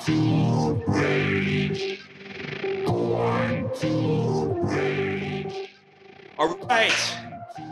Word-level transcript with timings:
To 0.00 0.82
rage. 0.88 2.02
Going 2.84 3.70
to 3.76 4.54
rage. 4.64 5.70
All 6.36 6.56
right, 6.66 7.16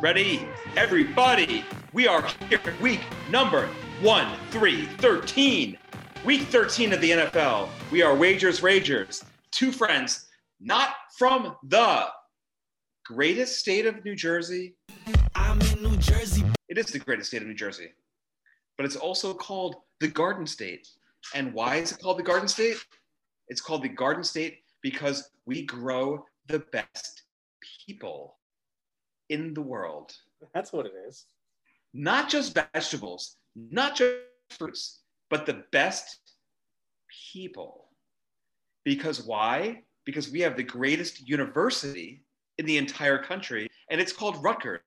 ready, 0.01 0.47
everybody. 0.77 1.65
We 1.93 2.07
are 2.07 2.23
here 2.49 2.61
at 2.65 2.81
week 2.81 3.01
number 3.29 3.69
one, 4.01 4.37
three, 4.51 4.87
13. 4.99 5.77
Week 6.25 6.43
13 6.43 6.93
of 6.93 7.01
the 7.01 7.11
NFL. 7.11 7.69
We 7.91 8.03
are 8.03 8.15
Wagers 8.15 8.61
Ragers, 8.61 9.25
two 9.51 9.73
friends, 9.73 10.29
not 10.61 10.91
from 11.19 11.57
the 11.65 12.07
greatest 13.05 13.59
state 13.59 13.85
of 13.85 14.05
New 14.05 14.15
Jersey. 14.15 14.77
I'm 15.35 15.61
in 15.61 15.83
New 15.83 15.97
Jersey. 15.97 16.45
It 16.69 16.79
is 16.79 16.87
the 16.87 17.01
greatest 17.01 17.29
state 17.29 17.43
of 17.43 17.49
New 17.49 17.55
Jersey, 17.55 17.89
but 18.77 18.87
it's 18.87 18.97
also 18.97 19.35
called 19.35 19.77
the 19.99 20.09
Garden 20.09 20.47
State. 20.47 20.89
And 21.35 21.53
why 21.53 21.77
is 21.77 21.93
it 21.93 22.01
called 22.01 22.19
the 22.19 22.23
Garden 22.23 22.49
State? 22.49 22.77
It's 23.49 23.61
called 23.61 23.83
the 23.83 23.89
Garden 23.89 24.25
State 24.25 24.61
because 24.83 25.31
we 25.47 25.63
grow 25.63 26.25
the 26.47 26.61
best 26.73 27.23
people 27.87 28.37
in 29.29 29.55
the 29.55 29.63
world. 29.63 30.13
That's 30.55 30.73
what 30.73 30.87
it 30.87 30.93
is. 31.09 31.27
Not 31.95 32.29
just 32.29 32.55
vegetables, 32.55 33.37
not 33.55 33.97
just 33.97 34.17
fruits, 34.51 35.01
but 35.31 35.47
the 35.47 35.65
best 35.73 36.19
people. 37.33 37.89
Because 38.85 39.25
why? 39.25 39.83
Because 40.05 40.31
we 40.31 40.41
have 40.41 40.57
the 40.57 40.63
greatest 40.63 41.27
university 41.29 42.25
in 42.59 42.67
the 42.67 42.79
entire 42.79 43.19
country, 43.19 43.71
and 43.91 44.01
it's 44.01 44.13
called 44.13 44.43
Rutgers. 44.43 44.81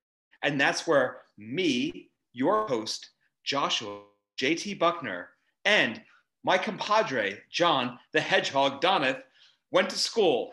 And 0.44 0.60
that's 0.60 0.86
where 0.86 1.22
me, 1.38 2.10
your 2.34 2.68
host, 2.68 3.10
Joshua 3.44 4.02
JT 4.40 4.78
Buckner, 4.78 5.30
and 5.64 6.02
my 6.46 6.60
compadre, 6.60 7.40
John 7.50 7.98
the 8.14 8.22
Hedgehog 8.22 8.80
Donath, 8.80 9.22
went 9.72 9.90
to 9.90 9.98
school. 9.98 10.52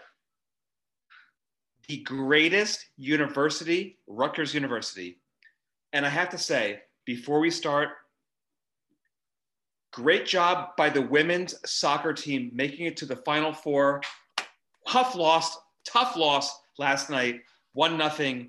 The 1.86 1.98
greatest 1.98 2.86
university, 2.96 3.98
Rutgers 4.06 4.54
University. 4.54 5.20
And 5.92 6.06
I 6.06 6.08
have 6.08 6.30
to 6.30 6.38
say, 6.38 6.80
before 7.04 7.40
we 7.40 7.50
start, 7.50 7.90
great 9.92 10.24
job 10.24 10.70
by 10.78 10.88
the 10.88 11.02
women's 11.02 11.54
soccer 11.70 12.14
team 12.14 12.50
making 12.54 12.86
it 12.86 12.96
to 12.96 13.06
the 13.06 13.16
final 13.16 13.52
four. 13.52 14.00
Tough 14.88 15.14
loss, 15.14 15.58
tough 15.84 16.16
loss 16.16 16.58
last 16.78 17.10
night, 17.10 17.42
one 17.74 17.98
nothing 17.98 18.48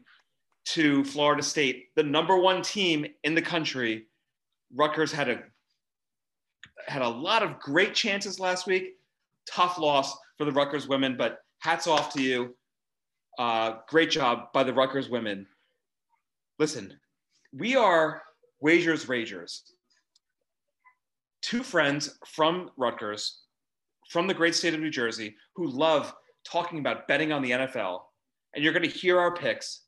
to 0.68 1.04
Florida 1.04 1.44
State, 1.44 1.94
the 1.96 2.04
number 2.04 2.38
one 2.38 2.62
team 2.62 3.06
in 3.26 3.36
the 3.36 3.42
country. 3.42 4.06
Rutgers 4.74 5.12
had 5.12 5.28
a 5.28 5.44
had 6.88 7.02
a 7.02 7.08
lot 7.08 7.44
of 7.44 7.60
great 7.60 7.94
chances 7.94 8.40
last 8.40 8.68
week. 8.68 8.98
Tough 9.50 9.78
loss 9.78 10.16
for 10.38 10.46
the 10.46 10.52
Rutgers 10.52 10.88
women, 10.88 11.16
but 11.18 11.40
hats 11.60 11.88
off 11.88 12.14
to 12.14 12.22
you. 12.22 12.56
Uh, 13.40 13.78
great 13.90 14.12
job 14.12 14.52
by 14.54 14.64
the 14.64 14.74
Rutgers 14.74 15.10
women. 15.10 15.48
Listen, 16.60 16.94
we 17.52 17.76
are 17.76 18.22
Wagers 18.62 19.06
Ragers, 19.06 19.62
two 21.42 21.64
friends 21.64 22.18
from 22.26 22.70
Rutgers, 22.78 23.42
from 24.10 24.28
the 24.28 24.34
great 24.34 24.56
state 24.56 24.74
of 24.74 24.80
New 24.80 24.90
Jersey, 24.90 25.36
who 25.56 25.68
love 25.68 26.14
talking 26.46 26.80
about 26.80 27.08
betting 27.08 27.32
on 27.32 27.42
the 27.42 27.52
NFL. 27.52 28.02
And 28.54 28.64
you're 28.64 28.74
going 28.74 28.90
to 28.90 28.98
hear 28.98 29.20
our 29.20 29.36
picks, 29.36 29.82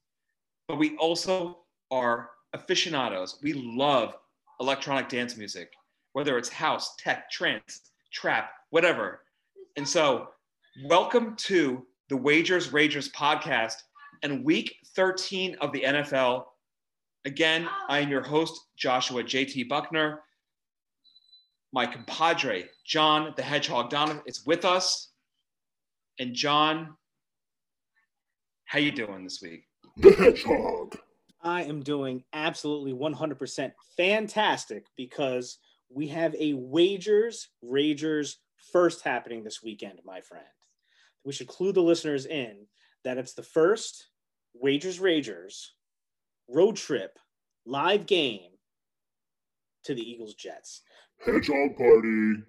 but 0.68 0.78
we 0.78 0.98
also 0.98 1.59
are 1.92 2.31
aficionados. 2.53 3.40
We 3.44 3.53
love 3.53 4.16
electronic 4.59 5.09
dance 5.09 5.38
music, 5.38 5.72
whether 6.16 6.38
it's 6.38 6.48
house, 6.48 6.96
tech, 6.96 7.30
trance, 7.30 7.92
trap, 8.14 8.52
whatever. 8.70 9.24
And 9.76 9.86
so, 9.86 10.30
welcome 10.86 11.36
to 11.40 11.86
the 12.08 12.16
Wagers 12.16 12.70
Ragers 12.70 13.12
podcast 13.12 13.74
and 14.24 14.46
week 14.46 14.78
13 14.96 15.58
of 15.59 15.74
the 15.74 15.81
NFL. 15.81 16.46
Again, 17.25 17.68
I 17.90 18.00
am 18.00 18.09
your 18.09 18.22
host, 18.22 18.58
Joshua 18.78 19.25
JT 19.25 19.68
Buckner. 19.68 20.22
My 21.74 21.86
compadre, 21.86 22.70
John 22.86 23.34
the 23.36 23.44
Hedgehog 23.44 23.90
Donovan, 23.90 24.22
is 24.25 24.46
with 24.46 24.64
us. 24.64 25.09
And 26.18 26.34
John, 26.34 26.96
how 28.64 28.80
you 28.80 28.94
doing 28.94 29.25
this 29.25 29.42
week? 29.42 29.66
The 29.98 30.12
hedgehog. 30.12 30.98
I 31.44 31.64
am 31.64 31.81
doing 31.81 32.24
absolutely 32.31 32.94
100% 32.94 33.74
fantastic 33.98 34.86
because 34.96 35.58
we 35.95 36.09
have 36.09 36.35
a 36.35 36.53
Wagers 36.53 37.47
Ragers 37.63 38.35
first 38.72 39.01
happening 39.03 39.44
this 39.44 39.63
weekend, 39.63 40.00
my 40.03 40.19
friend. 40.19 40.45
We 41.23 41.31
should 41.31 41.47
clue 41.47 41.72
the 41.72 41.81
listeners 41.81 42.25
in 42.25 42.67
that 43.06 43.17
it's 43.17 43.33
the 43.33 43.41
first 43.41 44.09
Wagers 44.53 45.00
Ragers 45.00 45.69
road 46.50 46.75
trip 46.75 47.17
live 47.66 48.06
game 48.06 48.51
to 49.85 49.95
the 49.95 50.01
Eagles 50.01 50.33
Jets. 50.33 50.81
Hedgehog 51.25 51.78
party. 51.78 52.44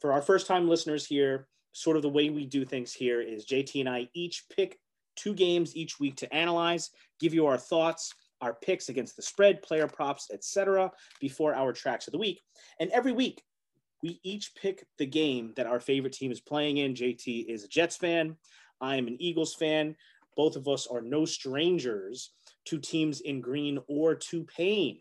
For 0.00 0.12
our 0.12 0.22
first 0.22 0.46
time 0.46 0.68
listeners 0.68 1.04
here, 1.04 1.48
sort 1.72 1.96
of 1.96 2.02
the 2.02 2.08
way 2.08 2.30
we 2.30 2.46
do 2.46 2.64
things 2.64 2.92
here 2.92 3.20
is 3.20 3.44
JT 3.44 3.80
and 3.80 3.88
I 3.88 4.08
each 4.14 4.44
pick 4.54 4.78
two 5.16 5.34
games 5.34 5.74
each 5.74 5.98
week 5.98 6.16
to 6.16 6.32
analyze, 6.32 6.90
give 7.18 7.34
you 7.34 7.46
our 7.46 7.58
thoughts, 7.58 8.14
our 8.44 8.54
picks 8.54 8.90
against 8.90 9.16
the 9.16 9.22
spread, 9.22 9.62
player 9.62 9.88
props, 9.88 10.28
etc. 10.32 10.92
before 11.18 11.54
our 11.54 11.72
tracks 11.72 12.06
of 12.06 12.12
the 12.12 12.18
week. 12.18 12.42
And 12.78 12.90
every 12.90 13.12
week 13.12 13.42
we 14.02 14.20
each 14.22 14.54
pick 14.54 14.86
the 14.98 15.06
game 15.06 15.54
that 15.56 15.66
our 15.66 15.80
favorite 15.80 16.12
team 16.12 16.30
is 16.30 16.40
playing 16.40 16.76
in. 16.76 16.94
JT 16.94 17.46
is 17.48 17.64
a 17.64 17.68
Jets 17.68 17.96
fan. 17.96 18.36
I 18.80 18.96
am 18.96 19.06
an 19.06 19.16
Eagles 19.18 19.54
fan. 19.54 19.96
Both 20.36 20.56
of 20.56 20.68
us 20.68 20.86
are 20.86 21.00
no 21.00 21.24
strangers 21.24 22.32
to 22.66 22.78
teams 22.78 23.22
in 23.22 23.40
green 23.40 23.78
or 23.88 24.14
to 24.14 24.44
pain. 24.44 24.98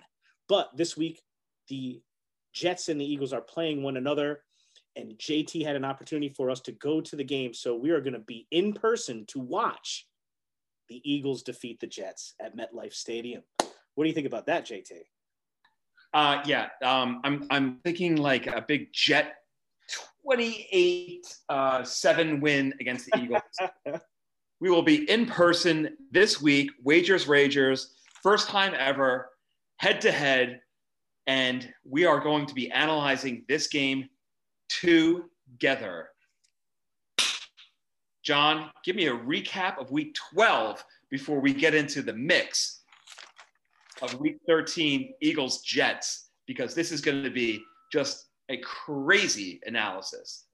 But 0.48 0.70
this 0.78 0.96
week, 0.96 1.22
the 1.68 2.02
Jets 2.54 2.88
and 2.88 3.02
the 3.02 3.06
Eagles 3.06 3.34
are 3.34 3.42
playing 3.42 3.84
one 3.84 3.98
another, 3.98 4.42
and 4.96 5.18
JT 5.18 5.66
had 5.66 5.76
an 5.76 5.84
opportunity 5.84 6.30
for 6.30 6.50
us 6.50 6.62
to 6.62 6.72
go 6.72 7.02
to 7.02 7.16
the 7.18 7.24
game. 7.24 7.54
So 7.54 7.76
we 7.76 7.90
are 7.90 8.02
going 8.02 8.14
to 8.14 8.20
be 8.20 8.48
in 8.52 8.74
person 8.74 9.26
to 9.28 9.40
watch 9.40 10.08
the 10.90 11.02
Eagles 11.04 11.44
defeat 11.44 11.80
the 11.80 11.88
Jets 11.88 12.36
at 12.42 12.56
MetLife 12.56 12.94
Stadium. 12.94 13.44
What 13.96 14.04
do 14.04 14.08
you 14.08 14.14
think 14.14 14.28
about 14.28 14.46
that, 14.48 14.66
JT? 14.66 14.92
Uh, 16.14 16.42
yeah, 16.46 16.68
um, 16.84 17.22
I'm, 17.24 17.48
I'm 17.50 17.80
thinking 17.84 18.18
like 18.18 18.48
a 18.48 18.64
big 18.68 18.94
Jet 18.94 19.36
28 20.24 21.26
uh, 21.50 21.84
7 21.84 22.40
win 22.40 22.74
against 22.80 23.08
the 23.08 23.20
Eagles. 23.20 23.42
we 24.60 24.70
will 24.70 24.84
be 24.84 25.10
in 25.10 25.26
person 25.26 25.98
this 26.12 26.42
week, 26.42 26.72
Wagers 26.84 27.26
Ragers, 27.26 27.88
first 28.22 28.48
time 28.48 28.74
ever, 28.78 29.30
head 29.78 30.02
to 30.02 30.12
head. 30.12 30.62
And 31.28 31.74
we 31.84 32.06
are 32.06 32.20
going 32.20 32.46
to 32.46 32.54
be 32.54 32.72
analyzing 32.72 33.46
this 33.48 33.68
game 33.68 34.10
together. 34.70 36.10
John, 38.24 38.72
give 38.86 38.96
me 38.96 39.08
a 39.08 39.16
recap 39.16 39.78
of 39.80 39.92
week 39.92 40.16
12 40.34 40.84
before 41.12 41.40
we 41.40 41.54
get 41.54 41.76
into 41.76 42.02
the 42.02 42.14
mix 42.14 42.82
of 44.02 44.20
week 44.20 44.38
13 44.48 45.14
Eagles 45.22 45.62
Jets, 45.62 46.30
because 46.48 46.74
this 46.74 46.92
is 46.92 47.02
going 47.02 47.24
to 47.24 47.30
be 47.30 47.62
just 47.92 48.28
a 48.50 48.58
crazy 48.58 49.60
analysis. 49.66 50.46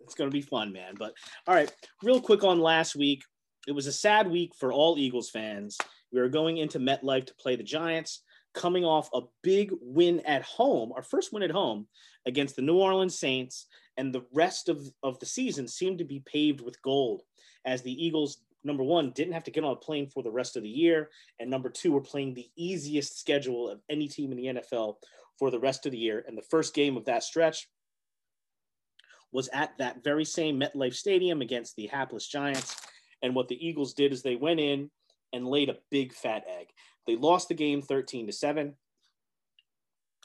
It's 0.00 0.14
going 0.14 0.28
to 0.28 0.34
be 0.34 0.42
fun, 0.42 0.72
man. 0.72 0.94
But 0.98 1.14
all 1.46 1.54
right, 1.54 1.72
real 2.02 2.20
quick 2.20 2.44
on 2.44 2.60
last 2.60 2.96
week. 2.96 3.22
It 3.66 3.72
was 3.72 3.86
a 3.86 3.92
sad 3.92 4.30
week 4.30 4.52
for 4.58 4.72
all 4.72 4.98
Eagles 4.98 5.30
fans. 5.30 5.78
We 6.12 6.20
were 6.20 6.28
going 6.28 6.58
into 6.58 6.78
MetLife 6.78 7.26
to 7.26 7.34
play 7.36 7.56
the 7.56 7.62
Giants, 7.62 8.22
coming 8.52 8.84
off 8.84 9.08
a 9.14 9.22
big 9.42 9.70
win 9.80 10.20
at 10.26 10.42
home, 10.42 10.92
our 10.92 11.02
first 11.02 11.32
win 11.32 11.42
at 11.42 11.50
home 11.50 11.86
against 12.26 12.56
the 12.56 12.62
New 12.62 12.76
Orleans 12.76 13.18
Saints. 13.18 13.66
And 13.96 14.14
the 14.14 14.24
rest 14.32 14.68
of, 14.68 14.80
of 15.02 15.18
the 15.20 15.26
season 15.26 15.68
seemed 15.68 15.98
to 15.98 16.04
be 16.04 16.22
paved 16.26 16.60
with 16.60 16.82
gold 16.82 17.22
as 17.64 17.82
the 17.82 17.92
Eagles, 17.92 18.38
number 18.64 18.82
one, 18.82 19.12
didn't 19.12 19.34
have 19.34 19.44
to 19.44 19.50
get 19.50 19.64
on 19.64 19.72
a 19.72 19.76
plane 19.76 20.08
for 20.08 20.22
the 20.22 20.30
rest 20.30 20.56
of 20.56 20.62
the 20.62 20.68
year. 20.68 21.10
And 21.38 21.50
number 21.50 21.70
two, 21.70 21.92
were 21.92 22.00
playing 22.00 22.34
the 22.34 22.48
easiest 22.56 23.18
schedule 23.18 23.68
of 23.68 23.80
any 23.88 24.08
team 24.08 24.32
in 24.32 24.38
the 24.38 24.60
NFL 24.60 24.96
for 25.38 25.50
the 25.50 25.60
rest 25.60 25.86
of 25.86 25.92
the 25.92 25.98
year. 25.98 26.24
And 26.26 26.36
the 26.36 26.42
first 26.42 26.74
game 26.74 26.96
of 26.96 27.04
that 27.06 27.22
stretch 27.22 27.68
was 29.32 29.48
at 29.52 29.76
that 29.78 30.02
very 30.04 30.24
same 30.24 30.60
MetLife 30.60 30.94
Stadium 30.94 31.40
against 31.40 31.76
the 31.76 31.86
hapless 31.88 32.26
Giants. 32.26 32.76
And 33.22 33.34
what 33.34 33.48
the 33.48 33.66
Eagles 33.66 33.94
did 33.94 34.12
is 34.12 34.22
they 34.22 34.36
went 34.36 34.60
in 34.60 34.90
and 35.32 35.46
laid 35.46 35.68
a 35.68 35.78
big 35.90 36.12
fat 36.12 36.44
egg. 36.48 36.68
They 37.06 37.16
lost 37.16 37.48
the 37.48 37.54
game 37.54 37.82
13 37.82 38.26
to 38.26 38.32
7 38.32 38.74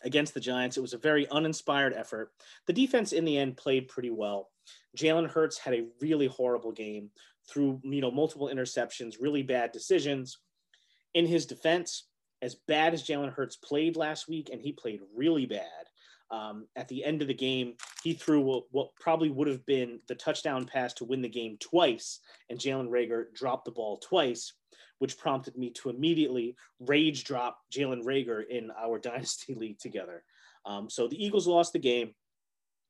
against 0.04 0.34
the 0.34 0.40
Giants. 0.40 0.78
It 0.78 0.81
was 0.81 0.94
a 0.94 0.98
very 0.98 1.28
uninspired 1.30 1.94
effort. 1.94 2.31
The 2.68 2.74
defense 2.74 3.12
in 3.12 3.25
the 3.25 3.38
end 3.38 3.57
played 3.57 3.88
pretty 3.88 4.10
well. 4.10 4.50
Jalen 4.98 5.30
Hurts 5.30 5.57
had 5.57 5.74
a 5.74 5.88
really 6.01 6.28
horrible 6.28 6.72
game 6.72 7.12
through, 7.50 7.81
you 7.84 8.01
know, 8.01 8.12
multiple 8.12 8.50
interceptions, 8.54 9.16
really 9.19 9.44
bad 9.44 9.72
decisions. 9.72 10.38
In 11.13 11.25
his 11.25 11.46
defense, 11.46 12.07
as 12.42 12.56
bad 12.68 12.94
as 12.94 13.06
Jalen 13.06 13.34
Hurts 13.34 13.57
played 13.57 13.98
last 13.98 14.28
week, 14.28 14.50
and 14.51 14.62
he 14.62 14.72
played 14.72 15.01
really 15.16 15.46
bad, 15.46 15.90
Um, 16.31 16.68
at 16.75 16.88
the 16.88 17.04
end 17.04 17.22
of 17.22 17.28
the 17.28 17.34
game, 17.34 17.74
he 18.04 18.13
threw 18.13 18.42
what, 18.42 18.66
what, 18.69 18.90
probably 19.00 19.30
would 19.30 19.48
have 19.48 19.66
been 19.66 20.00
the 20.07 20.16
touchdown 20.16 20.66
pass 20.66 20.94
to 20.96 21.06
win 21.06 21.24
the 21.24 21.28
game 21.30 21.57
twice, 21.60 22.19
and 22.50 22.60
Jalen 22.60 22.90
Reagor 22.90 23.34
dropped 23.34 23.66
the 23.66 23.72
ball 23.72 23.98
twice, 23.98 24.54
which 25.00 25.18
prompted 25.18 25.57
me 25.57 25.72
to 25.72 25.90
immediately 25.90 26.56
rage 26.80 27.24
drop 27.24 27.60
Jalen 27.72 28.04
Reagor 28.04 28.48
in 28.48 28.72
our 28.80 29.00
dynasty 29.00 29.56
league 29.56 29.80
together. 29.80 30.24
Um, 30.66 30.90
so 30.90 31.07
the 31.07 31.24
Eagles 31.24 31.48
lost 31.48 31.74
the 31.74 31.80
game. 31.80 32.13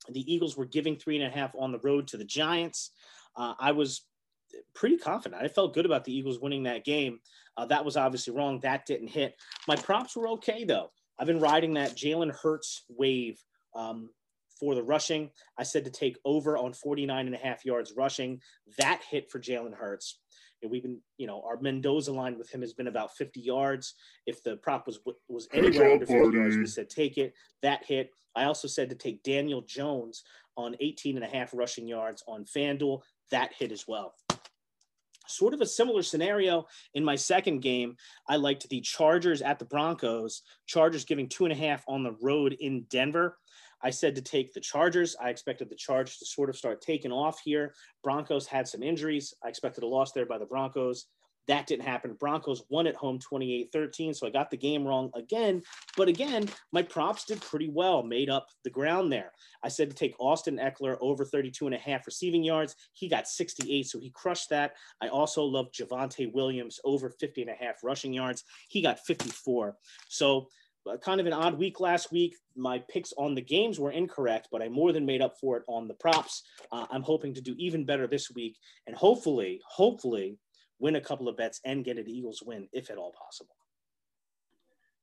The 0.10 0.32
Eagles 0.32 0.58
were 0.58 0.66
giving 0.66 0.98
three 0.98 1.20
and 1.20 1.26
a 1.26 1.36
half 1.36 1.54
on 1.58 1.72
the 1.72 1.80
road 1.80 2.08
to 2.08 2.18
the 2.18 2.26
Giants. 2.26 2.92
Uh, 3.36 3.54
I 3.60 3.72
was 3.72 4.06
pretty 4.74 4.98
confident. 4.98 5.42
I 5.42 5.48
felt 5.48 5.74
good 5.74 5.86
about 5.86 6.04
the 6.04 6.16
Eagles 6.16 6.40
winning 6.40 6.64
that 6.64 6.84
game. 6.84 7.20
Uh, 7.58 7.66
that 7.66 7.86
was 7.86 7.98
obviously 7.98 8.34
wrong. 8.34 8.60
That 8.62 8.86
didn't 8.86 9.10
hit. 9.10 9.36
My 9.68 9.76
props 9.76 10.16
were 10.16 10.28
okay, 10.30 10.64
though. 10.64 10.92
I've 11.20 11.28
been 11.28 11.40
riding 11.40 11.74
that 11.74 11.96
Jalen 11.96 12.34
Hurts 12.34 12.84
wave 12.88 13.44
um, 13.76 14.10
for 14.60 14.76
the 14.76 14.84
rushing. 14.84 15.30
I 15.58 15.64
said 15.64 15.84
to 15.86 15.92
take 15.92 16.18
over 16.24 16.58
on 16.58 16.74
49 16.74 17.26
and 17.26 17.36
a 17.36 17.40
half 17.40 17.66
yards 17.66 17.94
rushing. 17.96 18.42
That 18.78 19.02
hit 19.10 19.30
for 19.30 19.40
Jalen 19.40 19.74
Hurts. 19.74 20.20
And 20.62 20.72
we've 20.72 20.84
been, 20.84 21.00
you 21.18 21.28
know, 21.28 21.42
our 21.46 21.60
Mendoza 21.60 22.12
line 22.12 22.38
with 22.38 22.50
him 22.50 22.62
has 22.62 22.74
been 22.74 22.88
about 22.88 23.16
50 23.16 23.40
yards. 23.40 23.96
If 24.26 24.44
the 24.44 24.58
prop 24.58 24.88
was 24.88 25.00
was 25.28 25.48
anywhere 25.54 25.94
under 25.94 26.06
50 26.06 26.38
yards, 26.38 26.58
we 26.58 26.66
said 26.66 26.90
take 26.90 27.18
it. 27.18 27.34
That 27.62 27.86
hit. 27.86 28.12
I 28.36 28.46
also 28.46 28.68
said 28.68 28.90
to 28.90 28.96
take 28.96 29.24
Daniel 29.24 29.62
Jones 29.62 30.24
on 30.58 30.76
18 30.80 31.16
and 31.16 31.26
a 31.26 31.30
half 31.30 31.54
rushing 31.54 31.88
yards 31.88 32.24
on 32.28 32.46
FanDuel. 32.46 33.02
That 33.32 33.54
hit 33.54 33.72
as 33.72 33.86
well. 33.88 34.14
Sort 35.28 35.54
of 35.54 35.62
a 35.62 35.66
similar 35.66 36.02
scenario 36.02 36.66
in 36.96 37.04
my 37.04 37.16
second 37.16 37.60
game. 37.60 37.96
I 38.28 38.38
liked 38.38 38.68
the 38.68 38.82
Chargers 38.82 39.44
at 39.44 39.60
the 39.60 39.66
Broncos. 39.66 40.42
Chargers 40.66 41.06
giving 41.06 41.30
two 41.30 41.46
and 41.46 41.54
a 41.54 41.56
half 41.56 41.84
on 41.88 42.04
the 42.04 42.16
road 42.22 42.58
in 42.60 42.86
Denver. 42.90 43.38
I 43.82 43.90
said 43.90 44.16
to 44.16 44.22
take 44.22 44.54
the 44.54 44.60
Chargers. 44.60 45.16
I 45.22 45.30
expected 45.30 45.70
the 45.70 45.76
Chargers 45.76 46.18
to 46.18 46.26
sort 46.26 46.50
of 46.50 46.58
start 46.58 46.82
taking 46.82 47.12
off 47.12 47.40
here. 47.44 47.74
Broncos 48.04 48.48
had 48.48 48.68
some 48.68 48.84
injuries. 48.84 49.34
I 49.44 49.50
expected 49.50 49.84
a 49.84 49.88
loss 49.88 50.12
there 50.12 50.26
by 50.26 50.38
the 50.38 50.46
Broncos. 50.46 51.06
That 51.50 51.66
didn't 51.66 51.86
happen. 51.86 52.16
Broncos 52.20 52.62
won 52.70 52.86
at 52.86 52.96
home 52.96 53.18
28 53.18 53.70
13. 53.74 54.14
So 54.14 54.28
I 54.28 54.30
got 54.30 54.52
the 54.52 54.58
game 54.58 54.86
wrong 54.86 55.10
again. 55.16 55.64
But 55.98 56.08
again, 56.08 56.48
my 56.72 56.84
props 56.84 57.26
did 57.26 57.42
pretty 57.42 57.70
well, 57.70 58.04
made 58.04 58.30
up 58.30 58.50
the 58.64 58.70
ground 58.70 59.12
there. 59.12 59.32
I 59.64 59.70
said 59.70 59.90
to 59.90 59.96
take 59.96 60.14
Austin 60.20 60.58
Ekeler 60.58 60.98
over 61.02 61.26
32 61.26 61.66
and 61.66 61.74
a 61.74 61.80
half 61.80 62.06
receiving 62.06 62.44
yards. 62.44 62.76
He 62.94 63.10
got 63.10 63.28
68, 63.28 63.88
so 63.88 64.00
he 64.00 64.12
crushed 64.12 64.52
that. 64.52 64.74
I 65.02 65.08
also 65.08 65.44
love 65.44 65.72
Javonte 65.72 66.32
Williams 66.32 66.80
over 66.84 67.10
50 67.10 67.42
and 67.42 67.50
a 67.50 67.56
half 67.56 67.84
rushing 67.84 68.14
yards. 68.14 68.44
He 68.68 68.84
got 68.84 69.00
54. 69.00 69.76
So 70.08 70.50
kind 71.02 71.20
of 71.20 71.28
an 71.28 71.34
odd 71.34 71.58
week 71.58 71.80
last 71.80 72.12
week. 72.12 72.36
My 72.56 72.80
picks 72.90 73.14
on 73.18 73.36
the 73.36 73.42
games 73.42 73.80
were 73.80 73.92
incorrect, 73.92 74.50
but 74.52 74.62
I 74.62 74.70
more 74.70 74.92
than 74.92 75.06
made 75.06 75.22
up 75.22 75.40
for 75.40 75.58
it 75.58 75.64
on 75.68 75.88
the 75.88 75.94
props. 75.94 76.44
Uh, 76.72 76.86
I'm 76.92 77.04
hoping 77.04 77.34
to 77.36 77.42
do 77.42 77.56
even 77.58 77.86
better 77.86 78.08
this 78.08 78.32
week 78.32 78.58
and 78.88 78.96
hopefully, 78.96 79.62
hopefully 79.68 80.38
win 80.80 80.96
a 80.96 81.02
couple 81.02 81.28
of 81.28 81.38
bets 81.38 81.60
and 81.66 81.84
get 81.84 81.98
an 81.98 82.08
Eagles 82.08 82.42
win 82.46 82.68
if 82.72 82.90
at 82.90 82.98
all 82.98 83.12
possible. 83.12 83.56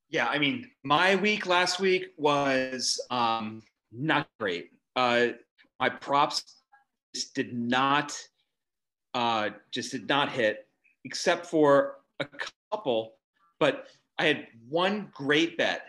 Yeah, 0.08 0.26
I 0.28 0.38
mean, 0.38 0.70
my 0.84 1.16
week 1.16 1.46
last 1.46 1.80
week 1.80 2.08
was 2.16 3.00
um, 3.10 3.62
not 3.92 4.28
great. 4.38 4.70
Uh, 4.94 5.28
my 5.80 5.88
props 5.88 6.62
did 7.34 7.52
not 7.52 8.16
uh, 9.14 9.50
just 9.72 9.92
did 9.92 10.08
not 10.08 10.30
hit, 10.30 10.66
except 11.04 11.46
for 11.46 11.96
a 12.20 12.26
couple. 12.70 13.14
But 13.58 13.86
I 14.18 14.26
had 14.26 14.46
one 14.68 15.10
great 15.12 15.58
bet, 15.58 15.82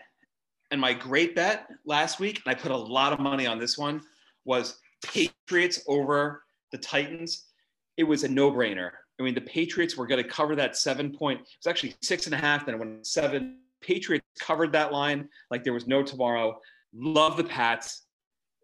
and 0.70 0.80
my 0.80 0.92
great 0.92 1.34
bet 1.34 1.68
last 1.84 2.20
week, 2.20 2.42
and 2.44 2.54
I 2.54 2.58
put 2.58 2.72
a 2.72 2.76
lot 2.76 3.12
of 3.12 3.20
money 3.20 3.46
on 3.46 3.58
this 3.58 3.78
one, 3.78 4.02
was 4.44 4.78
Patriots 5.02 5.82
over 5.86 6.42
the 6.72 6.78
Titans. 6.78 7.46
It 7.96 8.04
was 8.04 8.24
a 8.24 8.28
no-brainer. 8.28 8.90
I 9.18 9.22
mean, 9.22 9.34
the 9.34 9.40
Patriots 9.40 9.96
were 9.96 10.06
going 10.06 10.22
to 10.22 10.28
cover 10.28 10.54
that 10.56 10.76
seven 10.76 11.10
point. 11.10 11.40
It 11.40 11.46
was 11.64 11.70
actually 11.70 11.94
six 12.02 12.26
and 12.26 12.34
a 12.34 12.38
half. 12.38 12.66
Then 12.66 12.76
it 12.76 12.78
went 12.78 13.06
seven. 13.06 13.58
Patriots 13.80 14.26
covered 14.38 14.72
that 14.72 14.92
line 14.92 15.28
like 15.50 15.64
there 15.64 15.72
was 15.72 15.86
no 15.86 16.02
tomorrow. 16.02 16.60
Love 16.94 17.36
the 17.36 17.44
Pats. 17.44 18.04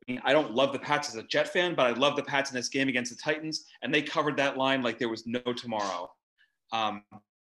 I 0.07 0.13
mean, 0.13 0.21
I 0.25 0.33
don't 0.33 0.55
love 0.55 0.73
the 0.73 0.79
Pats 0.79 1.09
as 1.09 1.17
a 1.17 1.23
Jet 1.25 1.49
fan, 1.49 1.75
but 1.75 1.87
I 1.87 1.91
love 1.91 2.15
the 2.15 2.23
Pats 2.23 2.51
in 2.51 2.57
this 2.57 2.69
game 2.69 2.89
against 2.89 3.11
the 3.11 3.21
Titans, 3.21 3.65
and 3.83 3.93
they 3.93 4.03
covered 4.03 4.37
that 4.37 4.57
line 4.57 4.83
like 4.83 4.99
there 4.99 5.09
was 5.09 5.27
no 5.27 5.41
tomorrow. 5.41 6.11
Um, 6.73 7.03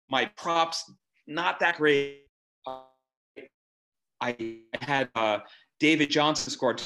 my 0.09 0.25
props 0.25 0.91
not 1.29 1.59
that 1.59 1.77
great. 1.77 2.23
I 4.21 4.57
had 4.81 5.09
uh, 5.15 5.39
David 5.79 6.09
Johnson 6.09 6.51
scored 6.51 6.81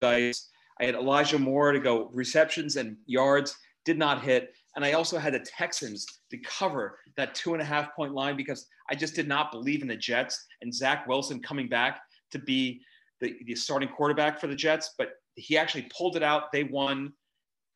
dice. 0.00 0.48
I 0.80 0.84
had 0.84 0.94
Elijah 0.94 1.38
Moore 1.38 1.72
to 1.72 1.80
go 1.80 2.10
receptions 2.12 2.76
and 2.76 2.96
yards, 3.06 3.56
did 3.84 3.98
not 3.98 4.22
hit. 4.22 4.54
And 4.76 4.84
I 4.84 4.92
also 4.92 5.18
had 5.18 5.34
the 5.34 5.40
Texans 5.40 6.06
to 6.30 6.38
cover 6.38 6.98
that 7.16 7.34
two 7.34 7.54
and 7.54 7.62
a 7.62 7.64
half 7.64 7.94
point 7.96 8.14
line 8.14 8.36
because 8.36 8.66
I 8.88 8.94
just 8.94 9.14
did 9.14 9.26
not 9.26 9.50
believe 9.50 9.82
in 9.82 9.88
the 9.88 9.96
Jets 9.96 10.46
and 10.62 10.72
Zach 10.72 11.08
Wilson 11.08 11.40
coming 11.40 11.68
back 11.68 12.00
to 12.30 12.38
be 12.38 12.80
the, 13.20 13.36
the 13.46 13.54
starting 13.56 13.88
quarterback 13.88 14.40
for 14.40 14.46
the 14.46 14.54
Jets. 14.54 14.94
But 14.96 15.10
he 15.34 15.58
actually 15.58 15.88
pulled 15.96 16.16
it 16.16 16.22
out. 16.22 16.52
They 16.52 16.64
won. 16.64 17.12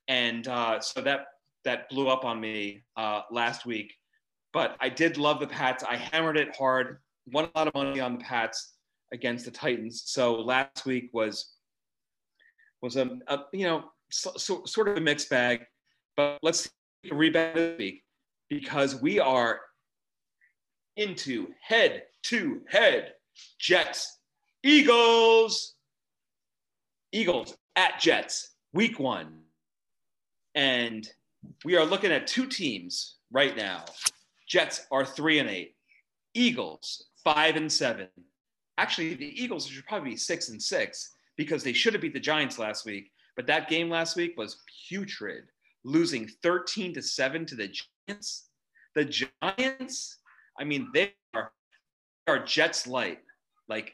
And 0.07 0.47
uh, 0.47 0.81
so 0.81 1.01
that 1.01 1.27
that 1.65 1.89
blew 1.89 2.09
up 2.09 2.25
on 2.25 2.41
me 2.41 2.83
uh, 2.97 3.23
last 3.31 3.67
week. 3.67 3.93
But 4.55 4.77
I 4.81 4.89
did 4.89 5.19
love 5.19 5.41
the 5.41 5.49
Pats. 5.49 5.83
I 5.83 5.97
hammered 5.97 6.39
it 6.39 6.57
hard, 6.57 6.99
won 7.27 7.51
a 7.53 7.59
lot 7.59 7.67
of 7.67 7.75
money 7.75 7.99
on 7.99 8.17
the 8.17 8.25
Pats 8.25 8.75
against 9.13 9.45
the 9.45 9.51
Titans. 9.51 10.05
So 10.07 10.35
last 10.37 10.87
week 10.87 11.11
was 11.13 11.55
was 12.81 12.97
a, 12.97 13.19
a 13.27 13.41
you 13.53 13.67
know 13.67 13.85
so, 14.11 14.31
so, 14.37 14.65
sort 14.65 14.89
of 14.89 14.97
a 14.97 15.01
mixed 15.01 15.29
bag. 15.29 15.67
But 16.17 16.39
let's 16.43 16.71
rebound 17.11 17.57
this 17.57 17.79
week 17.79 18.05
because 18.49 19.03
we 19.03 19.19
are 19.19 19.61
into 20.97 21.49
head 21.61 22.05
to 22.27 22.61
head 22.69 23.15
Jets, 23.59 24.21
Eagles, 24.63 25.75
Eagles 27.11 27.57
at 27.75 27.99
Jets, 27.99 28.55
week 28.73 29.01
one. 29.01 29.41
And 30.55 31.09
we 31.65 31.77
are 31.77 31.85
looking 31.85 32.13
at 32.13 32.29
two 32.29 32.47
teams 32.47 33.17
right 33.33 33.57
now. 33.57 33.85
Jets 34.47 34.87
are 34.91 35.05
three 35.05 35.39
and 35.39 35.49
eight, 35.49 35.75
Eagles 36.35 37.07
five 37.25 37.57
and 37.57 37.71
seven. 37.71 38.09
Actually, 38.77 39.15
the 39.15 39.43
Eagles 39.43 39.67
should 39.67 39.87
probably 39.87 40.11
be 40.11 40.17
six 40.17 40.51
and 40.51 40.63
six 40.63 41.15
because 41.37 41.63
they 41.63 41.73
should 41.73 41.95
have 41.95 42.03
beat 42.03 42.13
the 42.13 42.21
Giants 42.21 42.59
last 42.59 42.85
week. 42.85 43.11
But 43.37 43.47
that 43.47 43.69
game 43.69 43.89
last 43.89 44.17
week 44.17 44.37
was 44.37 44.59
putrid 44.89 45.45
losing 45.85 46.29
13 46.43 46.95
to 46.95 47.03
7 47.03 47.47
to 47.47 47.55
the 47.55 47.73
Giants. 48.09 48.49
The 48.95 49.05
Giants, 49.05 50.19
I 50.59 50.65
mean, 50.65 50.89
they 50.95 51.13
are, 51.35 51.53
they 52.27 52.33
are 52.33 52.45
Jets 52.45 52.87
light. 52.87 53.21
Like 53.69 53.93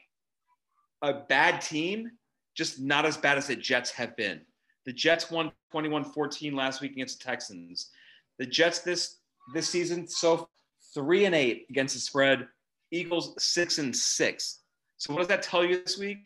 a 1.01 1.13
bad 1.13 1.61
team, 1.61 2.11
just 2.55 2.79
not 2.79 3.05
as 3.05 3.17
bad 3.17 3.37
as 3.37 3.47
the 3.47 3.55
Jets 3.55 3.91
have 3.91 4.15
been. 4.15 4.41
The 4.85 4.93
Jets 4.93 5.31
won 5.31 5.51
21-14 5.73 6.53
last 6.53 6.81
week 6.81 6.91
against 6.91 7.19
the 7.19 7.25
Texans. 7.25 7.89
The 8.37 8.45
Jets 8.45 8.79
this 8.79 9.17
this 9.53 9.69
season 9.69 10.07
so 10.07 10.49
three 10.93 11.25
and 11.25 11.35
eight 11.35 11.65
against 11.69 11.95
the 11.95 12.01
spread. 12.01 12.47
Eagles 12.91 13.33
six 13.37 13.77
and 13.77 13.95
six. 13.95 14.59
So 14.97 15.13
what 15.13 15.19
does 15.19 15.27
that 15.29 15.41
tell 15.41 15.63
you 15.65 15.81
this 15.81 15.97
week? 15.97 16.19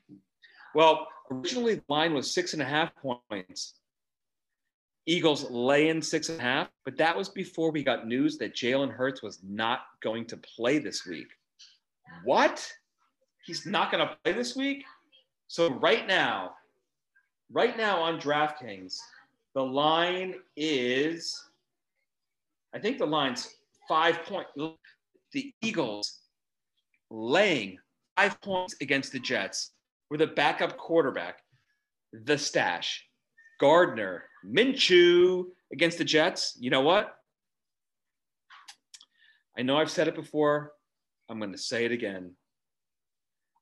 Well, 0.73 1.07
originally 1.31 1.75
the 1.75 1.83
line 1.87 2.13
was 2.13 2.33
six 2.33 2.53
and 2.53 2.61
a 2.61 2.65
half 2.65 2.91
points. 2.95 3.75
Eagles 5.05 5.49
lay 5.51 5.89
in 5.89 6.01
six 6.01 6.29
and 6.29 6.39
a 6.39 6.43
half, 6.43 6.69
but 6.83 6.97
that 6.97 7.15
was 7.15 7.29
before 7.29 7.71
we 7.71 7.83
got 7.83 8.07
news 8.07 8.37
that 8.39 8.55
Jalen 8.55 8.91
Hurts 8.91 9.21
was 9.21 9.39
not 9.43 9.81
going 10.01 10.25
to 10.25 10.37
play 10.37 10.79
this 10.79 11.05
week. 11.05 11.27
What? 12.23 12.67
He's 13.45 13.67
not 13.67 13.91
going 13.91 14.07
to 14.07 14.17
play 14.23 14.33
this 14.33 14.55
week? 14.55 14.83
So 15.47 15.71
right 15.75 16.07
now, 16.07 16.55
right 17.51 17.77
now 17.77 18.01
on 18.01 18.19
DraftKings, 18.19 18.97
the 19.53 19.63
line 19.63 20.35
is, 20.57 21.39
I 22.75 22.79
think 22.79 22.97
the 22.97 23.05
line's 23.05 23.55
five 23.87 24.23
point. 24.23 24.47
The 25.31 25.53
Eagles 25.61 26.19
laying 27.09 27.77
five 28.17 28.39
points 28.41 28.75
against 28.81 29.13
the 29.13 29.19
Jets 29.19 29.71
with 30.09 30.21
a 30.21 30.27
backup 30.27 30.77
quarterback, 30.77 31.39
the 32.11 32.37
stash, 32.37 33.07
Gardner, 33.61 34.25
Minshew 34.45 35.45
against 35.71 35.97
the 35.97 36.03
Jets. 36.03 36.57
You 36.59 36.69
know 36.69 36.81
what? 36.81 37.15
I 39.57 39.61
know 39.61 39.77
I've 39.77 39.89
said 39.89 40.09
it 40.09 40.15
before. 40.15 40.73
I'm 41.29 41.39
going 41.39 41.53
to 41.53 41.57
say 41.57 41.85
it 41.85 41.93
again. 41.93 42.31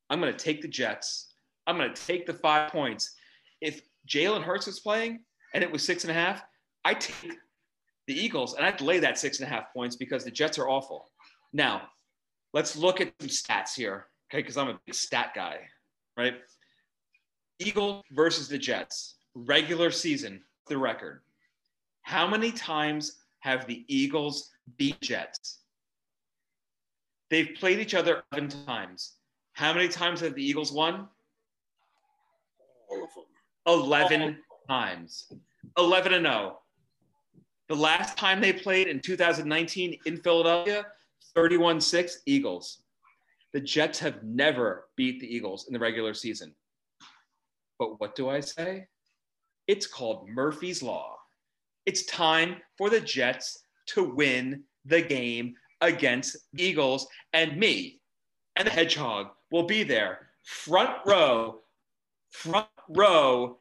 I'm 0.09 0.19
going 0.19 0.33
to 0.33 0.37
take 0.37 0.61
the 0.61 0.67
Jets. 0.67 1.35
I'm 1.67 1.77
going 1.77 1.93
to 1.93 2.05
take 2.07 2.25
the 2.25 2.33
five 2.33 2.71
points. 2.71 3.15
If 3.61 3.81
Jalen 4.07 4.41
Hurts 4.41 4.65
was 4.65 4.79
playing 4.79 5.19
and 5.53 5.63
it 5.63 5.71
was 5.71 5.83
six 5.83 6.03
and 6.03 6.11
a 6.11 6.15
half, 6.15 6.43
I 6.83 6.95
take 6.95 7.37
the 8.07 8.13
Eagles 8.13 8.55
and 8.55 8.65
I'd 8.65 8.81
lay 8.81 8.99
that 8.99 9.17
six 9.17 9.39
and 9.39 9.47
a 9.47 9.49
half 9.49 9.73
points 9.73 9.95
because 9.95 10.23
the 10.23 10.31
Jets 10.31 10.57
are 10.59 10.69
awful. 10.69 11.09
Now, 11.53 11.83
let's 12.53 12.75
look 12.75 13.01
at 13.01 13.13
some 13.19 13.29
stats 13.29 13.75
here, 13.75 14.07
okay? 14.29 14.41
Because 14.41 14.57
I'm 14.57 14.69
a 14.69 14.79
big 14.85 14.95
stat 14.95 15.31
guy, 15.35 15.59
right? 16.17 16.35
Eagle 17.59 18.03
versus 18.11 18.47
the 18.47 18.57
Jets, 18.57 19.15
regular 19.35 19.91
season, 19.91 20.41
the 20.67 20.77
record. 20.77 21.21
How 22.01 22.27
many 22.27 22.51
times 22.51 23.19
have 23.39 23.67
the 23.67 23.85
Eagles 23.87 24.51
beat 24.77 24.99
Jets? 25.01 25.59
They've 27.29 27.55
played 27.55 27.79
each 27.79 27.95
other 27.95 28.23
11 28.31 28.65
times. 28.65 29.13
How 29.53 29.73
many 29.73 29.87
times 29.87 30.19
have 30.21 30.35
the 30.35 30.43
Eagles 30.43 30.71
won? 30.71 31.07
All 32.89 33.03
of 33.03 33.09
them. 33.15 33.91
11 33.91 34.37
times. 34.67 35.31
11 35.77 36.13
and 36.13 36.25
0. 36.25 36.59
The 37.73 37.79
last 37.79 38.19
time 38.19 38.39
they 38.39 38.53
played 38.53 38.87
in 38.87 38.99
2019 38.99 39.97
in 40.05 40.17
Philadelphia, 40.17 40.85
31 41.33 41.81
6 41.81 42.19
Eagles. 42.27 42.83
The 43.51 43.61
Jets 43.61 43.97
have 43.97 44.21
never 44.21 44.89
beat 44.95 45.19
the 45.19 45.35
Eagles 45.35 45.65
in 45.65 45.73
the 45.73 45.79
regular 45.79 46.13
season. 46.13 46.53
But 47.79 47.99
what 47.99 48.13
do 48.13 48.29
I 48.29 48.41
say? 48.41 48.85
It's 49.65 49.87
called 49.87 50.29
Murphy's 50.29 50.83
Law. 50.83 51.17
It's 51.87 52.05
time 52.05 52.57
for 52.77 52.91
the 52.91 53.01
Jets 53.01 53.63
to 53.87 54.03
win 54.03 54.65
the 54.85 55.01
game 55.01 55.55
against 55.81 56.37
Eagles, 56.55 57.07
and 57.33 57.57
me 57.57 58.01
and 58.55 58.67
the 58.67 58.71
Hedgehog 58.71 59.29
will 59.49 59.63
be 59.63 59.81
there, 59.81 60.27
front 60.43 60.91
row, 61.07 61.61
front 62.29 62.67
row, 62.87 63.57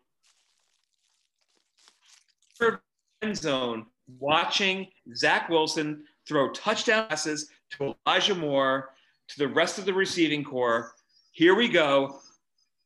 end 3.22 3.38
zone, 3.38 3.86
watching 4.18 4.88
Zach 5.14 5.48
Wilson 5.48 6.04
throw 6.26 6.50
touchdown 6.52 7.08
passes 7.08 7.50
to 7.70 7.94
Elijah 8.06 8.34
Moore, 8.34 8.90
to 9.28 9.38
the 9.38 9.48
rest 9.48 9.78
of 9.78 9.84
the 9.84 9.94
receiving 9.94 10.44
corps. 10.44 10.92
Here 11.32 11.54
we 11.54 11.68
go. 11.68 12.20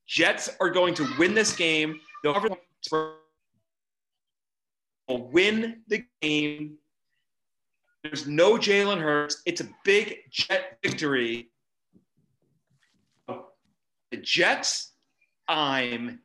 Jets 0.07 0.49
are 0.61 0.71
going 0.71 0.95
to 0.95 1.07
win 1.19 1.35
this 1.35 1.57
game. 1.57 2.01
They'll 2.23 2.57
win 5.09 5.83
the 5.89 6.05
game. 6.23 6.79
There's 8.05 8.27
no 8.29 8.53
Jalen 8.53 9.01
Hurts. 9.01 9.43
It's 9.47 9.61
a 9.61 9.69
big 9.85 10.19
Jet 10.31 10.79
victory. 10.83 11.51
The 13.27 14.19
Jets, 14.19 14.93
I'm 15.49 16.21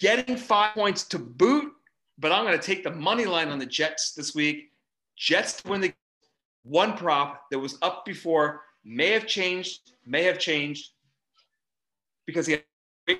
getting 0.00 0.36
five 0.36 0.74
points 0.74 1.04
to 1.04 1.18
boot, 1.20 1.72
but 2.18 2.32
I'm 2.32 2.44
going 2.44 2.58
to 2.58 2.64
take 2.64 2.84
the 2.84 2.90
money 2.90 3.26
line 3.26 3.48
on 3.48 3.58
the 3.58 3.66
Jets 3.66 4.12
this 4.12 4.34
week. 4.34 4.70
Jets 5.16 5.62
to 5.62 5.68
win 5.68 5.80
the 5.80 5.92
one 6.64 6.96
prop 6.96 7.50
that 7.50 7.58
was 7.58 7.78
up 7.82 8.04
before 8.04 8.62
may 8.84 9.10
have 9.10 9.26
changed, 9.26 9.92
may 10.06 10.24
have 10.24 10.38
changed 10.38 10.90
because 12.26 12.46
he 12.46 12.58
had 13.08 13.18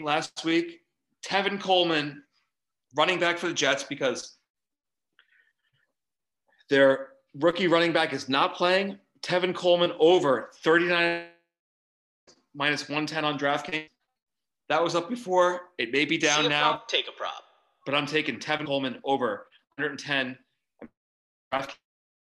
last 0.00 0.44
week. 0.44 0.80
Tevin 1.24 1.60
Coleman, 1.60 2.22
running 2.94 3.18
back 3.18 3.38
for 3.38 3.48
the 3.48 3.54
Jets, 3.54 3.82
because 3.82 4.36
their 6.70 7.08
rookie 7.34 7.66
running 7.66 7.92
back 7.92 8.12
is 8.12 8.28
not 8.28 8.54
playing. 8.54 8.98
Tevin 9.22 9.54
Coleman 9.54 9.92
over 9.98 10.50
39 10.62 11.24
minus 12.54 12.88
110 12.88 13.24
on 13.24 13.38
DraftKings. 13.38 13.88
That 14.68 14.82
was 14.82 14.94
up 14.94 15.08
before. 15.08 15.60
It 15.78 15.92
may 15.92 16.04
be 16.04 16.18
down 16.18 16.48
now, 16.48 16.70
prop, 16.70 16.88
take 16.88 17.08
a 17.08 17.12
prop. 17.12 17.45
But 17.86 17.94
I'm 17.94 18.04
taking 18.04 18.38
Tevin 18.38 18.66
Coleman 18.66 18.98
over 19.04 19.46
110 19.76 20.36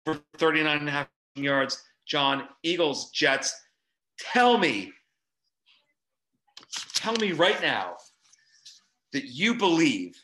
for 0.04 0.20
39 0.36 0.78
and 0.78 0.88
a 0.88 0.92
half 0.92 1.08
yards. 1.34 1.82
John, 2.06 2.44
Eagles, 2.62 3.10
Jets. 3.10 3.58
Tell 4.20 4.58
me, 4.58 4.92
tell 6.94 7.16
me 7.16 7.32
right 7.32 7.60
now 7.60 7.96
that 9.12 9.24
you 9.24 9.54
believe 9.54 10.14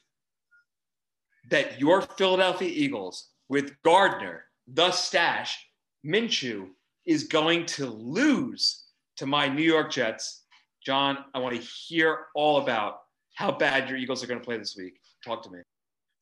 that 1.51 1.81
your 1.81 2.03
Philadelphia 2.03 2.69
Eagles 2.69 3.31
with 3.49 3.73
Gardner, 3.83 4.45
the 4.69 4.93
stash, 4.93 5.67
Minshew, 6.07 6.69
is 7.05 7.25
going 7.25 7.67
to 7.67 7.87
lose 7.87 8.85
to 9.17 9.27
my 9.27 9.49
New 9.49 9.63
York 9.63 9.91
Jets. 9.91 10.45
John, 10.85 11.19
I 11.35 11.39
want 11.39 11.57
to 11.57 11.61
hear 11.61 12.27
all 12.35 12.59
about 12.59 13.01
how 13.35 13.51
bad 13.51 13.89
your 13.89 13.99
Eagles 13.99 14.23
are 14.23 14.27
going 14.27 14.41
to 14.41 14.45
play 14.45 14.59
this 14.59 14.77
week. 14.77 15.02
Talk 15.25 15.43
to 15.45 15.51
me. 15.51 15.61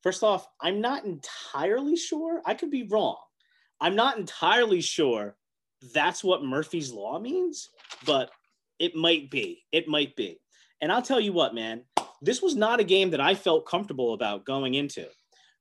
First 0.03 0.23
off, 0.23 0.47
I'm 0.59 0.81
not 0.81 1.05
entirely 1.05 1.95
sure. 1.95 2.41
I 2.45 2.53
could 2.53 2.71
be 2.71 2.83
wrong. 2.83 3.17
I'm 3.79 3.95
not 3.95 4.17
entirely 4.17 4.81
sure 4.81 5.35
that's 5.93 6.23
what 6.23 6.43
Murphy's 6.43 6.91
Law 6.91 7.19
means, 7.19 7.69
but 8.05 8.31
it 8.79 8.95
might 8.95 9.29
be. 9.29 9.63
It 9.71 9.87
might 9.87 10.15
be. 10.15 10.39
And 10.81 10.91
I'll 10.91 11.01
tell 11.01 11.19
you 11.19 11.33
what, 11.33 11.55
man, 11.55 11.83
this 12.21 12.41
was 12.41 12.55
not 12.55 12.79
a 12.79 12.83
game 12.83 13.11
that 13.11 13.21
I 13.21 13.35
felt 13.35 13.67
comfortable 13.67 14.13
about 14.13 14.45
going 14.45 14.75
into. 14.75 15.07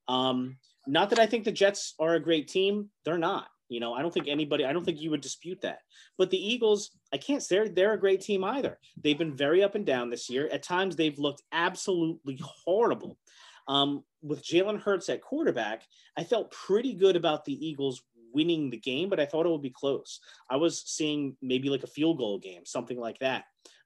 Um, 0.09 0.57
not 0.87 1.11
that 1.11 1.19
I 1.19 1.27
think 1.27 1.45
the 1.45 1.53
Jets 1.53 1.95
are 1.99 2.15
a 2.15 2.21
great 2.21 2.49
team. 2.49 2.91
They're 3.05 3.19
not. 3.19 3.49
You 3.69 3.79
know, 3.79 3.95
I 3.95 4.03
don't 4.03 4.13
think 4.13 4.27
anybody, 4.27 4.65
I 4.65 4.73
don't 4.73 4.85
think 4.85 5.01
you 5.01 5.11
would 5.11 5.21
dispute 5.21 5.61
that. 5.61 5.79
But 6.19 6.31
the 6.31 6.45
Eagles, 6.45 6.91
I 7.13 7.19
can't 7.19 7.43
say 7.43 7.57
they're, 7.57 7.69
they're 7.69 7.93
a 7.93 8.01
great 8.01 8.21
team 8.21 8.43
either. 8.43 8.79
They've 9.01 9.17
been 9.17 9.37
very 9.37 9.63
up 9.63 9.77
and 9.77 9.87
down 9.87 10.11
this 10.11 10.29
year. 10.29 10.49
At 10.53 10.65
times, 10.65 10.97
they've 10.97 11.19
looked 11.19 11.43
absolutely 11.53 12.41
horrible. 12.43 13.17
Um, 13.71 14.03
with 14.21 14.45
Jalen 14.45 14.81
Hurts 14.81 15.09
at 15.09 15.23
quarterback, 15.23 15.85
I 16.19 16.25
felt 16.25 16.51
pretty 16.51 16.93
good 16.93 17.15
about 17.15 17.45
the 17.45 17.55
Eagles 17.67 18.03
winning 18.35 18.69
the 18.69 18.77
game, 18.77 19.09
but 19.09 19.21
I 19.21 19.27
thought 19.27 19.47
it 19.47 19.51
would 19.51 19.63
be 19.63 19.71
close. 19.71 20.19
I 20.51 20.57
was 20.57 20.83
seeing 20.83 21.37
maybe 21.41 21.71
like 21.71 21.85
a 21.85 21.87
field 21.87 22.19
goal 22.19 22.41
game, 22.41 22.63
something 22.67 22.99
like 22.99 23.21
that. 23.21 23.45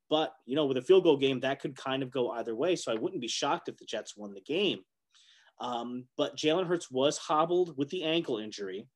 But, 0.08 0.32
you 0.46 0.56
know, 0.56 0.64
with 0.64 0.78
a 0.78 0.82
field 0.82 1.04
goal 1.04 1.18
game, 1.18 1.40
that 1.40 1.60
could 1.60 1.76
kind 1.76 2.02
of 2.02 2.10
go 2.10 2.30
either 2.30 2.56
way. 2.56 2.76
So 2.76 2.92
I 2.92 2.96
wouldn't 2.96 3.20
be 3.20 3.28
shocked 3.28 3.68
if 3.68 3.76
the 3.76 3.84
Jets 3.84 4.16
won 4.16 4.32
the 4.32 4.40
game. 4.40 4.80
Um, 5.60 6.06
but 6.16 6.34
Jalen 6.34 6.66
Hurts 6.66 6.90
was 6.90 7.18
hobbled 7.18 7.76
with 7.76 7.90
the 7.90 8.04
ankle 8.04 8.38
injury. 8.38 8.88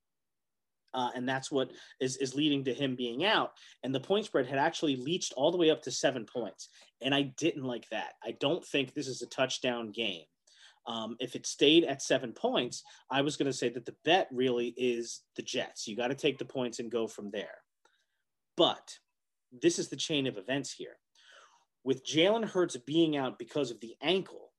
Uh, 0.94 1.10
and 1.14 1.28
that's 1.28 1.50
what 1.52 1.70
is, 2.00 2.16
is 2.16 2.34
leading 2.34 2.64
to 2.64 2.72
him 2.72 2.96
being 2.96 3.26
out. 3.26 3.52
And 3.82 3.94
the 3.94 4.00
point 4.00 4.24
spread 4.24 4.46
had 4.46 4.58
actually 4.58 4.96
leached 4.96 5.34
all 5.36 5.52
the 5.52 5.58
way 5.58 5.70
up 5.70 5.82
to 5.82 5.90
seven 5.90 6.24
points. 6.24 6.70
And 7.02 7.14
I 7.14 7.34
didn't 7.36 7.64
like 7.64 7.86
that. 7.90 8.14
I 8.24 8.36
don't 8.40 8.64
think 8.64 8.94
this 8.94 9.06
is 9.06 9.20
a 9.20 9.26
touchdown 9.26 9.92
game. 9.92 10.24
Um, 10.88 11.16
if 11.20 11.36
it 11.36 11.46
stayed 11.46 11.84
at 11.84 12.00
seven 12.00 12.32
points, 12.32 12.82
I 13.10 13.20
was 13.20 13.36
going 13.36 13.50
to 13.50 13.56
say 13.56 13.68
that 13.68 13.84
the 13.84 13.94
bet 14.06 14.26
really 14.32 14.68
is 14.76 15.20
the 15.36 15.42
Jets. 15.42 15.86
You 15.86 15.94
got 15.94 16.08
to 16.08 16.14
take 16.14 16.38
the 16.38 16.46
points 16.46 16.78
and 16.78 16.90
go 16.90 17.06
from 17.06 17.30
there. 17.30 17.58
But 18.56 18.98
this 19.52 19.78
is 19.78 19.88
the 19.88 19.96
chain 19.96 20.26
of 20.26 20.38
events 20.38 20.72
here. 20.72 20.96
With 21.84 22.06
Jalen 22.06 22.48
Hurts 22.48 22.76
being 22.78 23.18
out 23.18 23.38
because 23.38 23.70
of 23.70 23.80
the 23.80 23.94
ankle 24.02 24.50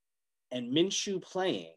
and 0.51 0.71
Minshew 0.71 1.21
playing, 1.21 1.73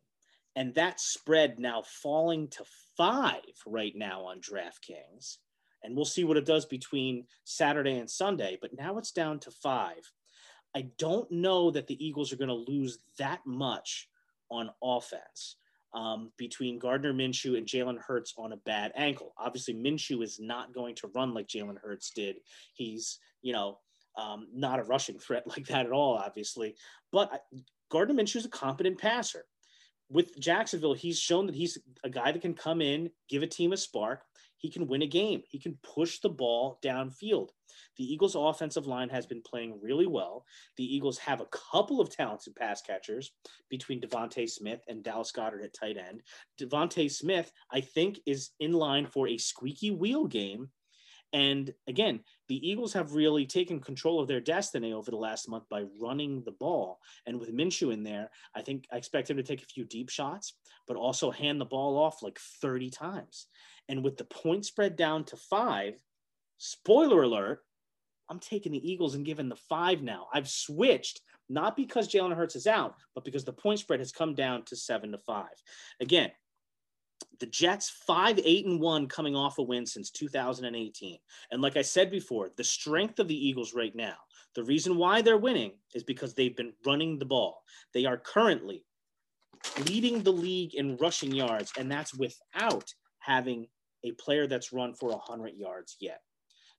and 0.54 0.74
that 0.74 1.00
spread 1.00 1.58
now 1.58 1.82
falling 1.82 2.48
to 2.48 2.64
five 2.96 3.40
right 3.66 3.94
now 3.96 4.26
on 4.26 4.40
DraftKings. 4.40 5.38
And 5.82 5.96
we'll 5.96 6.04
see 6.04 6.24
what 6.24 6.36
it 6.36 6.44
does 6.44 6.66
between 6.66 7.24
Saturday 7.44 7.98
and 7.98 8.08
Sunday, 8.08 8.58
but 8.60 8.76
now 8.76 8.98
it's 8.98 9.12
down 9.12 9.40
to 9.40 9.50
five. 9.50 10.12
I 10.76 10.88
don't 10.98 11.30
know 11.32 11.70
that 11.70 11.86
the 11.86 12.06
Eagles 12.06 12.32
are 12.32 12.36
going 12.36 12.48
to 12.48 12.70
lose 12.70 12.98
that 13.18 13.40
much 13.46 14.08
on 14.52 14.70
offense 14.82 15.56
um, 15.94 16.30
between 16.38 16.78
Gardner 16.78 17.12
Minshew 17.12 17.56
and 17.56 17.66
Jalen 17.66 17.98
Hurts 17.98 18.34
on 18.38 18.52
a 18.52 18.56
bad 18.58 18.92
ankle. 18.96 19.34
Obviously, 19.38 19.74
Minshew 19.74 20.22
is 20.22 20.38
not 20.40 20.74
going 20.74 20.94
to 20.96 21.10
run 21.14 21.34
like 21.34 21.48
Jalen 21.48 21.78
Hurts 21.82 22.10
did. 22.10 22.36
He's, 22.74 23.18
you 23.42 23.52
know, 23.52 23.78
um, 24.16 24.48
not 24.54 24.78
a 24.78 24.84
rushing 24.84 25.18
threat 25.20 25.46
like 25.46 25.66
that 25.66 25.86
at 25.86 25.92
all, 25.92 26.14
obviously. 26.14 26.76
But 27.10 27.42
Gardner 27.90 28.14
Minshew 28.14 28.36
is 28.36 28.46
a 28.46 28.50
competent 28.50 28.98
passer. 28.98 29.44
With 30.10 30.38
Jacksonville, 30.38 30.94
he's 30.94 31.18
shown 31.18 31.46
that 31.46 31.54
he's 31.54 31.78
a 32.04 32.10
guy 32.10 32.32
that 32.32 32.42
can 32.42 32.54
come 32.54 32.82
in, 32.82 33.10
give 33.30 33.42
a 33.42 33.46
team 33.46 33.72
a 33.72 33.76
spark. 33.78 34.20
He 34.62 34.70
can 34.70 34.86
win 34.86 35.02
a 35.02 35.06
game. 35.08 35.42
He 35.48 35.58
can 35.58 35.76
push 35.82 36.20
the 36.20 36.28
ball 36.28 36.78
downfield. 36.84 37.48
The 37.96 38.04
Eagles' 38.04 38.36
offensive 38.36 38.86
line 38.86 39.08
has 39.08 39.26
been 39.26 39.42
playing 39.42 39.80
really 39.82 40.06
well. 40.06 40.46
The 40.76 40.84
Eagles 40.84 41.18
have 41.18 41.40
a 41.40 41.46
couple 41.46 42.00
of 42.00 42.10
talented 42.10 42.54
pass 42.54 42.80
catchers 42.80 43.32
between 43.68 44.00
DeVonta 44.00 44.48
Smith 44.48 44.80
and 44.86 45.02
Dallas 45.02 45.32
Goedert 45.32 45.64
at 45.64 45.74
tight 45.74 45.96
end. 45.96 46.22
DeVonta 46.60 47.10
Smith, 47.10 47.50
I 47.72 47.80
think, 47.80 48.20
is 48.24 48.50
in 48.60 48.72
line 48.72 49.06
for 49.06 49.26
a 49.26 49.36
squeaky 49.36 49.90
wheel 49.90 50.26
game. 50.26 50.70
And 51.32 51.72
again, 51.88 52.20
the 52.48 52.68
Eagles 52.68 52.92
have 52.92 53.14
really 53.14 53.46
taken 53.46 53.80
control 53.80 54.20
of 54.20 54.28
their 54.28 54.40
destiny 54.40 54.92
over 54.92 55.10
the 55.10 55.16
last 55.16 55.48
month 55.48 55.64
by 55.68 55.86
running 56.00 56.42
the 56.44 56.52
ball. 56.52 57.00
And 57.26 57.40
with 57.40 57.54
Minshew 57.54 57.92
in 57.92 58.04
there, 58.04 58.30
I 58.54 58.62
think 58.62 58.84
I 58.92 58.96
expect 58.96 59.30
him 59.30 59.38
to 59.38 59.42
take 59.42 59.62
a 59.62 59.66
few 59.66 59.84
deep 59.84 60.08
shots, 60.08 60.54
but 60.86 60.96
also 60.96 61.30
hand 61.30 61.60
the 61.60 61.64
ball 61.64 61.98
off 61.98 62.22
like 62.22 62.38
30 62.60 62.90
times. 62.90 63.46
And 63.88 64.04
with 64.04 64.16
the 64.16 64.24
point 64.24 64.64
spread 64.64 64.96
down 64.96 65.24
to 65.24 65.36
five, 65.36 65.94
spoiler 66.58 67.22
alert, 67.22 67.60
I'm 68.30 68.38
taking 68.38 68.72
the 68.72 68.90
Eagles 68.90 69.14
and 69.14 69.26
giving 69.26 69.48
the 69.48 69.56
five 69.56 70.02
now. 70.02 70.28
I've 70.32 70.48
switched, 70.48 71.20
not 71.48 71.76
because 71.76 72.08
Jalen 72.08 72.34
Hurts 72.34 72.56
is 72.56 72.66
out, 72.66 72.94
but 73.14 73.24
because 73.24 73.44
the 73.44 73.52
point 73.52 73.80
spread 73.80 74.00
has 74.00 74.12
come 74.12 74.34
down 74.34 74.64
to 74.66 74.76
seven 74.76 75.12
to 75.12 75.18
five. 75.18 75.52
Again, 76.00 76.30
the 77.40 77.46
Jets 77.46 77.90
five, 78.06 78.38
eight, 78.44 78.66
and 78.66 78.80
one 78.80 79.06
coming 79.06 79.36
off 79.36 79.58
a 79.58 79.62
win 79.62 79.86
since 79.86 80.10
2018. 80.10 81.18
And 81.50 81.62
like 81.62 81.76
I 81.76 81.82
said 81.82 82.10
before, 82.10 82.50
the 82.56 82.64
strength 82.64 83.18
of 83.18 83.28
the 83.28 83.48
Eagles 83.48 83.74
right 83.74 83.94
now, 83.94 84.14
The 84.54 84.64
reason 84.64 84.96
why 84.96 85.22
they're 85.22 85.38
winning 85.38 85.72
is 85.94 86.04
because 86.04 86.34
they've 86.34 86.56
been 86.56 86.72
running 86.84 87.18
the 87.18 87.24
ball. 87.24 87.62
They 87.94 88.04
are 88.04 88.18
currently 88.18 88.84
leading 89.86 90.22
the 90.22 90.32
league 90.32 90.74
in 90.74 90.96
rushing 90.96 91.32
yards, 91.32 91.72
and 91.78 91.90
that's 91.90 92.14
without 92.14 92.92
having 93.20 93.68
a 94.04 94.12
player 94.12 94.46
that's 94.46 94.72
run 94.72 94.94
for 94.94 95.10
100 95.10 95.54
yards 95.54 95.96
yet. 96.00 96.20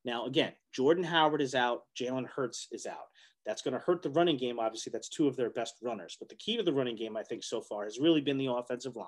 Now, 0.06 0.26
again, 0.26 0.54
Jordan 0.74 1.04
Howard 1.04 1.42
is 1.42 1.56
out, 1.56 1.84
Jalen 2.00 2.28
Hurts 2.28 2.68
is 2.72 2.86
out. 2.86 3.08
That's 3.46 3.62
going 3.62 3.74
to 3.74 3.80
hurt 3.80 4.02
the 4.02 4.10
running 4.10 4.38
game. 4.38 4.60
Obviously, 4.60 4.92
that's 4.92 5.10
two 5.10 5.28
of 5.28 5.36
their 5.36 5.50
best 5.50 5.76
runners. 5.82 6.16
But 6.20 6.30
the 6.30 6.36
key 6.36 6.58
to 6.58 6.64
the 6.64 6.74
running 6.74 6.96
game, 6.96 7.18
I 7.18 7.24
think, 7.24 7.44
so 7.44 7.62
far 7.62 7.84
has 7.84 8.00
really 8.00 8.22
been 8.22 8.38
the 8.38 8.52
offensive 8.52 8.96
line. 8.96 9.08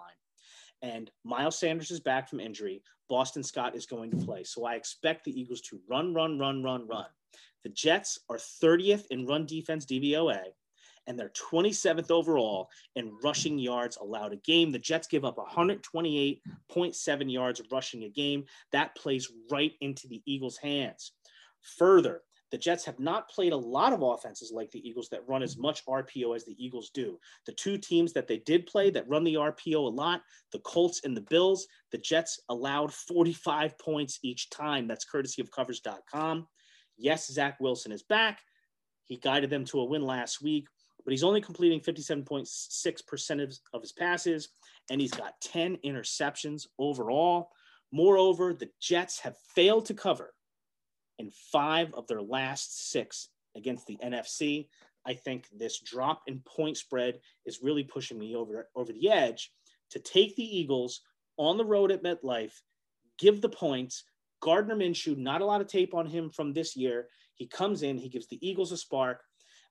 And 0.81 1.09
Miles 1.23 1.57
Sanders 1.57 1.91
is 1.91 1.99
back 1.99 2.29
from 2.29 2.39
injury. 2.39 2.81
Boston 3.07 3.43
Scott 3.43 3.75
is 3.75 3.85
going 3.85 4.11
to 4.11 4.17
play. 4.17 4.43
So 4.43 4.65
I 4.65 4.75
expect 4.75 5.23
the 5.23 5.39
Eagles 5.39 5.61
to 5.61 5.79
run, 5.89 6.13
run, 6.13 6.37
run, 6.37 6.63
run, 6.63 6.87
run. 6.87 7.05
The 7.63 7.69
Jets 7.69 8.19
are 8.29 8.37
30th 8.37 9.05
in 9.09 9.25
run 9.25 9.45
defense 9.45 9.85
DVOA, 9.85 10.41
and 11.07 11.19
they're 11.19 11.31
27th 11.51 12.11
overall 12.11 12.69
in 12.95 13.17
rushing 13.23 13.59
yards 13.59 13.97
allowed 13.97 14.33
a 14.33 14.37
game. 14.37 14.71
The 14.71 14.79
Jets 14.79 15.07
give 15.07 15.25
up 15.25 15.37
128.7 15.37 17.31
yards 17.31 17.61
rushing 17.71 18.03
a 18.03 18.09
game. 18.09 18.45
That 18.71 18.95
plays 18.95 19.31
right 19.51 19.73
into 19.81 20.07
the 20.07 20.21
Eagles' 20.25 20.57
hands. 20.57 21.11
Further, 21.77 22.21
the 22.51 22.57
Jets 22.57 22.85
have 22.85 22.99
not 22.99 23.29
played 23.29 23.53
a 23.53 23.57
lot 23.57 23.91
of 23.91 24.01
offenses 24.01 24.51
like 24.51 24.71
the 24.71 24.87
Eagles 24.87 25.09
that 25.09 25.27
run 25.27 25.43
as 25.43 25.57
much 25.57 25.85
RPO 25.85 26.35
as 26.35 26.45
the 26.45 26.55
Eagles 26.63 26.91
do. 26.93 27.19
The 27.45 27.51
two 27.53 27.77
teams 27.77 28.13
that 28.13 28.27
they 28.27 28.37
did 28.37 28.65
play 28.65 28.89
that 28.91 29.09
run 29.09 29.23
the 29.23 29.33
RPO 29.33 29.75
a 29.75 29.77
lot, 29.77 30.21
the 30.51 30.59
Colts 30.59 31.01
and 31.03 31.17
the 31.17 31.21
Bills, 31.21 31.67
the 31.91 31.97
Jets 31.97 32.39
allowed 32.49 32.93
45 32.93 33.77
points 33.79 34.19
each 34.23 34.49
time. 34.51 34.87
That's 34.87 35.05
courtesy 35.05 35.41
of 35.41 35.51
covers.com. 35.51 36.47
Yes, 36.97 37.27
Zach 37.27 37.59
Wilson 37.59 37.91
is 37.91 38.03
back. 38.03 38.39
He 39.05 39.17
guided 39.17 39.49
them 39.49 39.65
to 39.65 39.79
a 39.79 39.85
win 39.85 40.03
last 40.03 40.41
week, 40.41 40.67
but 41.05 41.11
he's 41.11 41.23
only 41.23 41.39
completing 41.39 41.79
57.6% 41.79 43.59
of, 43.73 43.81
his 43.81 43.91
passes, 43.91 44.49
and 44.89 44.99
he's 44.99 45.11
got 45.11 45.39
10 45.41 45.77
interceptions 45.85 46.65
overall. 46.79 47.51
Moreover, 47.91 48.53
the 48.53 48.69
Jets 48.81 49.19
have 49.19 49.37
failed 49.55 49.85
to 49.85 49.93
cover 49.93 50.33
in 51.19 51.31
five 51.51 51.93
of 51.93 52.07
their 52.07 52.21
last 52.21 52.91
six 52.91 53.29
against 53.55 53.85
the 53.85 53.97
NFC. 54.03 54.67
I 55.05 55.13
think 55.13 55.47
this 55.55 55.79
drop 55.79 56.23
in 56.25 56.39
point 56.39 56.77
spread 56.77 57.19
is 57.45 57.61
really 57.61 57.83
pushing 57.83 58.17
me 58.17 58.35
over, 58.35 58.67
over 58.75 58.91
the 58.91 59.09
edge 59.11 59.51
to 59.91 59.99
take 59.99 60.35
the 60.35 60.57
Eagles 60.57 61.01
on 61.37 61.57
the 61.57 61.65
road 61.65 61.91
at 61.91 62.03
MetLife, 62.03 62.53
give 63.19 63.41
the 63.41 63.49
points. 63.49 64.03
Gardner 64.41 64.75
Minshew, 64.75 65.17
not 65.17 65.41
a 65.41 65.45
lot 65.45 65.61
of 65.61 65.67
tape 65.67 65.93
on 65.93 66.05
him 66.05 66.29
from 66.29 66.51
this 66.51 66.75
year. 66.75 67.07
He 67.35 67.47
comes 67.47 67.83
in, 67.83 67.97
he 67.97 68.09
gives 68.09 68.27
the 68.27 68.39
Eagles 68.47 68.71
a 68.71 68.77
spark. 68.77 69.23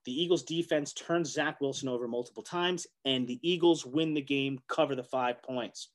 The 0.05 0.23
Eagles 0.23 0.43
defense 0.43 0.93
turns 0.93 1.33
Zach 1.33 1.61
Wilson 1.61 1.89
over 1.89 2.07
multiple 2.07 2.43
times, 2.43 2.87
and 3.05 3.27
the 3.27 3.41
Eagles 3.43 3.87
win 3.87 4.15
the 4.15 4.21
game, 4.21 4.61
cover 4.69 4.95
the 4.95 5.03
five 5.03 5.43
points. 5.43 5.89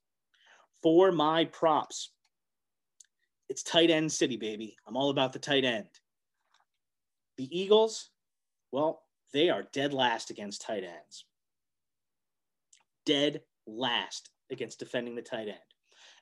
For 0.81 1.11
my 1.11 1.45
props, 1.45 2.11
it's 3.49 3.63
tight 3.63 3.89
end 3.91 4.11
city, 4.11 4.37
baby. 4.37 4.75
I'm 4.87 4.97
all 4.97 5.09
about 5.09 5.33
the 5.33 5.39
tight 5.39 5.65
end. 5.65 5.87
The 7.37 7.47
Eagles, 7.57 8.09
well, 8.71 9.03
they 9.31 9.49
are 9.49 9.67
dead 9.73 9.93
last 9.93 10.31
against 10.31 10.61
tight 10.61 10.83
ends. 10.83 11.25
Dead 13.05 13.41
last 13.67 14.29
against 14.51 14.79
defending 14.79 15.15
the 15.15 15.21
tight 15.21 15.47
end. 15.47 15.57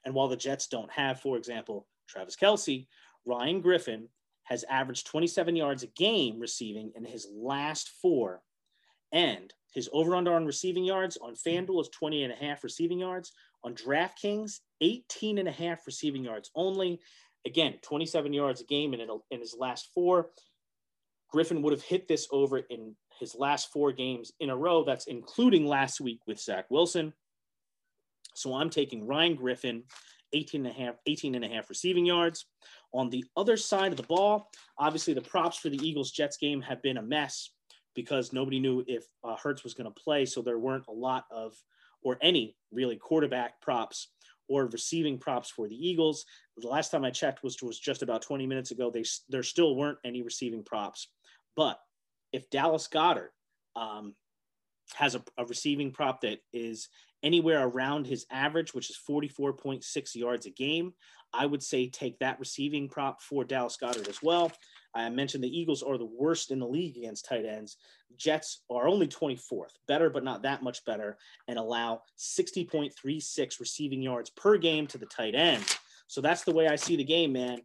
And 0.04 0.14
while 0.14 0.28
the 0.28 0.36
Jets 0.36 0.68
don't 0.68 0.92
have, 0.92 1.22
for 1.22 1.38
example, 1.38 1.88
Travis 2.08 2.36
Kelce, 2.36 2.88
Ryan 3.26 3.62
Griffin 3.62 4.10
has 4.48 4.64
averaged 4.70 5.08
27 5.08 5.56
yards 5.56 5.84
a 5.84 5.88
game 5.88 6.40
receiving 6.40 6.92
in 6.96 7.04
his 7.04 7.28
last 7.32 7.92
four. 8.02 8.42
And 9.12 9.54
his 9.74 9.90
over 9.92 10.16
under 10.16 10.34
on 10.34 10.46
receiving 10.46 10.86
yards 10.86 11.18
on 11.18 11.36
FanDuel 11.36 11.82
is 11.82 11.90
20 11.90 12.24
and 12.24 12.34
a 12.34 12.36
half 12.36 12.64
receiving 12.64 13.00
yards. 13.00 13.34
On 13.64 13.76
DraftKings, 13.76 14.60
18 14.82 15.38
and 15.38 15.48
a 15.48 15.52
half 15.52 15.86
receiving 15.86 16.24
yards 16.24 16.50
only. 16.56 17.00
Again, 17.46 17.76
27 17.82 18.34
yards 18.34 18.62
a 18.62 18.66
game 18.66 18.94
in, 18.94 19.02
in 19.32 19.40
his 19.40 19.56
last 19.58 19.90
four. 19.94 20.30
Griffin 21.30 21.62
would 21.62 21.74
have 21.74 21.84
hit 21.84 22.08
this 22.08 22.28
over 22.32 22.60
in 22.60 22.96
his 23.20 23.36
last 23.36 23.72
four 23.74 23.92
games 23.92 24.32
in 24.40 24.50
a 24.50 24.56
row. 24.56 24.84
That's 24.84 25.08
including 25.08 25.66
last 25.66 26.00
week 26.00 26.22
with 26.26 26.40
Zach 26.40 26.66
Wilson. 26.70 27.14
So 28.34 28.56
I'm 28.56 28.70
taking 28.70 29.06
Ryan 29.06 29.36
Griffin, 29.36 29.84
18 30.34 30.66
and 30.66 30.76
a 30.76 30.80
half, 30.80 30.96
18 31.06 31.36
and 31.36 31.44
a 31.44 31.48
half 31.48 31.70
receiving 31.70 32.06
yards. 32.06 32.46
On 32.98 33.12
the 33.12 33.24
other 33.38 33.58
side 33.58 33.92
of 33.92 33.98
the 33.98 34.04
ball, 34.04 34.50
obviously 34.80 35.14
the 35.14 35.22
props 35.22 35.58
for 35.58 35.70
the 35.70 35.78
Eagles 35.88 36.10
Jets 36.10 36.36
game 36.36 36.62
have 36.62 36.82
been 36.82 36.98
a 36.98 37.02
mess 37.02 37.52
because 37.94 38.34
nobody 38.34 38.60
knew 38.60 38.84
if 38.88 39.06
uh, 39.24 39.36
Hurts 39.36 39.64
was 39.64 39.76
going 39.76 39.86
to 39.86 40.02
play. 40.02 40.26
So 40.26 40.42
there 40.42 40.58
weren't 40.58 40.88
a 40.88 40.92
lot 40.94 41.26
of, 41.30 41.54
or 42.02 42.18
any 42.24 42.56
really 42.72 42.96
quarterback 42.96 43.62
props 43.62 44.10
or 44.50 44.66
receiving 44.66 45.20
props 45.20 45.52
for 45.52 45.68
the 45.68 45.76
Eagles. 45.76 46.26
The 46.58 46.68
last 46.68 46.90
time 46.90 47.06
I 47.06 47.12
checked 47.12 47.44
was, 47.44 47.62
was 47.62 47.80
just 47.80 48.02
about 48.02 48.24
20 48.24 48.48
minutes 48.48 48.72
ago. 48.72 48.90
They, 48.90 49.04
there 49.30 49.44
still 49.44 49.76
weren't 49.76 50.00
any 50.04 50.24
receiving 50.24 50.64
props. 50.64 51.08
But 51.56 51.80
if 52.34 52.50
Dallas 52.50 52.88
Goedert 52.88 53.30
um, 53.76 54.16
has 54.96 55.14
a, 55.14 55.24
a 55.38 55.46
receiving 55.46 55.92
prop 55.92 56.22
that 56.22 56.40
is 56.52 56.90
anywhere 57.24 57.66
around 57.68 58.08
his 58.08 58.26
average, 58.32 58.74
which 58.74 58.90
is 58.90 59.00
44.6 59.10 60.16
yards 60.16 60.46
a 60.46 60.50
game, 60.50 60.94
I 61.34 61.46
would 61.46 61.64
say 61.64 61.90
take 61.90 62.20
that 62.20 62.40
receiving 62.40 62.90
prop 62.90 63.22
for 63.22 63.44
Dallas 63.44 63.78
Goedert 63.82 64.08
as 64.08 64.22
well. 64.24 64.52
I 64.96 65.10
mentioned 65.10 65.44
the 65.44 65.60
Eagles 65.60 65.84
are 65.84 65.98
the 65.98 66.06
worst 66.06 66.52
in 66.52 66.60
the 66.60 66.68
league 66.68 66.98
against 66.98 67.26
tight 67.26 67.46
ends. 67.46 67.78
Jets 68.18 68.64
are 68.70 68.88
only 68.88 69.08
24th, 69.08 69.74
better, 69.88 70.10
but 70.10 70.24
not 70.24 70.44
that 70.44 70.64
much 70.64 70.84
better, 70.86 71.18
and 71.48 71.60
allow 71.60 72.02
60.36 72.18 73.60
receiving 73.60 74.02
yards 74.02 74.30
per 74.32 74.58
game 74.58 74.88
to 74.88 74.98
the 74.98 75.06
tight 75.06 75.36
end. 75.36 75.64
So 76.08 76.22
that's 76.22 76.44
the 76.44 76.54
way 76.54 76.68
I 76.68 76.78
see 76.78 76.96
the 76.96 77.04
game, 77.04 77.34
man. 77.34 77.62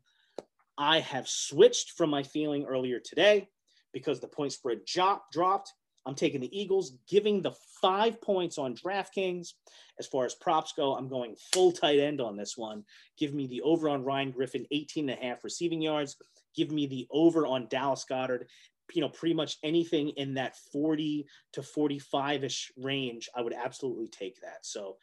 I 0.77 1.01
have 1.01 1.29
switched 1.29 1.93
from 1.93 2.11
my 2.11 2.23
feeling 2.23 2.65
earlier 2.65 2.99
today 2.99 3.49
because 3.93 4.21
the 4.21 4.29
point 4.29 4.53
spread 4.53 4.85
drop, 4.85 5.31
dropped. 5.33 5.73
I'm 6.05 6.15
taking 6.15 6.41
the 6.41 6.59
Eagles, 6.59 6.95
giving 7.09 7.43
the 7.43 7.53
five 7.81 8.21
points 8.21 8.59
on 8.59 8.75
DraftKings. 8.75 9.53
As 9.99 10.07
far 10.07 10.25
as 10.25 10.35
props 10.35 10.73
go, 10.77 10.95
I'm 10.95 11.09
going 11.09 11.37
full 11.53 11.73
tight 11.73 12.01
end 12.01 12.21
on 12.21 12.37
this 12.37 12.57
one. 12.57 12.85
Give 13.19 13.35
me 13.35 13.47
the 13.47 13.63
over 13.63 13.89
on 13.89 14.05
Ryan 14.05 14.33
Griffin, 14.33 14.67
18 14.71 15.09
and 15.09 15.19
a 15.19 15.23
half 15.23 15.45
receiving 15.45 15.81
yards. 15.81 16.17
Give 16.57 16.71
me 16.71 16.87
the 16.87 17.07
over 17.11 17.47
on 17.47 17.69
Dallas 17.69 18.05
Goedert. 18.09 18.47
You 18.93 19.01
know, 19.01 19.09
pretty 19.09 19.35
much 19.35 19.59
anything 19.63 20.11
in 20.11 20.35
that 20.35 20.57
40 20.73 21.27
to 21.53 21.63
45 21.63 22.45
ish 22.45 22.73
range, 22.77 23.29
I 23.35 23.41
would 23.41 23.55
absolutely 23.55 24.09
take 24.09 24.41
that. 24.41 24.67
So, 24.67 24.97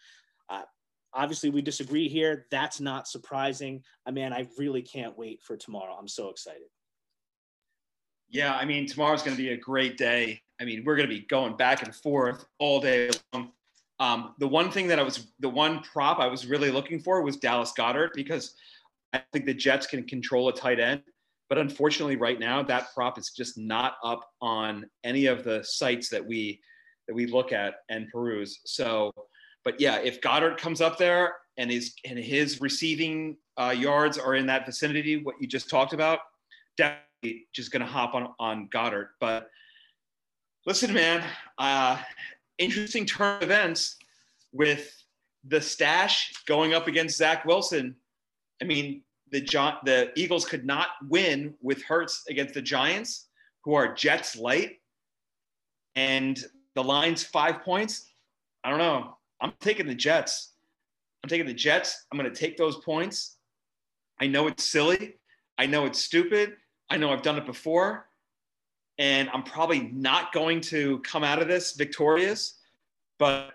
uh, 0.49 0.63
obviously, 1.13 1.49
we 1.49 1.61
disagree 1.61 2.07
here. 2.07 2.45
That's 2.51 2.79
not 2.79 3.07
surprising. 3.07 3.83
I 4.05 4.11
mean, 4.11 4.31
I 4.33 4.47
really 4.57 4.81
can't 4.81 5.17
wait 5.17 5.41
for 5.41 5.57
tomorrow. 5.57 5.95
I'm 5.97 6.07
so 6.07 6.29
excited. 6.29 6.67
Yeah, 8.29 8.55
I 8.55 8.65
mean, 8.65 8.85
tomorrow's 8.85 9.23
going 9.23 9.35
to 9.35 9.41
be 9.41 9.49
a 9.49 9.57
great 9.57 9.97
day. 9.97 10.41
I 10.61 10.65
mean, 10.65 10.83
we're 10.85 10.95
going 10.95 11.09
to 11.09 11.15
be 11.15 11.25
going 11.25 11.57
back 11.57 11.83
and 11.83 11.95
forth 11.95 12.45
all 12.59 12.79
day 12.79 13.09
long. 13.33 13.51
Um, 13.99 14.35
the 14.37 14.47
one 14.47 14.71
thing 14.71 14.87
that 14.87 14.99
I 14.99 15.03
was, 15.03 15.27
the 15.39 15.49
one 15.49 15.81
prop 15.81 16.19
I 16.19 16.27
was 16.27 16.45
really 16.45 16.71
looking 16.71 16.99
for 16.99 17.21
was 17.21 17.37
Dallas 17.37 17.73
Goedert 17.77 18.11
because 18.13 18.53
I 19.13 19.21
think 19.33 19.45
the 19.45 19.53
Jets 19.53 19.87
can 19.87 20.03
control 20.03 20.47
a 20.49 20.53
tight 20.53 20.79
end. 20.79 21.01
But 21.49 21.57
unfortunately, 21.57 22.15
right 22.15 22.39
now, 22.39 22.61
that 22.63 22.93
prop 22.93 23.17
is 23.17 23.31
just 23.31 23.57
not 23.57 23.95
up 24.03 24.29
on 24.41 24.85
any 25.03 25.25
of 25.25 25.43
the 25.43 25.63
sites 25.63 26.09
that 26.09 26.25
we 26.25 26.61
that 27.07 27.15
we 27.15 27.25
look 27.25 27.51
at 27.51 27.73
and 27.89 28.07
peruse. 28.09 28.59
So, 28.65 29.11
but 29.65 29.81
yeah, 29.81 29.97
if 29.97 30.21
Goedert 30.21 30.57
comes 30.57 30.79
up 30.79 30.99
there 30.99 31.33
and 31.57 31.71
his 31.71 31.95
and 32.05 32.19
his 32.19 32.61
receiving 32.61 33.35
uh, 33.59 33.73
yards 33.75 34.19
are 34.19 34.35
in 34.35 34.45
that 34.45 34.67
vicinity, 34.67 35.23
what 35.23 35.35
you 35.41 35.47
just 35.47 35.71
talked 35.71 35.93
about, 35.93 36.19
definitely 36.77 37.08
just 37.53 37.71
going 37.71 37.81
to 37.81 37.87
hop 37.87 38.13
on 38.13 38.33
on 38.39 38.67
Goedert. 38.69 39.09
But 39.19 39.49
listen, 40.65 40.93
man, 40.93 41.23
uh, 41.57 41.97
interesting 42.57 43.05
turn 43.05 43.37
of 43.37 43.43
events 43.43 43.97
with 44.51 44.95
the 45.47 45.61
stash 45.61 46.33
going 46.45 46.73
up 46.73 46.87
against 46.87 47.17
Zach 47.17 47.45
Wilson. 47.45 47.95
I 48.61 48.65
mean, 48.65 49.03
the 49.31 49.41
the 49.83 50.11
Eagles 50.15 50.45
could 50.45 50.65
not 50.65 50.89
win 51.07 51.53
with 51.61 51.83
Hurts 51.83 52.23
against 52.29 52.53
the 52.53 52.61
Giants, 52.61 53.27
who 53.63 53.73
are 53.73 53.93
Jets 53.93 54.35
light, 54.35 54.77
and 55.95 56.43
the 56.75 56.83
line's 56.83 57.23
five 57.23 57.61
points. 57.61 58.11
I 58.63 58.69
don't 58.69 58.79
know. 58.79 59.17
I'm 59.41 59.53
taking 59.59 59.87
the 59.87 59.95
Jets. 59.95 60.53
I'm 61.23 61.29
taking 61.29 61.47
the 61.47 61.53
Jets. 61.53 62.05
I'm 62.11 62.17
going 62.17 62.31
to 62.31 62.37
take 62.37 62.57
those 62.57 62.77
points. 62.77 63.37
I 64.19 64.27
know 64.27 64.47
it's 64.47 64.65
silly. 64.65 65.15
I 65.57 65.65
know 65.65 65.85
it's 65.85 66.03
stupid. 66.03 66.53
I 66.89 66.97
know 66.97 67.11
I've 67.11 67.21
done 67.21 67.37
it 67.37 67.45
before. 67.45 68.07
And 68.97 69.29
I'm 69.29 69.43
probably 69.43 69.81
not 69.93 70.33
going 70.33 70.59
to 70.61 70.99
come 70.99 71.23
out 71.23 71.41
of 71.41 71.47
this 71.47 71.73
victorious, 71.73 72.59
but 73.17 73.53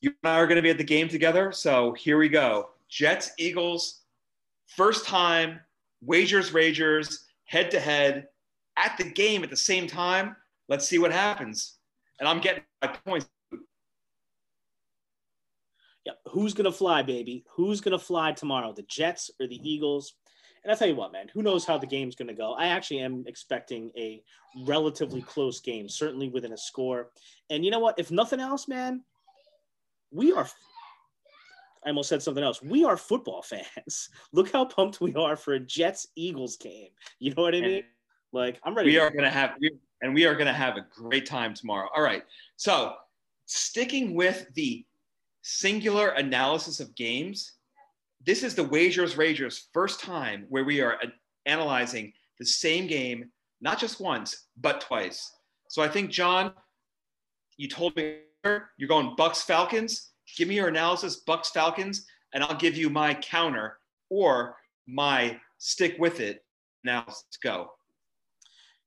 you 0.00 0.12
and 0.22 0.30
I 0.30 0.36
are 0.36 0.46
going 0.46 0.56
to 0.56 0.62
be 0.62 0.68
at 0.70 0.76
the 0.76 0.84
game 0.84 1.08
together. 1.08 1.52
So 1.52 1.92
here 1.94 2.18
we 2.18 2.28
go 2.28 2.70
Jets, 2.88 3.30
Eagles, 3.38 4.02
First 4.66 5.06
time, 5.06 5.60
wagers, 6.00 6.50
ragers, 6.50 7.24
head 7.44 7.70
to 7.70 7.80
head. 7.80 8.28
at 8.76 8.96
the 8.98 9.04
game 9.04 9.44
at 9.44 9.50
the 9.50 9.56
same 9.56 9.86
time. 9.86 10.34
Let's 10.68 10.88
see 10.88 10.98
what 10.98 11.12
happens. 11.12 11.78
And 12.18 12.28
I'm 12.28 12.40
getting 12.40 12.64
my 12.82 12.88
points. 12.88 13.28
Who's 16.26 16.54
gonna 16.54 16.72
fly, 16.72 17.02
baby? 17.02 17.44
Who's 17.50 17.80
gonna 17.80 18.00
fly 18.00 18.32
tomorrow? 18.32 18.72
The 18.72 18.82
Jets 18.82 19.30
or 19.40 19.46
the 19.46 19.60
Eagles? 19.62 20.14
And 20.64 20.72
I 20.72 20.76
tell 20.76 20.88
you 20.88 20.96
what, 20.96 21.12
man, 21.12 21.28
who 21.32 21.42
knows 21.42 21.66
how 21.66 21.76
the 21.76 21.86
game's 21.86 22.14
gonna 22.14 22.34
go? 22.34 22.54
I 22.54 22.66
actually 22.68 23.00
am 23.00 23.24
expecting 23.26 23.90
a 23.96 24.22
relatively 24.64 25.20
close 25.20 25.60
game, 25.60 25.88
certainly 25.88 26.28
within 26.28 26.52
a 26.52 26.56
score. 26.56 27.10
And 27.50 27.64
you 27.64 27.70
know 27.70 27.80
what? 27.80 27.98
If 27.98 28.10
nothing 28.10 28.40
else, 28.40 28.66
man, 28.66 29.02
we 30.10 30.32
are. 30.32 30.48
I 31.84 31.88
almost 31.90 32.08
said 32.08 32.22
something 32.22 32.42
else. 32.42 32.62
We 32.62 32.84
are 32.84 32.96
football 32.96 33.42
fans. 33.76 34.08
Look 34.32 34.50
how 34.50 34.64
pumped 34.64 35.00
we 35.00 35.14
are 35.14 35.36
for 35.36 35.54
a 35.54 35.60
Jets 35.60 36.08
Eagles 36.16 36.56
game. 36.56 36.88
You 37.18 37.34
know 37.34 37.42
what 37.42 37.54
I 37.54 37.60
mean? 37.60 37.84
Like 38.32 38.58
I'm 38.64 38.74
ready. 38.74 38.88
We 38.90 38.94
to- 38.94 39.02
are 39.02 39.10
going 39.10 39.24
to 39.24 39.30
have, 39.30 39.54
and 40.02 40.14
we 40.14 40.24
are 40.24 40.34
going 40.34 40.46
to 40.46 40.52
have 40.52 40.76
a 40.76 40.86
great 40.94 41.26
time 41.26 41.54
tomorrow. 41.54 41.88
All 41.94 42.02
right. 42.02 42.24
So, 42.56 42.94
sticking 43.46 44.14
with 44.14 44.46
the 44.54 44.84
singular 45.42 46.08
analysis 46.10 46.80
of 46.80 46.94
games, 46.94 47.52
this 48.26 48.42
is 48.42 48.54
the 48.54 48.64
Wagers 48.64 49.14
Ragers 49.14 49.64
first 49.72 50.00
time 50.00 50.46
where 50.48 50.64
we 50.64 50.80
are 50.80 50.94
uh, 50.94 51.08
analyzing 51.46 52.12
the 52.38 52.46
same 52.46 52.86
game, 52.86 53.30
not 53.60 53.78
just 53.78 54.00
once, 54.00 54.46
but 54.56 54.80
twice. 54.80 55.30
So 55.68 55.82
I 55.82 55.88
think, 55.88 56.10
John, 56.10 56.52
you 57.56 57.68
told 57.68 57.96
me 57.96 58.18
you're 58.44 58.88
going 58.88 59.14
Bucks 59.16 59.42
Falcons. 59.42 60.10
Give 60.36 60.48
me 60.48 60.56
your 60.56 60.68
analysis, 60.68 61.16
Bucks 61.16 61.50
Falcons, 61.50 62.06
and 62.32 62.42
I'll 62.42 62.56
give 62.56 62.76
you 62.76 62.90
my 62.90 63.14
counter 63.14 63.78
or 64.10 64.56
my 64.86 65.38
stick 65.58 65.96
with 65.98 66.20
it. 66.20 66.44
Now 66.82 67.04
let's 67.06 67.38
go. 67.42 67.70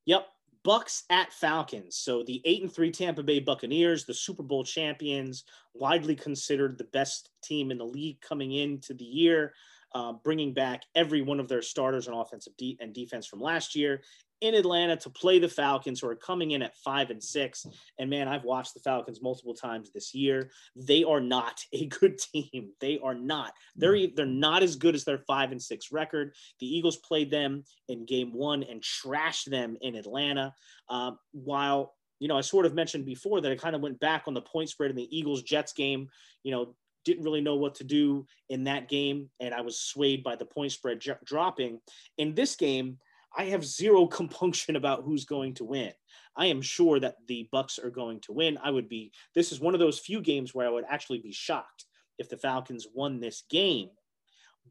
Yep. 0.06 0.28
Bucks 0.68 1.06
at 1.10 1.32
Falcons. 1.32 1.96
So 1.96 2.24
the 2.24 2.42
eight 2.44 2.62
and 2.62 2.70
three 2.70 2.92
Tampa 2.92 3.24
Bay 3.24 3.40
Buccaneers, 3.40 4.04
the 4.04 4.14
Super 4.14 4.44
Bowl 4.44 4.66
champions, 4.66 5.46
widely 5.74 6.14
considered 6.14 6.78
the 6.78 6.84
best 6.84 7.30
team 7.42 7.72
in 7.72 7.78
the 7.78 7.86
league 7.86 8.20
coming 8.20 8.52
into 8.52 8.94
the 8.94 9.06
year, 9.06 9.54
uh, 9.96 10.12
bringing 10.26 10.54
back 10.54 10.84
every 10.94 11.22
one 11.22 11.40
of 11.40 11.48
their 11.48 11.62
starters 11.62 12.10
on 12.10 12.14
offensive 12.16 12.52
de- 12.58 12.78
and 12.82 12.94
defense 12.94 13.26
from 13.26 13.40
last 13.40 13.76
year 13.76 14.02
in 14.41 14.54
Atlanta 14.54 14.95
to 14.97 15.10
play 15.10 15.39
the 15.39 15.47
Falcons, 15.47 16.00
who 16.00 16.08
are 16.08 16.15
coming 16.15 16.52
in 16.52 16.62
at 16.62 16.78
five 16.78 17.10
and 17.10 17.23
six. 17.23 17.65
And 17.97 18.10
man, 18.10 18.28
I've 18.28 18.43
watched 18.43 18.73
the 18.73 18.80
Falcons 18.80 19.21
multiple 19.21 19.54
times 19.54 19.91
this 19.91 20.13
year. 20.13 20.52
They 20.76 21.04
are 21.04 21.21
not 21.21 21.63
a 21.73 21.86
good 21.88 22.17
team. 22.17 22.71
They 22.80 23.00
are 23.04 23.15
not. 23.15 23.54
They're 23.76 23.95
e- 23.95 24.13
they're 24.15 24.26
not 24.26 24.63
as 24.63 24.76
good 24.76 24.95
as 24.95 25.04
their 25.04 25.19
five 25.19 25.52
and 25.52 25.62
six 25.62 25.91
record. 25.91 26.34
The 26.60 26.67
Eagles 26.67 26.97
played 26.97 27.32
them 27.32 27.63
in 27.89 28.06
Game 28.06 28.34
One 28.34 28.63
and 28.63 28.82
trashed 28.82 29.45
them 29.45 29.78
in 29.82 29.95
Atlanta. 29.95 30.54
Uh, 30.89 31.12
while 31.32 31.93
you 32.19 32.28
know, 32.28 32.38
I 32.38 32.41
sort 32.41 32.65
of 32.65 32.73
mentioned 32.73 33.06
before 33.06 33.41
that 33.41 33.52
I 33.52 33.56
kind 33.56 33.76
of 33.76 33.82
went 33.82 34.00
back 34.00 34.23
on 34.28 34.34
the 34.34 34.41
point 34.41 34.69
spread 34.69 34.89
in 34.89 34.95
the 34.95 35.17
Eagles 35.17 35.43
Jets 35.43 35.73
game. 35.73 36.10
You 36.43 36.52
know, 36.52 36.76
didn't 37.06 37.23
really 37.23 37.41
know 37.41 37.56
what 37.56 37.76
to 37.76 37.84
do 37.84 38.26
in 38.50 38.65
that 38.65 38.89
game, 38.89 39.30
and 39.39 39.54
I 39.54 39.62
was 39.62 39.80
swayed 39.80 40.23
by 40.23 40.36
the 40.36 40.45
point 40.45 40.71
spread 40.71 41.00
j- 41.00 41.13
dropping. 41.23 41.80
In 42.17 42.36
this 42.36 42.56
game, 42.56 42.97
I 43.36 43.46
have 43.46 43.66
zero 43.66 44.08
compunction 44.08 44.76
about 44.76 45.04
who's 45.04 45.26
going 45.26 45.56
to 45.56 45.66
win. 45.66 45.92
I 46.36 46.48
am 46.48 46.62
sure 46.62 47.00
that 47.00 47.16
the 47.28 47.48
Bucks 47.52 47.80
are 47.80 47.90
going 47.90 48.20
to 48.22 48.34
win. 48.34 48.58
I 48.63 48.70
would 48.70 48.88
be. 48.88 49.12
This 49.34 49.52
is 49.52 49.60
one 49.60 49.74
of 49.74 49.80
those 49.80 50.00
few 50.00 50.22
games 50.22 50.54
where 50.54 50.68
I 50.68 50.72
would 50.72 50.86
actually 50.88 51.20
be 51.20 51.32
shocked 51.32 51.86
if 52.20 52.30
the 52.30 52.38
Falcons 52.38 52.88
won 52.94 53.20
this 53.20 53.44
game. 53.50 53.90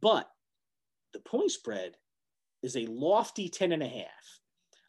But 0.01 0.29
the 1.13 1.21
point 1.21 1.51
spread 1.51 1.97
is 2.63 2.77
a 2.77 2.87
lofty 2.87 3.49
10 3.49 3.73
and 3.73 3.83
a 3.83 3.89
half. 3.89 4.41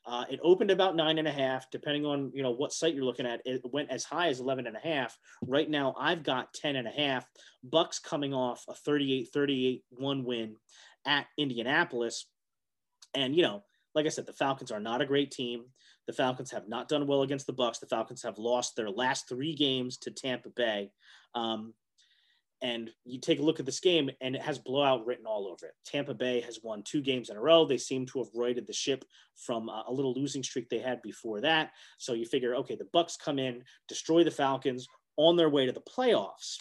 Uh, 0.05 0.23
it 0.29 0.39
opened 0.41 0.71
about 0.71 0.95
nine 0.95 1.17
and 1.17 1.27
a 1.27 1.31
half, 1.31 1.69
depending 1.69 2.05
on 2.05 2.31
you 2.33 2.41
know 2.41 2.51
what 2.51 2.71
site 2.71 2.95
you're 2.95 3.03
looking 3.03 3.25
at. 3.25 3.41
It 3.43 3.61
went 3.73 3.91
as 3.91 4.05
high 4.05 4.29
as 4.29 4.39
11 4.39 4.65
and 4.65 4.77
a 4.77 4.79
half. 4.79 5.17
Right 5.45 5.69
now, 5.69 5.93
I've 5.99 6.23
got 6.23 6.53
10 6.53 6.77
and 6.77 6.87
a 6.87 6.91
half. 6.91 7.25
Bucks 7.61 7.99
coming 7.99 8.33
off 8.33 8.63
a 8.69 8.73
38-38 8.73 9.81
one 9.89 10.23
win 10.23 10.55
at 11.05 11.27
Indianapolis, 11.37 12.25
and 13.17 13.35
you 13.35 13.41
know, 13.41 13.63
like 13.95 14.05
I 14.05 14.09
said, 14.09 14.27
the 14.27 14.33
Falcons 14.33 14.71
are 14.71 14.79
not 14.79 15.01
a 15.01 15.05
great 15.05 15.31
team. 15.31 15.65
The 16.05 16.13
Falcons 16.13 16.51
have 16.51 16.69
not 16.69 16.87
done 16.87 17.07
well 17.07 17.23
against 17.23 17.47
the 17.47 17.53
Bucks. 17.53 17.79
The 17.79 17.87
Falcons 17.87 18.21
have 18.21 18.37
lost 18.37 18.75
their 18.75 18.91
last 18.91 19.27
three 19.27 19.55
games 19.55 19.97
to 19.99 20.11
Tampa 20.11 20.49
Bay. 20.49 20.91
Um, 21.33 21.73
and 22.61 22.91
you 23.05 23.19
take 23.19 23.39
a 23.39 23.43
look 23.43 23.59
at 23.59 23.65
this 23.65 23.79
game, 23.79 24.09
and 24.21 24.35
it 24.35 24.41
has 24.41 24.59
blowout 24.59 25.05
written 25.05 25.25
all 25.25 25.47
over 25.47 25.65
it. 25.65 25.73
Tampa 25.85 26.13
Bay 26.13 26.41
has 26.41 26.59
won 26.63 26.83
two 26.83 27.01
games 27.01 27.29
in 27.29 27.37
a 27.37 27.41
row. 27.41 27.65
They 27.65 27.77
seem 27.77 28.05
to 28.07 28.19
have 28.19 28.29
righted 28.35 28.67
the 28.67 28.73
ship 28.73 29.03
from 29.35 29.67
a 29.67 29.91
little 29.91 30.13
losing 30.13 30.43
streak 30.43 30.69
they 30.69 30.79
had 30.79 31.01
before 31.01 31.41
that. 31.41 31.71
So 31.97 32.13
you 32.13 32.25
figure, 32.25 32.55
okay, 32.55 32.75
the 32.75 32.87
Bucks 32.93 33.17
come 33.17 33.39
in, 33.39 33.63
destroy 33.87 34.23
the 34.23 34.31
Falcons 34.31 34.87
on 35.17 35.35
their 35.35 35.49
way 35.49 35.65
to 35.65 35.71
the 35.71 35.81
playoffs. 35.81 36.57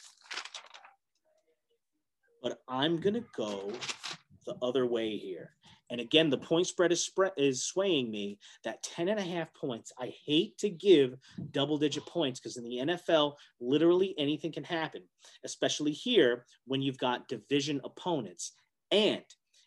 But 2.43 2.61
I'm 2.69 2.99
gonna 2.99 3.25
go 3.35 3.73
the 4.47 4.57
other 4.63 4.87
way 4.87 5.17
here. 5.17 5.56
And 5.91 6.01
again, 6.01 6.31
the 6.31 6.39
point 6.39 6.67
spread 6.67 6.93
is 6.93 7.05
spread 7.05 7.33
is 7.37 7.65
swaying 7.65 8.11
me 8.11 8.39
that 8.65 8.83
10 8.83 9.09
and 9.09 9.21
a 9.21 9.23
half 9.23 9.53
points. 9.55 9.93
I 9.99 10.13
hate 10.25 10.59
to 10.59 10.69
give 10.69 11.17
double 11.53 11.79
digit 11.79 12.07
points 12.07 12.41
because 12.41 12.57
in 12.57 12.65
the 12.65 12.79
NFL, 12.79 13.35
literally 13.61 14.15
anything 14.19 14.53
can 14.53 14.65
happen, 14.65 15.03
especially 15.45 15.93
here 15.93 16.45
when 16.67 16.83
you've 16.83 16.99
got 16.99 17.29
division 17.29 17.81
opponents. 17.85 18.53
And 18.91 19.23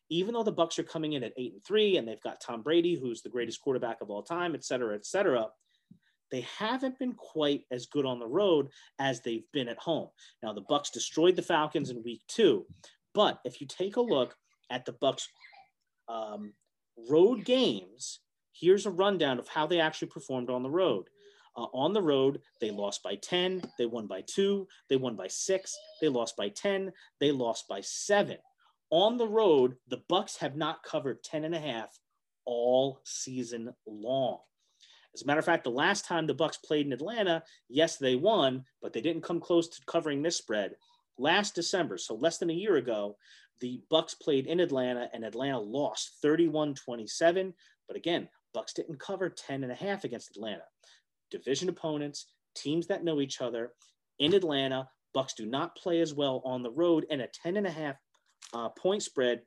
even 0.09 0.33
though 0.33 0.43
the 0.43 0.51
Bucks 0.51 0.79
are 0.79 0.83
coming 0.83 1.13
in 1.13 1.23
at 1.23 1.33
eight 1.37 1.53
and 1.53 1.63
three 1.63 1.97
and 1.97 2.07
they've 2.07 2.21
got 2.21 2.41
Tom 2.41 2.63
Brady, 2.63 2.95
who's 2.95 3.21
the 3.21 3.29
greatest 3.29 3.61
quarterback 3.61 4.01
of 4.01 4.09
all 4.09 4.23
time, 4.23 4.55
et 4.55 4.65
cetera, 4.65 4.95
et 4.95 5.05
cetera, 5.05 5.47
they 6.31 6.41
haven't 6.41 6.99
been 6.99 7.13
quite 7.13 7.63
as 7.71 7.87
good 7.87 8.05
on 8.05 8.19
the 8.19 8.27
road 8.27 8.67
as 8.99 9.21
they've 9.21 9.49
been 9.51 9.67
at 9.67 9.77
home. 9.77 10.09
Now 10.43 10.53
the 10.53 10.61
Bucks 10.61 10.89
destroyed 10.89 11.35
the 11.35 11.41
Falcons 11.41 11.89
in 11.89 12.03
week 12.03 12.21
two, 12.27 12.65
but 13.13 13.39
if 13.45 13.61
you 13.61 13.67
take 13.67 13.95
a 13.97 14.01
look 14.01 14.35
at 14.69 14.85
the 14.85 14.93
Bucks 14.93 15.27
um, 16.09 16.53
road 17.09 17.45
games, 17.45 18.19
here's 18.51 18.85
a 18.85 18.91
rundown 18.91 19.39
of 19.39 19.47
how 19.47 19.67
they 19.67 19.79
actually 19.79 20.09
performed 20.09 20.49
on 20.49 20.63
the 20.63 20.69
road. 20.69 21.05
Uh, 21.55 21.67
on 21.73 21.93
the 21.93 22.01
road, 22.01 22.41
they 22.61 22.71
lost 22.71 23.03
by 23.03 23.15
10, 23.15 23.61
they 23.77 23.85
won 23.85 24.07
by 24.07 24.21
two, 24.21 24.67
they 24.89 24.95
won 24.95 25.15
by 25.15 25.27
six, 25.27 25.75
they 26.01 26.07
lost 26.07 26.35
by 26.37 26.49
10, 26.49 26.91
they 27.19 27.31
lost 27.31 27.67
by 27.67 27.81
seven. 27.81 28.37
On 28.91 29.17
the 29.17 29.27
road, 29.27 29.75
the 29.87 30.01
Bucks 30.09 30.37
have 30.37 30.55
not 30.55 30.83
covered 30.83 31.23
10 31.23 31.45
and 31.45 31.55
a 31.55 31.59
half 31.59 31.99
all 32.45 33.01
season 33.03 33.73
long. 33.85 34.39
As 35.13 35.23
a 35.23 35.25
matter 35.25 35.39
of 35.39 35.45
fact, 35.45 35.63
the 35.63 35.71
last 35.71 36.05
time 36.05 36.27
the 36.27 36.33
Bucks 36.33 36.57
played 36.57 36.85
in 36.85 36.93
Atlanta, 36.93 37.43
yes, 37.67 37.97
they 37.97 38.15
won, 38.15 38.63
but 38.81 38.93
they 38.93 39.01
didn't 39.01 39.23
come 39.23 39.39
close 39.39 39.67
to 39.67 39.81
covering 39.85 40.21
this 40.21 40.37
spread. 40.37 40.75
Last 41.17 41.55
December, 41.55 41.97
so 41.97 42.15
less 42.15 42.37
than 42.37 42.49
a 42.49 42.53
year 42.53 42.77
ago, 42.77 43.17
the 43.61 43.81
Bucks 43.89 44.13
played 44.13 44.47
in 44.47 44.59
Atlanta 44.59 45.09
and 45.13 45.23
Atlanta 45.23 45.59
lost 45.59 46.17
31-27, 46.23 47.53
but 47.87 47.97
again, 47.97 48.27
Bucks 48.53 48.73
didn't 48.73 48.99
cover 48.99 49.29
10 49.29 49.63
and 49.63 49.71
a 49.71 49.75
half 49.75 50.03
against 50.03 50.35
Atlanta. 50.35 50.63
Division 51.31 51.69
opponents, 51.69 52.27
teams 52.55 52.87
that 52.87 53.03
know 53.03 53.21
each 53.21 53.41
other 53.41 53.73
in 54.17 54.33
Atlanta, 54.33 54.87
Bucks 55.13 55.33
do 55.33 55.45
not 55.45 55.75
play 55.75 56.01
as 56.01 56.13
well 56.13 56.41
on 56.45 56.63
the 56.63 56.71
road 56.71 57.05
and 57.09 57.21
a 57.21 57.27
10 57.27 57.57
and 57.57 57.67
a 57.67 57.71
half 57.71 57.95
uh, 58.53 58.69
point 58.69 59.03
spread. 59.03 59.41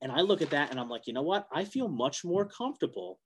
And 0.00 0.10
I 0.10 0.20
look 0.20 0.42
at 0.42 0.50
that 0.50 0.70
and 0.70 0.80
I'm 0.80 0.88
like, 0.88 1.06
you 1.06 1.12
know 1.12 1.22
what? 1.22 1.46
I 1.52 1.64
feel 1.64 1.88
much 1.88 2.24
more 2.24 2.44
comfortable 2.44 3.20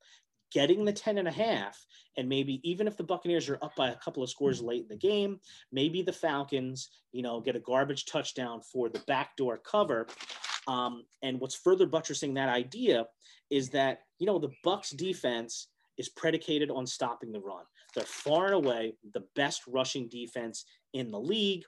getting 0.53 0.85
the 0.85 0.93
10 0.93 1.19
and 1.19 1.29
a 1.29 1.33
half 1.33 1.85
and 2.17 2.29
maybe 2.29 2.61
even 2.63 2.87
if 2.87 2.97
the 2.97 3.05
buccaneers 3.05 3.49
are 3.49 3.59
up 3.63 3.75
by 3.77 3.91
a 3.91 3.97
couple 3.97 4.23
of 4.23 4.31
scores 4.31 4.63
late 4.63 4.83
in 4.83 4.89
the 4.89 4.97
game 4.97 5.39
maybe 5.73 6.03
the 6.03 6.13
falcons 6.13 6.89
you 7.17 7.23
know 7.23 7.41
get 7.41 7.57
a 7.57 7.61
garbage 7.61 8.05
touchdown 8.05 8.61
for 8.61 8.89
the 8.89 9.03
backdoor 9.07 9.59
cover. 9.59 10.07
Um, 10.69 11.05
and 11.23 11.41
what's 11.41 11.55
further 11.55 11.87
buttressing 11.87 12.35
that 12.35 12.51
idea 12.51 13.07
is 13.51 13.71
that 13.71 14.01
you 14.19 14.27
know 14.27 14.39
the 14.39 14.53
bucks 14.63 14.91
defense 14.91 15.69
is 15.97 16.11
predicated 16.11 16.71
on 16.71 16.87
stopping 16.87 17.33
the 17.33 17.41
run. 17.41 17.65
They're 17.95 18.05
far 18.05 18.47
and 18.47 18.55
away 18.55 18.95
the 19.15 19.25
best 19.35 19.63
rushing 19.67 20.09
defense 20.09 20.67
in 20.93 21.11
the 21.11 21.19
league. 21.19 21.65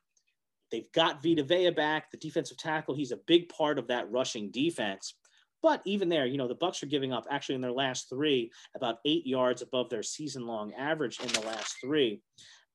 They've 0.71 0.93
got 0.93 1.23
vita 1.23 1.43
vea 1.43 1.71
back. 1.71 2.11
The 2.11 2.19
defensive 2.19 2.59
tackle 2.59 2.95
he's 2.95 3.13
a 3.13 3.21
big 3.27 3.49
part 3.49 3.79
of 3.79 3.89
that 3.89 4.11
rushing 4.11 4.51
defense 4.51 5.15
but 5.63 5.83
even 5.85 6.09
there, 6.09 6.27
you 6.27 6.39
know, 6.39 6.49
the 6.49 6.55
Bucks 6.55 6.83
are 6.83 6.87
giving 6.87 7.13
up 7.13 7.27
actually 7.31 7.57
in 7.57 7.61
their 7.61 7.73
last 7.73 8.09
three 8.09 8.51
about 8.77 8.99
eight 9.05 9.27
yards 9.27 9.63
above 9.63 9.91
their 9.91 10.03
season-long 10.03 10.73
average 10.75 11.21
in 11.21 11.29
the 11.29 11.41
last 11.41 11.77
three. 11.83 12.23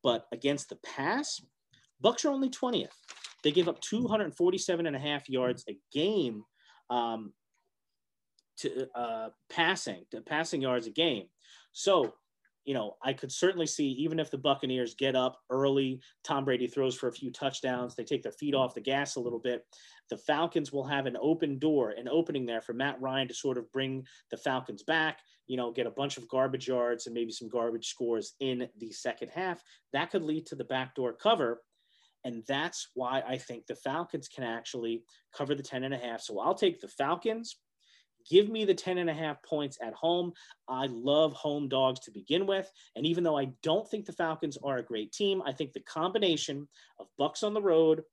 But 0.03 0.25
against 0.31 0.69
the 0.69 0.77
pass, 0.77 1.41
Bucks 2.01 2.25
are 2.25 2.31
only 2.31 2.49
20th. 2.49 2.89
They 3.43 3.51
give 3.51 3.69
up 3.69 3.79
247 3.81 4.85
and 4.85 4.95
a 4.95 4.99
half 4.99 5.29
yards 5.29 5.63
a 5.69 5.77
game 5.93 6.43
um, 6.89 7.33
to 8.57 8.87
uh, 8.95 9.29
passing, 9.49 10.05
to 10.11 10.21
passing 10.21 10.61
yards 10.61 10.87
a 10.87 10.91
game. 10.91 11.27
So 11.71 12.13
you 12.65 12.73
know, 12.73 12.95
I 13.03 13.13
could 13.13 13.31
certainly 13.31 13.65
see 13.65 13.87
even 13.87 14.19
if 14.19 14.31
the 14.31 14.37
Buccaneers 14.37 14.95
get 14.95 15.15
up 15.15 15.39
early, 15.49 15.99
Tom 16.23 16.45
Brady 16.45 16.67
throws 16.67 16.95
for 16.95 17.07
a 17.07 17.13
few 17.13 17.31
touchdowns, 17.31 17.95
they 17.95 18.03
take 18.03 18.23
their 18.23 18.31
feet 18.31 18.55
off 18.55 18.73
the 18.73 18.81
gas 18.81 19.15
a 19.15 19.19
little 19.19 19.39
bit. 19.39 19.65
The 20.13 20.17
Falcons 20.17 20.71
will 20.71 20.83
have 20.83 21.07
an 21.07 21.17
open 21.19 21.57
door, 21.57 21.89
an 21.89 22.07
opening 22.07 22.45
there 22.45 22.61
for 22.61 22.73
Matt 22.73 23.01
Ryan 23.01 23.27
to 23.29 23.33
sort 23.33 23.57
of 23.57 23.71
bring 23.71 24.05
the 24.29 24.37
Falcons 24.37 24.83
back, 24.83 25.17
you 25.47 25.57
know, 25.57 25.71
get 25.71 25.87
a 25.87 25.89
bunch 25.89 26.17
of 26.17 26.27
garbage 26.27 26.67
yards 26.67 27.07
and 27.07 27.15
maybe 27.15 27.31
some 27.31 27.49
garbage 27.49 27.87
scores 27.87 28.35
in 28.39 28.69
the 28.77 28.91
second 28.91 29.29
half. 29.29 29.63
That 29.91 30.11
could 30.11 30.21
lead 30.21 30.45
to 30.45 30.55
the 30.55 30.65
backdoor 30.65 31.13
cover. 31.13 31.63
And 32.25 32.43
that's 32.47 32.89
why 32.93 33.23
I 33.27 33.39
think 33.39 33.65
the 33.65 33.73
Falcons 33.73 34.27
can 34.27 34.43
actually 34.43 35.03
cover 35.35 35.55
the 35.55 35.63
10 35.63 35.83
and 35.83 35.95
a 35.95 35.97
half. 35.97 36.21
So 36.21 36.39
I'll 36.39 36.53
take 36.53 36.79
the 36.79 36.89
Falcons 36.89 37.57
Give 38.29 38.49
me 38.49 38.65
the 38.65 38.73
10 38.73 38.97
and 38.97 39.09
a 39.09 39.13
half 39.13 39.41
points 39.43 39.77
at 39.81 39.93
home. 39.93 40.33
I 40.67 40.87
love 40.87 41.33
home 41.33 41.67
dogs 41.67 41.99
to 42.01 42.11
begin 42.11 42.45
with. 42.45 42.71
And 42.95 43.05
even 43.05 43.23
though 43.23 43.37
I 43.37 43.49
don't 43.61 43.89
think 43.89 44.05
the 44.05 44.13
Falcons 44.13 44.57
are 44.63 44.77
a 44.77 44.83
great 44.83 45.11
team, 45.11 45.41
I 45.45 45.51
think 45.51 45.73
the 45.73 45.81
combination 45.81 46.67
of 46.99 47.07
Bucks 47.17 47.43
on 47.43 47.53
the 47.53 47.61
road, 47.61 48.03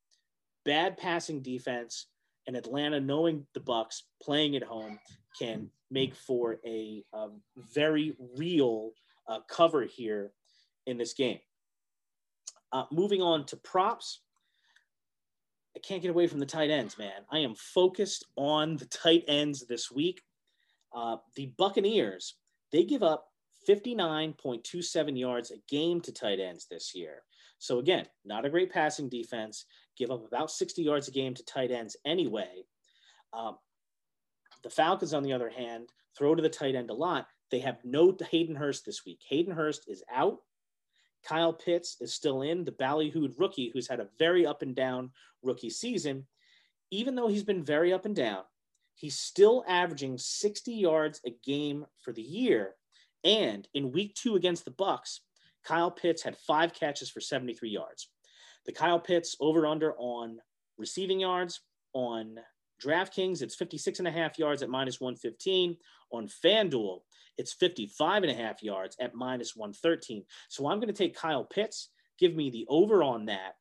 bad 0.65 0.97
passing 0.97 1.41
defense, 1.41 2.07
and 2.47 2.55
Atlanta 2.55 2.99
knowing 2.99 3.45
the 3.53 3.59
Bucks 3.59 4.03
playing 4.21 4.55
at 4.55 4.63
home 4.63 4.99
can 5.37 5.69
make 5.89 6.15
for 6.15 6.59
a, 6.65 7.03
a 7.13 7.27
very 7.73 8.15
real 8.37 8.91
uh, 9.27 9.39
cover 9.47 9.83
here 9.83 10.31
in 10.87 10.97
this 10.97 11.13
game. 11.13 11.39
Uh, 12.71 12.85
moving 12.91 13.21
on 13.21 13.45
to 13.45 13.57
props. 13.57 14.21
I 15.75 15.79
can't 15.79 16.01
get 16.01 16.11
away 16.11 16.27
from 16.27 16.39
the 16.39 16.45
tight 16.45 16.69
ends, 16.69 16.97
man. 16.97 17.25
I 17.31 17.39
am 17.39 17.55
focused 17.55 18.25
on 18.35 18.77
the 18.77 18.85
tight 18.85 19.23
ends 19.27 19.65
this 19.67 19.91
week. 19.91 20.21
Uh, 20.93 21.17
the 21.35 21.53
Buccaneers, 21.57 22.35
they 22.71 22.83
give 22.83 23.03
up 23.03 23.27
59.27 23.69 25.19
yards 25.19 25.51
a 25.51 25.57
game 25.69 26.01
to 26.01 26.11
tight 26.11 26.39
ends 26.39 26.67
this 26.69 26.93
year. 26.95 27.23
So, 27.59 27.79
again, 27.79 28.07
not 28.25 28.45
a 28.45 28.49
great 28.49 28.71
passing 28.71 29.07
defense, 29.07 29.65
give 29.97 30.11
up 30.11 30.25
about 30.25 30.51
60 30.51 30.81
yards 30.81 31.07
a 31.07 31.11
game 31.11 31.33
to 31.33 31.43
tight 31.45 31.71
ends 31.71 31.95
anyway. 32.05 32.63
Um, 33.33 33.57
the 34.63 34.69
Falcons, 34.69 35.13
on 35.13 35.23
the 35.23 35.33
other 35.33 35.49
hand, 35.49 35.89
throw 36.17 36.35
to 36.35 36.41
the 36.41 36.49
tight 36.49 36.75
end 36.75 36.89
a 36.89 36.93
lot. 36.93 37.27
They 37.49 37.59
have 37.59 37.79
no 37.83 38.15
Hayden 38.29 38.55
Hurst 38.55 38.85
this 38.85 39.05
week. 39.05 39.21
Hayden 39.27 39.53
Hurst 39.53 39.85
is 39.87 40.03
out. 40.13 40.39
Kyle 41.23 41.53
Pitts 41.53 41.97
is 42.01 42.13
still 42.13 42.41
in, 42.41 42.63
the 42.63 42.71
ballyhooed 42.71 43.37
rookie 43.37 43.69
who's 43.73 43.87
had 43.87 43.99
a 43.99 44.09
very 44.17 44.45
up 44.45 44.61
and 44.61 44.75
down 44.75 45.11
rookie 45.43 45.69
season. 45.69 46.25
Even 46.89 47.15
though 47.15 47.27
he's 47.27 47.43
been 47.43 47.63
very 47.63 47.93
up 47.93 48.05
and 48.05 48.15
down, 48.15 48.43
he's 48.95 49.17
still 49.17 49.63
averaging 49.67 50.17
60 50.17 50.73
yards 50.73 51.21
a 51.25 51.31
game 51.43 51.85
for 51.99 52.11
the 52.11 52.21
year. 52.21 52.75
And 53.23 53.67
in 53.73 53.91
week 53.91 54.15
two 54.15 54.35
against 54.35 54.65
the 54.65 54.71
Bucks, 54.71 55.21
Kyle 55.63 55.91
Pitts 55.91 56.23
had 56.23 56.37
five 56.37 56.73
catches 56.73 57.09
for 57.09 57.21
73 57.21 57.69
yards. 57.69 58.09
The 58.65 58.71
Kyle 58.71 58.99
Pitts 58.99 59.35
over 59.39 59.65
under 59.65 59.93
on 59.97 60.39
receiving 60.77 61.19
yards 61.19 61.61
on 61.93 62.37
DraftKings, 62.83 63.41
it's 63.41 63.55
56 63.55 63.99
and 63.99 64.07
a 64.07 64.11
half 64.11 64.39
yards 64.39 64.61
at 64.61 64.69
minus 64.69 64.99
115. 64.99 65.77
On 66.11 66.27
FanDuel, 66.27 66.99
it's 67.37 67.53
55 67.53 68.23
and 68.23 68.31
a 68.31 68.35
half 68.35 68.61
yards 68.61 68.97
at 68.99 69.15
minus 69.15 69.55
113. 69.55 70.23
So 70.49 70.67
I'm 70.67 70.79
going 70.79 70.87
to 70.87 70.93
take 70.93 71.15
Kyle 71.15 71.45
Pitts, 71.45 71.89
give 72.19 72.35
me 72.35 72.49
the 72.49 72.65
over 72.69 73.03
on 73.03 73.25
that 73.25 73.55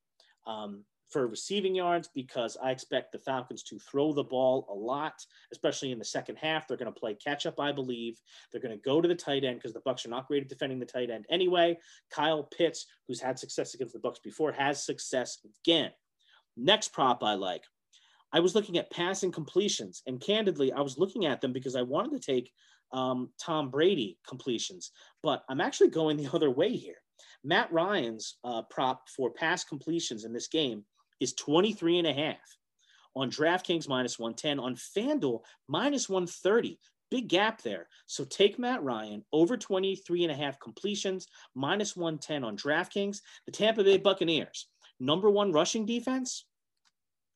um, 0.46 0.84
for 1.11 1.27
receiving 1.27 1.75
yards 1.75 2.09
because 2.14 2.57
I 2.62 2.70
expect 2.70 3.12
the 3.12 3.18
Falcons 3.18 3.62
to 3.64 3.79
throw 3.79 4.12
the 4.12 4.25
ball 4.25 4.66
a 4.70 4.75
lot, 4.75 5.14
especially 5.53 5.92
in 5.92 5.99
the 5.99 6.05
second 6.05 6.37
half. 6.37 6.66
They're 6.66 6.77
going 6.77 6.92
to 6.92 7.01
play 7.01 7.14
catch 7.14 7.46
up, 7.46 7.59
I 7.59 7.73
believe. 7.73 8.20
They're 8.51 8.61
going 8.61 8.77
to 8.77 8.83
go 8.83 9.01
to 9.01 9.09
the 9.09 9.14
tight 9.14 9.44
end 9.44 9.57
because 9.57 9.73
the 9.73 9.83
Bucks 9.85 10.07
are 10.07 10.11
not 10.11 10.29
great 10.29 10.42
at 10.42 10.49
defending 10.49 10.79
the 10.79 10.87
tight 10.87 11.11
end 11.11 11.27
anyway. 11.31 11.79
Kyle 12.11 12.44
Pitts, 12.44 12.87
who's 13.09 13.20
had 13.20 13.38
success 13.38 13.75
against 13.75 13.92
the 13.92 14.01
Bucks 14.01 14.20
before, 14.20 14.53
has 14.53 14.85
success 14.85 15.38
again. 15.64 15.90
Next 16.57 16.92
prop 16.92 17.23
I 17.23 17.35
like. 17.35 17.64
I 18.33 18.40
was 18.40 18.55
looking 18.55 18.79
at 18.79 18.92
passing 18.92 19.33
completions, 19.33 20.03
and 20.07 20.20
candidly, 20.20 20.73
I 20.73 20.81
was 20.81 20.99
looking 20.99 21.27
at 21.27 21.40
them 21.40 21.53
because 21.53 21.75
I 21.75 21.83
wanted 21.83 22.12
to 22.12 22.33
take 22.33 22.53
um, 22.92 23.31
Tom 23.40 23.70
Brady 23.70 24.18
completions, 24.29 24.92
but 25.23 25.42
I'm 25.49 25.61
actually 25.61 25.90
going 25.90 26.16
the 26.16 26.31
other 26.35 26.51
way 26.51 26.77
here. 26.77 26.96
Matt 27.44 27.73
Ryan's 27.73 28.37
uh, 28.44 28.62
prop 28.70 29.09
for 29.09 29.31
pass 29.31 29.64
completions 29.64 30.25
in 30.25 30.33
this 30.33 30.49
game 30.49 30.85
is 31.20 31.35
23 31.35 31.98
and 31.98 32.06
a 32.06 32.12
half 32.12 32.56
on 33.14 33.30
DraftKings 33.30 33.88
minus 33.88 34.18
110, 34.18 34.59
on 34.59 34.74
FanDuel 34.74 35.40
minus 35.68 36.09
130. 36.09 36.78
Big 37.11 37.28
gap 37.28 37.61
there. 37.62 37.88
So 38.06 38.24
take 38.24 38.59
Matt 38.59 38.83
Ryan 38.85 39.24
over 39.33 39.56
23 39.56 40.24
and 40.24 40.33
a 40.33 40.37
half 40.37 40.61
completions, 40.61 41.26
minus 41.54 41.96
110 41.96 42.44
on 42.44 42.56
DraftKings. 42.56 43.18
The 43.46 43.52
Tampa 43.52 43.83
Bay 43.83 43.98
Buccaneers, 43.98 44.68
number 45.00 45.28
one 45.28 45.50
rushing 45.50 45.87
defense, 45.87 46.44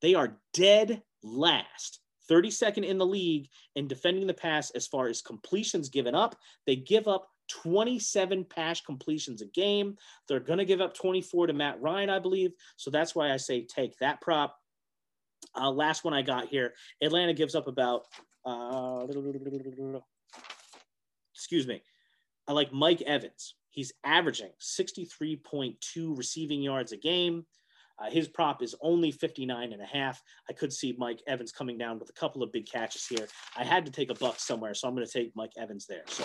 they 0.01 0.14
are 0.14 0.38
dead 0.53 1.03
last 1.23 2.01
32nd 2.31 2.85
in 2.85 2.99
the 2.99 3.07
league 3.07 3.49
in 3.75 3.88
defending 3.88 4.27
the 4.27 4.35
pass 4.35 4.70
as 4.70 4.87
far 4.87 5.09
as 5.09 5.23
completions 5.23 5.88
given 5.88 6.14
up. 6.14 6.37
They 6.66 6.77
give 6.77 7.09
up 7.09 7.29
27 7.48 8.44
pass 8.44 8.80
completions 8.80 9.42
a 9.42 9.46
game. 9.46 9.96
They're 10.28 10.40
going 10.40 10.59
to 10.59 10.64
give 10.64 10.80
up 10.80 10.94
24 10.94 11.48
to 11.48 11.52
Matt 11.52 11.80
Ryan, 11.80 12.11
I 12.11 12.18
believe. 12.18 12.52
So 12.76 12.90
that's 12.90 13.14
why 13.14 13.33
I 13.33 13.37
say 13.37 13.64
take 13.64 13.96
that 13.98 14.20
prop. 14.20 14.57
Uh, 15.54 15.70
last 15.70 16.04
one 16.04 16.14
I 16.14 16.22
got 16.22 16.48
here 16.48 16.74
Atlanta 17.02 17.35
gives 17.35 17.54
up 17.54 17.68
about, 17.68 18.07
uh, 18.46 19.07
excuse 21.35 21.66
me, 21.66 21.83
I 22.48 22.52
like 22.52 22.72
Mike 22.72 23.02
Evans. 23.02 23.54
He's 23.70 23.92
averaging 24.04 24.50
63.2 24.61 26.16
receiving 26.16 26.62
yards 26.62 26.92
a 26.92 26.96
game. 26.96 27.44
Uh, 27.98 28.11
his 28.11 28.26
prop 28.26 28.62
is 28.62 28.74
only 28.80 29.11
59 29.11 29.72
and 29.72 29.83
a 29.83 29.87
half. 29.87 30.22
I 30.48 30.52
could 30.52 30.72
see 30.72 30.94
Mike 30.98 31.22
Evans 31.26 31.52
coming 31.52 31.78
down 31.78 31.98
with 31.98 32.09
a 32.09 32.12
couple 32.12 32.42
of 32.42 32.52
big 32.52 32.66
catches 32.66 33.07
here. 33.07 33.28
I 33.57 33.64
had 33.64 33.85
to 33.87 33.92
take 33.92 34.11
a 34.11 34.14
buck 34.14 34.40
somewhere, 34.40 34.74
so 34.74 34.88
I'm 34.88 34.94
going 34.94 35.07
to 35.07 35.12
take 35.12 35.35
Mike 35.37 35.52
Evans 35.57 35.87
there. 35.87 36.02
So 36.09 36.24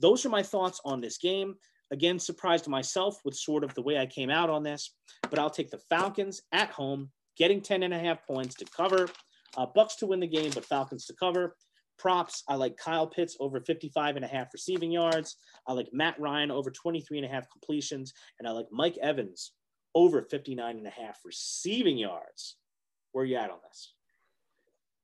those 0.00 0.24
are 0.24 0.30
my 0.30 0.42
thoughts 0.42 0.80
on 0.84 1.00
this 1.00 1.18
game. 1.18 1.54
Again, 1.90 2.18
surprised 2.18 2.68
myself 2.68 3.18
with 3.24 3.34
sort 3.34 3.64
of 3.64 3.74
the 3.74 3.82
way 3.82 3.98
I 3.98 4.06
came 4.06 4.30
out 4.30 4.50
on 4.50 4.62
this, 4.62 4.94
but 5.30 5.38
I'll 5.38 5.50
take 5.50 5.70
the 5.70 5.80
Falcons 5.88 6.42
at 6.52 6.70
home, 6.70 7.10
getting 7.36 7.62
10 7.62 7.82
and 7.82 7.94
a 7.94 7.98
half 7.98 8.26
points 8.26 8.54
to 8.56 8.64
cover. 8.66 9.08
Uh, 9.56 9.66
Bucks 9.74 9.96
to 9.96 10.06
win 10.06 10.20
the 10.20 10.26
game, 10.26 10.50
but 10.54 10.64
Falcons 10.64 11.06
to 11.06 11.14
cover. 11.14 11.56
Props, 11.98 12.44
I 12.48 12.54
like 12.54 12.76
Kyle 12.76 13.06
Pitts 13.06 13.36
over 13.40 13.60
55 13.60 14.16
and 14.16 14.24
a 14.24 14.28
half 14.28 14.48
receiving 14.52 14.92
yards. 14.92 15.36
I 15.66 15.72
like 15.72 15.88
Matt 15.92 16.18
Ryan 16.20 16.50
over 16.50 16.70
23 16.70 17.18
and 17.18 17.26
a 17.26 17.30
half 17.30 17.50
completions. 17.50 18.12
And 18.38 18.46
I 18.46 18.52
like 18.52 18.66
Mike 18.70 18.96
Evans 19.02 19.52
over 19.94 20.22
59 20.22 20.76
and 20.76 20.86
a 20.86 20.90
half 20.90 21.18
receiving 21.24 21.98
yards. 21.98 22.56
Where 23.12 23.24
are 23.24 23.26
you 23.26 23.36
at 23.36 23.50
on 23.50 23.58
this? 23.68 23.94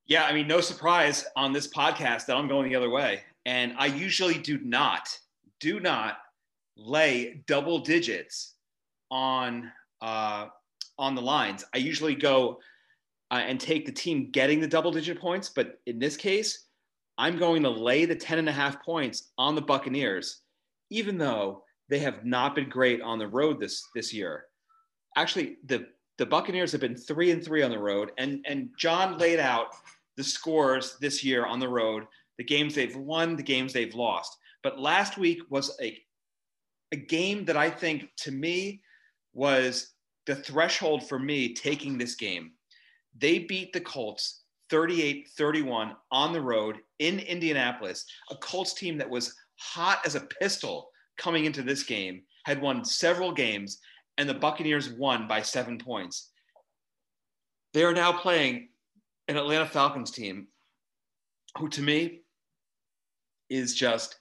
Yeah, 0.06 0.24
I 0.24 0.32
mean, 0.32 0.46
no 0.46 0.60
surprise 0.60 1.26
on 1.34 1.52
this 1.52 1.66
podcast 1.66 2.26
that 2.26 2.36
I'm 2.36 2.46
going 2.46 2.68
the 2.68 2.76
other 2.76 2.90
way. 2.90 3.22
And 3.46 3.74
I 3.78 3.86
usually 3.86 4.38
do 4.38 4.58
not, 4.58 5.08
do 5.60 5.80
not 5.80 6.18
lay 6.76 7.42
double 7.46 7.78
digits 7.80 8.54
on 9.10 9.70
uh, 10.00 10.46
on 10.98 11.14
the 11.14 11.22
lines. 11.22 11.64
I 11.74 11.78
usually 11.78 12.14
go 12.14 12.60
uh, 13.30 13.42
and 13.46 13.58
take 13.58 13.86
the 13.86 13.92
team 13.92 14.30
getting 14.30 14.60
the 14.60 14.68
double 14.68 14.92
digit 14.92 15.20
points, 15.20 15.48
but 15.48 15.80
in 15.86 15.98
this 15.98 16.16
case, 16.16 16.66
I'm 17.18 17.38
going 17.38 17.62
to 17.62 17.70
lay 17.70 18.04
the 18.04 18.14
10 18.14 18.38
and 18.38 18.48
a 18.48 18.52
half 18.52 18.82
points 18.82 19.30
on 19.38 19.54
the 19.54 19.62
Buccaneers, 19.62 20.40
even 20.90 21.18
though 21.18 21.64
they 21.88 21.98
have 22.00 22.24
not 22.24 22.54
been 22.54 22.68
great 22.68 23.00
on 23.00 23.18
the 23.18 23.26
road 23.26 23.60
this 23.60 23.82
this 23.94 24.12
year 24.12 24.46
actually 25.16 25.56
the 25.66 25.86
the 26.16 26.26
Buccaneers 26.26 26.70
have 26.70 26.80
been 26.80 26.96
three 26.96 27.32
and 27.32 27.44
three 27.44 27.62
on 27.62 27.70
the 27.70 27.78
road, 27.78 28.12
and 28.18 28.44
and 28.48 28.70
John 28.78 29.18
laid 29.18 29.40
out 29.40 29.68
the 30.16 30.24
scores 30.24 30.96
this 31.00 31.24
year 31.24 31.44
on 31.44 31.58
the 31.58 31.68
road, 31.68 32.04
the 32.38 32.44
games 32.44 32.74
they've 32.74 32.96
won, 32.96 33.36
the 33.36 33.42
games 33.42 33.72
they've 33.72 33.94
lost. 33.94 34.36
But 34.62 34.78
last 34.78 35.18
week 35.18 35.40
was 35.50 35.76
a 35.80 35.98
a 36.92 36.96
game 36.96 37.44
that 37.46 37.56
I 37.56 37.70
think 37.70 38.08
to 38.18 38.30
me 38.30 38.80
was 39.32 39.94
the 40.26 40.36
threshold 40.36 41.08
for 41.08 41.18
me 41.18 41.52
taking 41.52 41.98
this 41.98 42.14
game. 42.14 42.52
They 43.18 43.40
beat 43.40 43.72
the 43.72 43.80
Colts 43.80 44.42
38 44.70 45.28
31 45.36 45.96
on 46.10 46.32
the 46.32 46.40
road 46.40 46.78
in 46.98 47.18
Indianapolis, 47.18 48.06
a 48.30 48.36
Colts 48.36 48.74
team 48.74 48.96
that 48.98 49.10
was 49.10 49.34
hot 49.56 50.00
as 50.04 50.14
a 50.14 50.28
pistol 50.40 50.90
coming 51.18 51.44
into 51.44 51.62
this 51.62 51.82
game, 51.82 52.22
had 52.44 52.60
won 52.60 52.84
several 52.84 53.32
games, 53.32 53.80
and 54.18 54.28
the 54.28 54.34
Buccaneers 54.34 54.90
won 54.90 55.28
by 55.28 55.42
seven 55.42 55.78
points. 55.78 56.30
They 57.72 57.84
are 57.84 57.92
now 57.92 58.12
playing 58.12 58.68
an 59.28 59.36
Atlanta 59.36 59.66
Falcons 59.66 60.10
team 60.10 60.48
who, 61.58 61.68
to 61.68 61.82
me, 61.82 62.20
is 63.54 63.74
just 63.74 64.16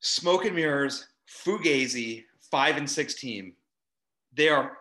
smoke 0.00 0.44
and 0.44 0.54
mirrors, 0.54 1.08
fugazi, 1.28 2.24
five 2.50 2.76
and 2.76 2.88
six 2.88 3.14
team. 3.14 3.54
They 4.34 4.48
are 4.48 4.78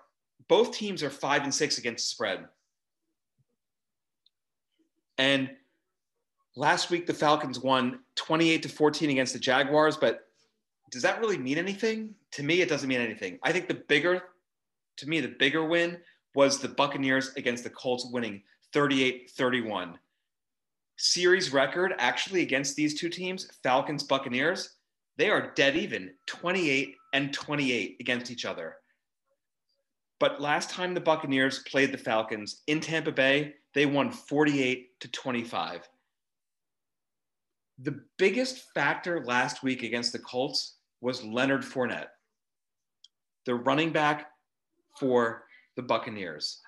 both 0.48 0.74
teams 0.74 1.02
are 1.02 1.10
five 1.10 1.44
and 1.44 1.54
six 1.54 1.78
against 1.78 2.06
the 2.06 2.10
spread. 2.14 2.46
And 5.18 5.50
last 6.56 6.90
week 6.90 7.08
the 7.08 7.14
Falcons 7.14 7.60
won 7.60 8.00
28 8.16 8.64
to 8.64 8.70
14 8.70 9.10
against 9.10 9.34
the 9.34 9.40
Jaguars, 9.40 9.98
but 9.98 10.28
does 10.92 11.02
that 11.02 11.20
really 11.20 11.38
mean 11.38 11.58
anything? 11.58 12.14
To 12.32 12.44
me, 12.44 12.62
it 12.62 12.70
doesn't 12.70 12.88
mean 12.88 13.02
anything. 13.02 13.40
I 13.44 13.52
think 13.52 13.68
the 13.68 13.74
bigger, 13.74 14.22
to 14.98 15.10
me, 15.10 15.20
the 15.20 15.36
bigger 15.40 15.66
win 15.66 15.98
was 16.36 16.60
the 16.60 16.68
Buccaneers 16.68 17.34
against 17.38 17.64
the 17.64 17.70
Colts 17.70 18.08
winning 18.12 18.44
38 18.74 19.32
31. 19.32 19.98
Series 20.98 21.52
record 21.52 21.94
actually 21.98 22.42
against 22.42 22.76
these 22.76 23.00
two 23.00 23.10
teams, 23.10 23.50
Falcons, 23.64 24.04
Buccaneers, 24.04 24.76
they 25.18 25.30
are 25.30 25.54
dead 25.56 25.76
even 25.76 26.14
28 26.28 26.96
and 27.14 27.34
28 27.34 27.98
against 28.00 28.32
each 28.32 28.46
other. 28.46 28.76
But 30.20 30.42
last 30.42 30.70
time 30.70 30.94
the 30.94 31.02
Buccaneers 31.02 31.60
played 31.60 31.92
the 31.92 31.98
Falcons 31.98 32.62
in 32.68 32.80
Tampa 32.80 33.12
Bay, 33.12 33.56
they 33.74 33.86
won 33.86 34.12
48 34.12 35.00
to 35.02 35.12
25. 35.12 35.90
The 37.80 38.00
biggest 38.18 38.72
factor 38.74 39.24
last 39.26 39.62
week 39.62 39.84
against 39.84 40.14
the 40.14 40.20
Colts 40.20 40.78
was 41.02 41.24
Leonard 41.26 41.64
Fournette, 41.64 42.08
the 43.46 43.56
running 43.56 43.92
back 43.92 44.28
for 44.98 45.44
the 45.76 45.82
Buccaneers. 45.82 46.62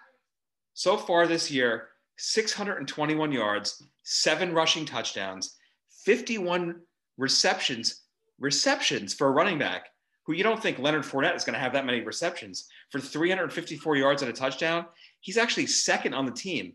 So 0.73 0.97
far 0.97 1.25
this 1.25 1.49
year, 1.49 1.87
621 2.17 3.31
yards, 3.31 3.81
seven 4.09 4.53
rushing 4.53 4.85
touchdowns, 4.85 5.57
51 6.05 6.75
receptions, 7.17 8.03
receptions 8.39 9.13
for 9.13 9.27
a 9.27 9.31
running 9.31 9.59
back 9.59 9.87
who 10.25 10.33
you 10.33 10.43
don't 10.43 10.61
think 10.63 10.79
Leonard 10.79 11.03
Fournette 11.03 11.35
is 11.35 11.43
going 11.43 11.55
to 11.55 11.59
have 11.59 11.73
that 11.73 11.85
many 11.85 11.99
receptions 11.99 12.69
for 12.89 13.01
354 13.01 13.97
yards 13.97 14.21
and 14.21 14.31
a 14.31 14.33
touchdown. 14.33 14.85
He's 15.19 15.37
actually 15.37 15.67
second 15.67 16.13
on 16.13 16.25
the 16.25 16.31
team 16.31 16.73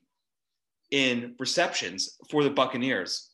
in 0.90 1.34
receptions 1.38 2.18
for 2.30 2.44
the 2.44 2.50
Buccaneers. 2.50 3.30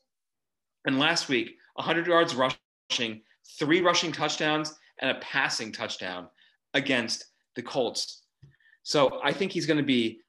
And 0.87 1.01
last 1.01 1.29
week, 1.29 1.57
100 1.75 2.07
yards 2.07 2.37
rushing, 2.37 3.23
three 3.59 3.81
rushing 3.81 4.13
touchdowns, 4.13 4.77
and 5.01 5.11
a 5.11 5.21
passing 5.21 5.73
touchdown 5.73 6.29
against 6.73 7.25
the 7.57 7.63
Colts. 7.63 8.23
So 8.85 9.21
I 9.25 9.33
think 9.33 9.51
he's 9.51 9.67
going 9.67 9.79
to 9.79 9.83
be 9.83 10.21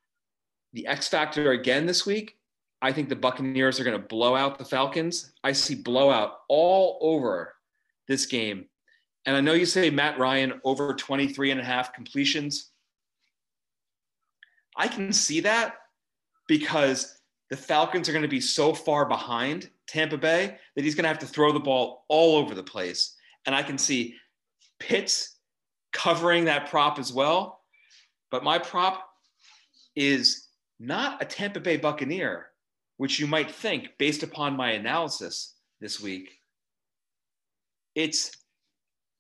the 0.74 0.88
X 0.88 1.08
factor 1.08 1.52
again 1.52 1.86
this 1.86 2.08
week. 2.08 2.39
I 2.82 2.92
think 2.92 3.10
the 3.10 3.16
Buccaneers 3.16 3.80
are 3.80 3.84
going 3.84 4.00
to 4.00 4.08
blow 4.08 4.36
out 4.36 4.58
the 4.58 4.66
Falcons. 4.66 5.34
I 5.44 5.52
see 5.52 5.76
blowout 5.76 6.40
all 6.48 6.98
over 7.02 7.56
this 8.08 8.26
game. 8.26 8.66
And 9.26 9.36
I 9.36 9.42
know 9.42 9.54
you 9.54 9.66
say 9.66 9.90
Matt 9.90 10.18
Ryan 10.18 10.62
over 10.64 10.94
23 10.94 11.52
and 11.52 11.60
a 11.60 11.64
half 11.64 11.94
completions. 11.94 12.72
I 14.78 14.88
can 14.88 15.12
see 15.12 15.42
that 15.42 15.76
because 16.48 17.20
the 17.50 17.58
Falcons 17.58 18.08
are 18.08 18.14
going 18.14 18.24
to 18.24 18.30
be 18.30 18.42
so 18.42 18.74
far 18.74 19.06
behind 19.06 19.70
Tampa 19.88 20.18
Bay 20.18 20.58
that 20.76 20.84
he's 20.84 20.96
going 20.96 21.04
to 21.04 21.10
have 21.10 21.20
to 21.20 21.26
throw 21.26 21.52
the 21.52 21.60
ball 21.60 22.06
all 22.08 22.38
over 22.38 22.56
the 22.56 22.64
place. 22.64 23.16
And 23.46 23.54
I 23.54 23.64
can 23.64 23.78
see 23.78 24.16
Pitts 24.80 25.36
covering 25.92 26.46
that 26.46 26.70
prop 26.70 27.00
as 27.00 27.12
well. 27.12 27.62
But 28.32 28.44
my 28.44 28.60
prop 28.60 29.10
is 29.96 30.48
not 30.80 31.22
a 31.22 31.26
Tampa 31.26 31.60
Bay 31.60 31.78
Buccaneer, 31.78 32.49
which 33.00 33.18
you 33.18 33.26
might 33.26 33.50
think 33.50 33.88
based 33.98 34.24
upon 34.24 34.58
my 34.58 34.72
analysis 34.72 35.56
this 35.80 36.02
week. 36.02 36.42
It's 37.96 38.36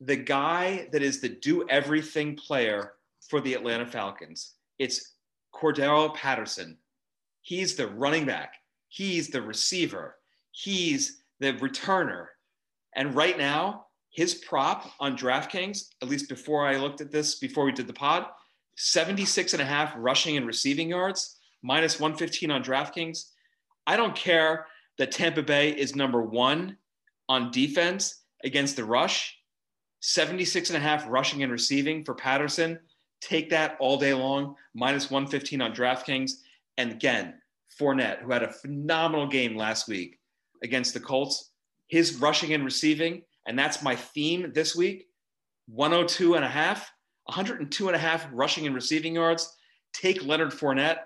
the 0.01 0.17
guy 0.17 0.89
that 0.91 1.01
is 1.01 1.21
the 1.21 1.29
do 1.29 1.65
everything 1.69 2.35
player 2.35 2.95
for 3.29 3.39
the 3.39 3.53
Atlanta 3.53 3.85
Falcons. 3.85 4.55
It's 4.79 5.13
Cordarrelle 5.55 6.13
Patterson. 6.13 6.77
He's 7.41 7.75
the 7.75 7.87
running 7.87 8.25
back, 8.25 8.55
he's 8.89 9.29
the 9.29 9.41
receiver, 9.41 10.17
he's 10.51 11.21
the 11.39 11.53
returner. 11.53 12.25
And 12.97 13.15
right 13.15 13.37
now, 13.37 13.85
his 14.11 14.33
prop 14.33 14.91
on 14.99 15.17
DraftKings, 15.17 15.85
at 16.01 16.09
least 16.09 16.27
before 16.27 16.67
I 16.67 16.75
looked 16.75 16.99
at 16.99 17.13
this, 17.13 17.35
before 17.35 17.63
we 17.63 17.71
did 17.71 17.87
the 17.87 17.93
pod, 17.93 18.25
76 18.75 19.53
and 19.53 19.61
a 19.61 19.65
half 19.65 19.93
rushing 19.95 20.35
and 20.35 20.45
receiving 20.45 20.89
yards, 20.89 21.39
minus 21.63 21.97
115 21.97 22.51
on 22.51 22.61
DraftKings. 22.61 23.23
I 23.89 23.97
don't 23.97 24.15
care 24.15 24.67
that 24.99 25.11
Tampa 25.11 25.41
Bay 25.41 25.71
is 25.71 25.95
number 25.95 26.21
one 26.21 26.77
on 27.27 27.49
defense 27.49 28.21
against 28.43 28.75
the 28.75 28.85
rush. 28.85 29.35
76 30.01 30.69
and 30.69 30.77
a 30.77 30.79
half 30.79 31.09
rushing 31.09 31.41
and 31.41 31.51
receiving 31.51 32.05
for 32.05 32.13
Patterson. 32.13 32.77
Take 33.19 33.49
that 33.49 33.77
all 33.79 33.97
day 33.97 34.13
long, 34.13 34.53
minus 34.75 35.09
115 35.09 35.63
on 35.63 35.73
DraftKings. 35.73 36.33
And 36.77 36.91
again, 36.91 37.41
Fournette, 37.81 38.21
who 38.21 38.31
had 38.31 38.43
a 38.43 38.53
phenomenal 38.53 39.25
game 39.25 39.57
last 39.57 39.87
week 39.87 40.19
against 40.61 40.93
the 40.93 40.99
Colts, 40.99 41.49
his 41.87 42.17
rushing 42.17 42.53
and 42.53 42.63
receiving, 42.63 43.23
and 43.47 43.57
that's 43.57 43.81
my 43.81 43.95
theme 43.95 44.51
this 44.53 44.75
week 44.75 45.07
102 45.65 46.35
and 46.35 46.45
a 46.45 46.47
half, 46.47 46.91
102 47.23 47.87
and 47.87 47.95
a 47.95 47.99
half 47.99 48.27
rushing 48.31 48.67
and 48.67 48.75
receiving 48.75 49.15
yards. 49.15 49.51
Take 49.93 50.23
Leonard 50.23 50.51
Fournette, 50.51 50.99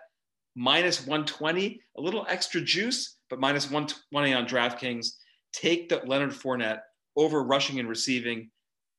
minus 0.56 1.06
120, 1.06 1.80
a 1.98 2.02
little 2.02 2.26
extra 2.30 2.62
juice, 2.62 3.18
but 3.30 3.40
minus 3.40 3.70
120 3.70 4.34
on 4.34 4.46
DraftKings. 4.46 5.14
Take 5.54 5.90
the 5.90 6.02
Leonard 6.06 6.32
Fournette 6.32 6.80
over 7.16 7.44
rushing 7.44 7.80
and 7.80 7.90
receiving. 7.90 8.50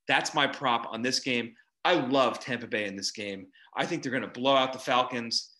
That's 0.09 0.35
my 0.35 0.47
prop 0.47 0.87
on 0.93 1.03
this 1.03 1.21
game. 1.21 1.55
I 1.85 1.95
love 1.95 2.41
Tampa 2.41 2.67
Bay 2.67 2.87
in 2.87 2.97
this 2.97 3.11
game. 3.11 3.47
I 3.77 3.85
think 3.87 4.03
they're 4.03 4.13
going 4.13 4.23
to 4.23 4.29
blow 4.29 4.55
out 4.55 4.73
the 4.73 4.79
Falcons, 4.79 5.51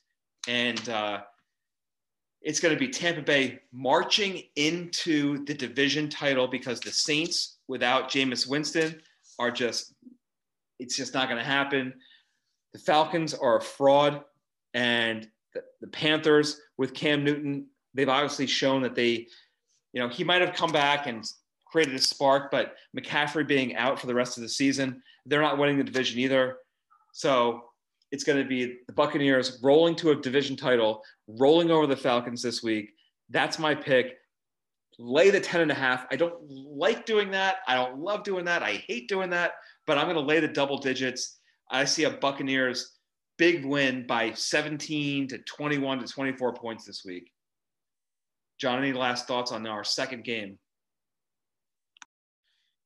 and 0.49 0.89
uh, 0.89 1.21
it's 2.41 2.61
going 2.61 2.75
to 2.75 2.79
be 2.79 2.89
Tampa 2.89 3.23
Bay 3.23 3.61
marching 3.73 4.43
into 4.57 5.45
the 5.45 5.55
division 5.55 6.09
title 6.09 6.47
because 6.47 6.81
the 6.81 6.93
Saints, 6.93 7.59
without 7.69 8.11
Jameis 8.11 8.49
Winston, 8.49 9.01
are 9.39 9.51
just, 9.51 9.95
it's 10.79 10.97
just 10.97 11.15
not 11.15 11.29
going 11.29 11.41
to 11.41 11.45
happen. 11.45 11.93
The 12.73 12.79
Falcons 12.79 13.35
are 13.35 13.59
a 13.59 13.63
fraud, 13.63 14.23
and 14.73 15.29
the, 15.55 15.63
the 15.81 15.87
Panthers 15.89 16.61
with 16.77 16.95
Cam 16.95 17.25
Newton, 17.25 17.67
they've 17.95 18.09
obviously 18.09 18.47
shown 18.47 18.83
that 18.83 18.95
they, 18.95 19.27
you 19.93 20.01
know, 20.01 20.09
he 20.09 20.25
might 20.25 20.41
have 20.41 20.55
come 20.55 20.73
back 20.73 21.07
and 21.07 21.25
created 21.67 21.95
a 21.95 21.99
spark, 21.99 22.51
but 22.51 22.75
McCaffrey 22.97 23.47
being 23.47 23.75
out 23.77 23.99
for 23.99 24.07
the 24.07 24.15
rest 24.15 24.37
of 24.37 24.43
the 24.43 24.49
season, 24.49 25.03
they're 25.27 25.43
not 25.43 25.59
winning 25.59 25.79
the 25.79 25.85
division 25.85 26.21
either. 26.21 26.57
So 27.13 27.63
it's 28.13 28.25
going 28.25 28.41
to 28.41 28.49
be 28.49 28.79
the 28.87 28.93
Buccaneers 28.93 29.59
rolling 29.63 29.97
to 29.97 30.11
a 30.11 30.15
division 30.15 30.57
title, 30.57 31.03
rolling 31.27 31.71
over 31.71 31.87
the 31.87 31.97
Falcons 31.97 32.43
this 32.43 32.63
week. 32.63 32.91
That's 33.31 33.59
my 33.59 33.75
pick. 33.75 34.15
Lay 34.99 35.31
the 35.31 35.41
10 35.41 35.63
and 35.63 35.71
a 35.73 35.75
half. 35.75 36.07
I 36.13 36.17
don't 36.17 36.35
like 36.49 37.07
doing 37.07 37.33
that. 37.33 37.57
I 37.67 37.75
don't 37.75 37.99
love 37.99 38.23
doing 38.23 38.45
that. 38.45 38.63
I 38.63 38.85
hate 38.87 39.09
doing 39.09 39.31
that, 39.31 39.55
but 39.87 39.99
I'm 39.99 40.05
going 40.05 40.15
to 40.15 40.23
lay 40.23 40.39
the 40.39 40.47
double 40.47 40.79
digits. 40.79 41.41
I 41.71 41.85
see 41.85 42.05
a 42.05 42.11
Buccaneers 42.11 42.94
big 43.39 43.65
win 43.65 44.07
by 44.07 44.33
17 44.33 45.29
to 45.29 45.39
21 45.39 46.01
to 46.01 46.07
24 46.07 46.55
points 46.55 46.85
this 46.85 47.05
week. 47.05 47.31
John, 48.59 48.79
any 48.79 48.93
last 48.93 49.27
thoughts 49.27 49.53
on 49.53 49.67
our 49.67 49.85
second 49.85 50.25
game? 50.25 50.59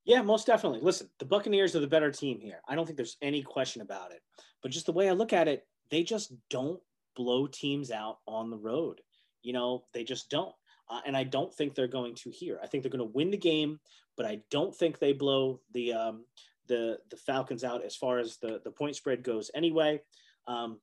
Yeah, 0.04 0.22
most 0.22 0.46
definitely. 0.46 0.80
Listen, 0.80 1.10
the 1.18 1.26
Buccaneers 1.26 1.76
are 1.76 1.80
the 1.80 1.86
better 1.86 2.10
team 2.10 2.40
here. 2.40 2.60
I 2.66 2.74
don't 2.74 2.86
think 2.86 2.96
there's 2.96 3.18
any 3.20 3.42
question 3.42 3.82
about 3.82 4.10
it. 4.10 4.22
But 4.62 4.72
just 4.72 4.86
the 4.86 4.92
way 4.92 5.08
I 5.08 5.12
look 5.12 5.34
at 5.34 5.48
it, 5.48 5.66
they 5.90 6.02
just 6.02 6.32
don't 6.48 6.80
blow 7.14 7.46
teams 7.46 7.90
out 7.90 8.18
on 8.26 8.48
the 8.48 8.56
road. 8.56 9.02
You 9.42 9.52
know, 9.52 9.84
they 9.92 10.04
just 10.04 10.30
don't. 10.30 10.54
Uh, 10.88 11.00
and 11.06 11.14
I 11.14 11.24
don't 11.24 11.52
think 11.54 11.74
they're 11.74 11.86
going 11.86 12.14
to 12.14 12.30
here. 12.30 12.58
I 12.62 12.66
think 12.66 12.82
they're 12.82 12.90
going 12.90 13.06
to 13.06 13.12
win 13.14 13.30
the 13.30 13.36
game, 13.36 13.78
but 14.16 14.24
I 14.24 14.40
don't 14.50 14.74
think 14.74 14.98
they 14.98 15.12
blow 15.12 15.60
the 15.74 15.92
um, 15.92 16.24
the 16.66 16.98
the 17.10 17.16
Falcons 17.16 17.62
out 17.62 17.84
as 17.84 17.94
far 17.94 18.18
as 18.18 18.38
the 18.38 18.60
the 18.64 18.70
point 18.70 18.96
spread 18.96 19.22
goes. 19.22 19.50
Anyway, 19.54 20.00
um, 20.48 20.80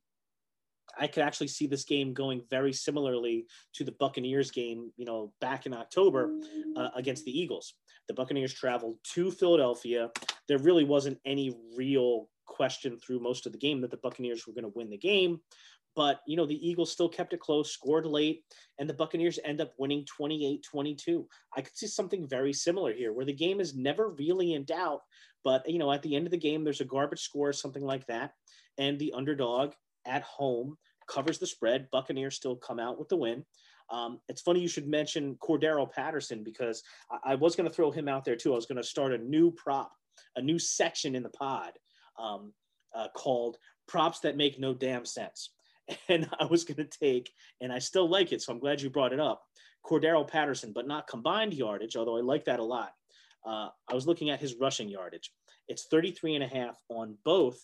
I 0.97 1.08
could 1.08 1.23
actually 1.23 1.47
see 1.47 1.67
this 1.67 1.84
game 1.84 2.13
going 2.13 2.41
very 2.49 2.71
similarly 2.71 3.47
to 3.73 3.84
the 3.84 3.91
Buccaneers 3.99 4.51
game, 4.51 4.91
you 4.95 5.06
know, 5.06 5.34
back 5.41 5.65
in 5.65 5.73
October 5.73 6.32
uh, 6.78 6.89
against 6.95 7.25
the 7.25 7.38
Eagles. 7.38 7.73
The 8.08 8.13
Buccaneers 8.13 8.54
traveled 8.54 8.97
to 9.13 9.32
Philadelphia. 9.32 10.10
There 10.47 10.60
really 10.60 10.86
wasn't 10.86 11.19
any 11.25 11.58
real 11.75 12.30
question 12.45 12.97
through 12.97 13.19
most 13.19 13.45
of 13.45 13.51
the 13.51 13.58
game 13.58 13.82
that 13.82 13.91
the 13.91 13.97
Buccaneers 13.97 14.45
were 14.45 14.54
going 14.54 14.71
to 14.71 14.78
win 14.78 14.89
the 14.89 14.97
game. 14.97 15.39
But, 15.95 16.19
you 16.28 16.36
know, 16.36 16.45
the 16.45 16.67
Eagles 16.67 16.91
still 16.91 17.08
kept 17.08 17.34
it 17.34 17.39
close, 17.39 17.71
scored 17.71 18.06
late, 18.06 18.43
and 18.80 18.89
the 18.89 18.93
Buccaneers 18.93 19.39
end 19.45 19.62
up 19.62 19.72
winning 19.78 20.05
28 20.05 20.61
22. 20.70 21.26
I 21.55 21.61
could 21.61 21.76
see 21.76 21.88
something 21.88 22.28
very 22.28 22.51
similar 22.51 22.93
here 22.93 23.13
where 23.13 23.26
the 23.26 23.34
game 23.34 23.61
is 23.61 23.76
never 23.76 24.09
really 24.09 24.53
in 24.53 24.66
doubt. 24.66 25.01
But, 25.43 25.68
you 25.70 25.80
know, 25.80 25.91
at 25.91 26.01
the 26.01 26.16
end 26.16 26.28
of 26.28 26.32
the 26.32 26.38
game, 26.38 26.63
there's 26.63 26.82
a 26.82 26.86
garbage 26.86 27.22
score, 27.22 27.53
something 27.53 27.84
like 27.84 28.05
that. 28.07 28.32
And 28.78 28.99
the 28.99 29.13
underdog 29.13 29.73
at 30.05 30.23
home 30.23 30.78
covers 31.07 31.39
the 31.39 31.47
spread. 31.47 31.88
Buccaneers 31.91 32.36
still 32.36 32.55
come 32.55 32.80
out 32.80 32.99
with 32.99 33.09
the 33.09 33.17
win. 33.17 33.45
Um, 33.89 34.19
it's 34.28 34.41
funny 34.41 34.59
you 34.59 34.67
should 34.67 34.88
mention 34.88 35.36
Cordarrelle 35.36 35.91
Patterson 35.91 36.43
because 36.43 36.82
I, 37.11 37.34
I 37.34 37.36
was 37.36 37.55
going 37.55 37.69
to 37.69 37.73
throw 37.73 37.91
him 37.91 38.07
out 38.07 38.26
there 38.26 38.36
too. 38.36 38.53
I 38.53 38.55
was 38.55 38.65
going 38.65 38.82
to 38.82 38.84
start 38.84 39.13
a 39.13 39.17
new 39.17 39.51
prop, 39.51 39.91
a 40.36 40.41
new 40.41 40.57
section 40.57 41.15
in 41.15 41.23
the 41.23 41.30
pod 41.30 41.71
um, 42.19 42.53
uh, 42.95 43.07
called 43.15 43.57
Props 43.88 44.19
That 44.21 44.38
Make 44.38 44.59
No 44.59 44.73
Damn 44.73 45.05
Sense. 45.05 45.51
And 46.09 46.28
I 46.39 46.45
was 46.45 46.63
going 46.63 46.78
to 46.78 46.97
take, 46.99 47.32
and 47.61 47.71
I 47.71 47.78
still 47.78 48.09
like 48.09 48.32
it, 48.32 48.41
so 48.41 48.51
I'm 48.51 48.57
glad 48.57 48.82
you 48.82 48.89
brought 48.89 49.13
it 49.13 49.19
up, 49.19 49.43
Cordarrelle 49.86 50.28
Patterson, 50.28 50.71
but 50.73 50.88
not 50.88 51.07
combined 51.07 51.53
yardage, 51.53 51.95
although 51.95 52.17
I 52.17 52.21
like 52.21 52.45
that 52.45 52.59
a 52.59 52.63
lot. 52.63 52.91
Uh, 53.45 53.69
I 53.88 53.93
was 53.93 54.07
looking 54.07 54.32
at 54.32 54.39
his 54.39 54.55
rushing 54.55 54.89
yardage. 54.89 55.32
It's 55.67 55.86
33 55.91 56.34
and 56.36 56.43
a 56.43 56.47
half 56.47 56.76
on 56.89 57.19
both 57.23 57.63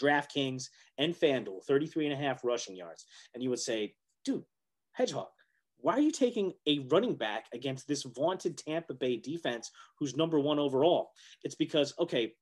DraftKings 0.00 0.64
and 0.98 1.14
FanDuel, 1.14 1.64
33 1.64 2.06
and 2.06 2.14
a 2.14 2.24
half 2.24 2.44
rushing 2.44 2.76
yards. 2.76 3.06
And 3.34 3.42
you 3.42 3.50
would 3.50 3.58
say, 3.58 3.94
dude, 4.24 4.44
Hedgehog, 4.92 5.28
why 5.78 5.94
are 5.94 6.00
you 6.00 6.12
taking 6.12 6.52
a 6.66 6.80
running 6.90 7.16
back 7.16 7.46
against 7.52 7.88
this 7.88 8.04
vaunted 8.04 8.56
Tampa 8.56 8.94
Bay 8.94 9.16
defense 9.16 9.70
who's 9.98 10.16
number 10.16 10.38
one 10.38 10.58
overall? 10.58 11.10
It's 11.42 11.56
because, 11.56 11.92
okay, 11.98 12.34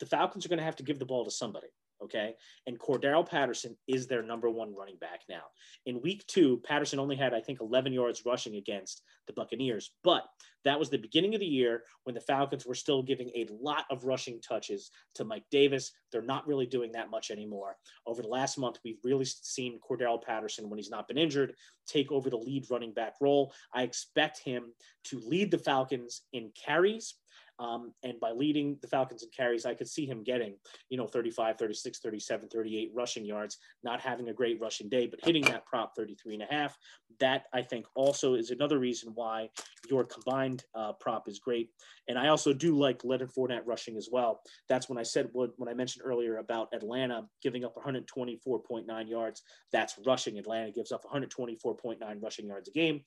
the 0.00 0.06
Falcons 0.06 0.44
are 0.44 0.48
going 0.48 0.58
to 0.58 0.64
have 0.64 0.76
to 0.76 0.82
give 0.82 0.98
the 0.98 1.06
ball 1.06 1.24
to 1.24 1.30
somebody. 1.30 1.68
Okay. 2.02 2.34
And 2.66 2.78
Cordarrelle 2.78 3.28
Patterson 3.28 3.76
is 3.86 4.06
their 4.06 4.22
number 4.22 4.48
one 4.48 4.74
running 4.74 4.96
back 4.96 5.20
now. 5.28 5.42
In 5.84 6.00
week 6.00 6.26
two, 6.26 6.60
Patterson 6.64 6.98
only 6.98 7.16
had, 7.16 7.34
I 7.34 7.40
think, 7.40 7.60
11 7.60 7.92
yards 7.92 8.22
rushing 8.24 8.56
against 8.56 9.02
the 9.26 9.34
Buccaneers. 9.34 9.90
But 10.02 10.24
that 10.64 10.78
was 10.78 10.88
the 10.88 10.98
beginning 10.98 11.34
of 11.34 11.40
the 11.40 11.46
year 11.46 11.82
when 12.04 12.14
the 12.14 12.20
Falcons 12.20 12.66
were 12.66 12.74
still 12.74 13.02
giving 13.02 13.28
a 13.30 13.46
lot 13.50 13.84
of 13.90 14.04
rushing 14.04 14.40
touches 14.40 14.90
to 15.14 15.24
Mike 15.24 15.44
Davis. 15.50 15.92
They're 16.10 16.22
not 16.22 16.46
really 16.46 16.66
doing 16.66 16.92
that 16.92 17.10
much 17.10 17.30
anymore. 17.30 17.76
Over 18.06 18.22
the 18.22 18.28
last 18.28 18.58
month, 18.58 18.78
we've 18.84 19.00
really 19.04 19.26
seen 19.26 19.78
Cordarrelle 19.80 20.22
Patterson, 20.22 20.70
when 20.70 20.78
he's 20.78 20.90
not 20.90 21.06
been 21.06 21.18
injured, 21.18 21.54
take 21.86 22.10
over 22.10 22.30
the 22.30 22.36
lead 22.36 22.66
running 22.70 22.94
back 22.94 23.14
role. 23.20 23.52
I 23.74 23.82
expect 23.82 24.42
him 24.42 24.72
to 25.04 25.20
lead 25.20 25.50
the 25.50 25.58
Falcons 25.58 26.22
in 26.32 26.50
carries 26.66 27.14
um, 27.60 27.92
and 28.02 28.18
by 28.18 28.30
leading 28.32 28.78
the 28.80 28.88
Falcons 28.88 29.22
in 29.22 29.28
carries, 29.36 29.66
I 29.66 29.74
could 29.74 29.88
see 29.88 30.06
him 30.06 30.24
getting, 30.24 30.54
you 30.88 30.96
know, 30.96 31.06
35, 31.06 31.58
36, 31.58 31.98
37, 31.98 32.48
38 32.48 32.90
rushing 32.94 33.24
yards, 33.24 33.58
not 33.84 34.00
having 34.00 34.30
a 34.30 34.32
great 34.32 34.58
rushing 34.60 34.88
day, 34.88 35.06
but 35.06 35.20
hitting 35.22 35.42
that 35.42 35.66
prop 35.66 35.94
33 35.94 36.34
and 36.34 36.42
a 36.42 36.46
half. 36.46 36.78
That 37.20 37.44
I 37.52 37.60
think 37.60 37.84
also 37.94 38.32
is 38.34 38.50
another 38.50 38.78
reason 38.78 39.12
why 39.14 39.50
your 39.90 40.04
combined 40.04 40.64
uh, 40.74 40.94
prop 40.94 41.28
is 41.28 41.38
great. 41.38 41.68
And 42.08 42.18
I 42.18 42.28
also 42.28 42.54
do 42.54 42.78
like 42.78 43.04
Leonard 43.04 43.30
Fournette 43.30 43.66
rushing 43.66 43.98
as 43.98 44.08
well. 44.10 44.40
That's 44.70 44.88
when 44.88 44.96
I 44.96 45.02
said 45.02 45.28
what 45.32 45.50
when 45.56 45.68
I 45.68 45.74
mentioned 45.74 46.02
earlier 46.06 46.38
about 46.38 46.68
Atlanta 46.72 47.26
giving 47.42 47.66
up 47.66 47.74
124.9 47.76 49.08
yards. 49.08 49.42
That's 49.70 49.98
rushing. 50.06 50.38
Atlanta 50.38 50.70
gives 50.70 50.92
up 50.92 51.04
124.9 51.04 52.22
rushing 52.22 52.46
yards 52.46 52.68
a 52.68 52.72
game. 52.72 53.02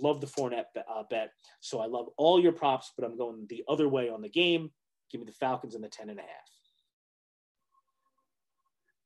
Love 0.00 0.20
the 0.20 0.26
Fournette 0.26 0.64
uh, 0.76 1.02
bet. 1.10 1.32
So 1.60 1.80
I 1.80 1.86
love 1.86 2.08
all 2.16 2.40
your 2.40 2.52
props, 2.52 2.92
but 2.96 3.04
I'm 3.04 3.16
going 3.16 3.46
the 3.48 3.64
other 3.68 3.88
way 3.88 4.08
on 4.08 4.22
the 4.22 4.28
game. 4.28 4.70
Give 5.10 5.20
me 5.20 5.26
the 5.26 5.32
Falcons 5.32 5.74
in 5.74 5.80
the 5.80 5.88
10 5.88 6.10
and 6.10 6.18
a 6.18 6.22
half. 6.22 6.30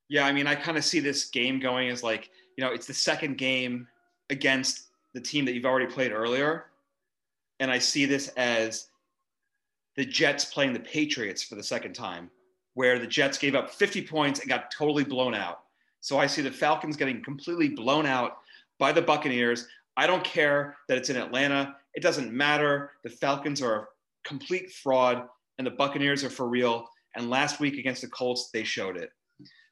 Yeah, 0.09 0.27
I 0.27 0.33
mean, 0.33 0.47
I 0.47 0.55
kind 0.55 0.77
of 0.77 0.85
see 0.85 1.01
this 1.01 1.31
game 1.31 1.59
going 1.59 1.89
as 1.89 2.03
like, 2.03 2.31
you 2.57 2.65
know, 2.65 2.73
it's 2.73 2.87
the 2.87 2.95
second 2.95 3.39
game 3.39 3.87
against 4.29 4.89
the 5.15 5.21
team 5.21 5.45
that 5.45 5.55
you've 5.55 5.65
already 5.65 5.87
played 5.87 6.13
earlier. 6.13 6.67
And 7.61 7.71
I 7.71 7.79
see 7.79 8.05
this 8.05 8.29
as 8.37 8.89
the 9.97 10.05
Jets 10.05 10.45
playing 10.45 10.73
the 10.73 10.81
Patriots 10.81 11.43
for 11.43 11.55
the 11.55 11.63
second 11.63 11.95
time, 11.95 12.31
where 12.75 12.99
the 12.99 13.07
Jets 13.07 13.39
gave 13.39 13.55
up 13.55 13.71
50 13.71 14.07
points 14.07 14.41
and 14.41 14.49
got 14.49 14.71
totally 14.71 15.05
blown 15.05 15.35
out. 15.35 15.61
So 16.01 16.19
I 16.19 16.27
see 16.27 16.43
the 16.43 16.51
Falcons 16.51 16.97
getting 16.97 17.23
completely 17.23 17.69
blown 17.69 18.07
out 18.07 18.39
by 18.79 18.93
the 18.93 19.03
Buccaneers. 19.03 19.69
I 19.97 20.07
don't 20.07 20.25
care 20.25 20.77
that 20.89 20.99
it's 20.99 21.11
in 21.11 21.17
Atlanta. 21.17 21.77
It 21.95 22.03
doesn't 22.03 22.33
matter. 22.33 22.93
The 23.05 23.11
Falcons 23.11 23.61
are 23.61 23.75
a 23.75 23.87
complete 24.25 24.73
fraud 24.73 25.29
and 25.59 25.67
the 25.67 25.73
Buccaneers 25.73 26.25
are 26.25 26.31
for 26.31 26.49
real. 26.49 26.89
And 27.15 27.29
last 27.29 27.61
week 27.61 27.79
against 27.79 28.03
the 28.03 28.09
Colts, 28.09 28.51
they 28.53 28.65
showed 28.65 28.97
it. 28.97 29.11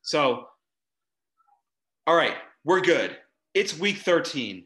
So, 0.02 0.46
all 2.06 2.16
right, 2.16 2.36
we're 2.64 2.80
good. 2.80 3.16
It's 3.54 3.78
week 3.78 3.98
13. 3.98 4.64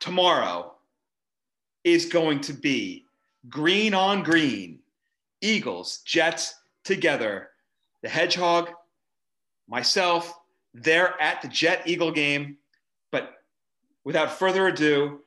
Tomorrow 0.00 0.74
is 1.84 2.06
going 2.06 2.40
to 2.42 2.52
be 2.52 3.04
green 3.48 3.94
on 3.94 4.22
green. 4.22 4.80
Eagles, 5.40 6.02
Jets 6.04 6.54
together. 6.84 7.50
The 8.02 8.08
Hedgehog, 8.08 8.70
myself, 9.68 10.38
they're 10.74 11.20
at 11.20 11.42
the 11.42 11.48
Jet 11.48 11.82
Eagle 11.86 12.12
game. 12.12 12.58
Without 14.08 14.38
further 14.38 14.68
ado, 14.68 15.20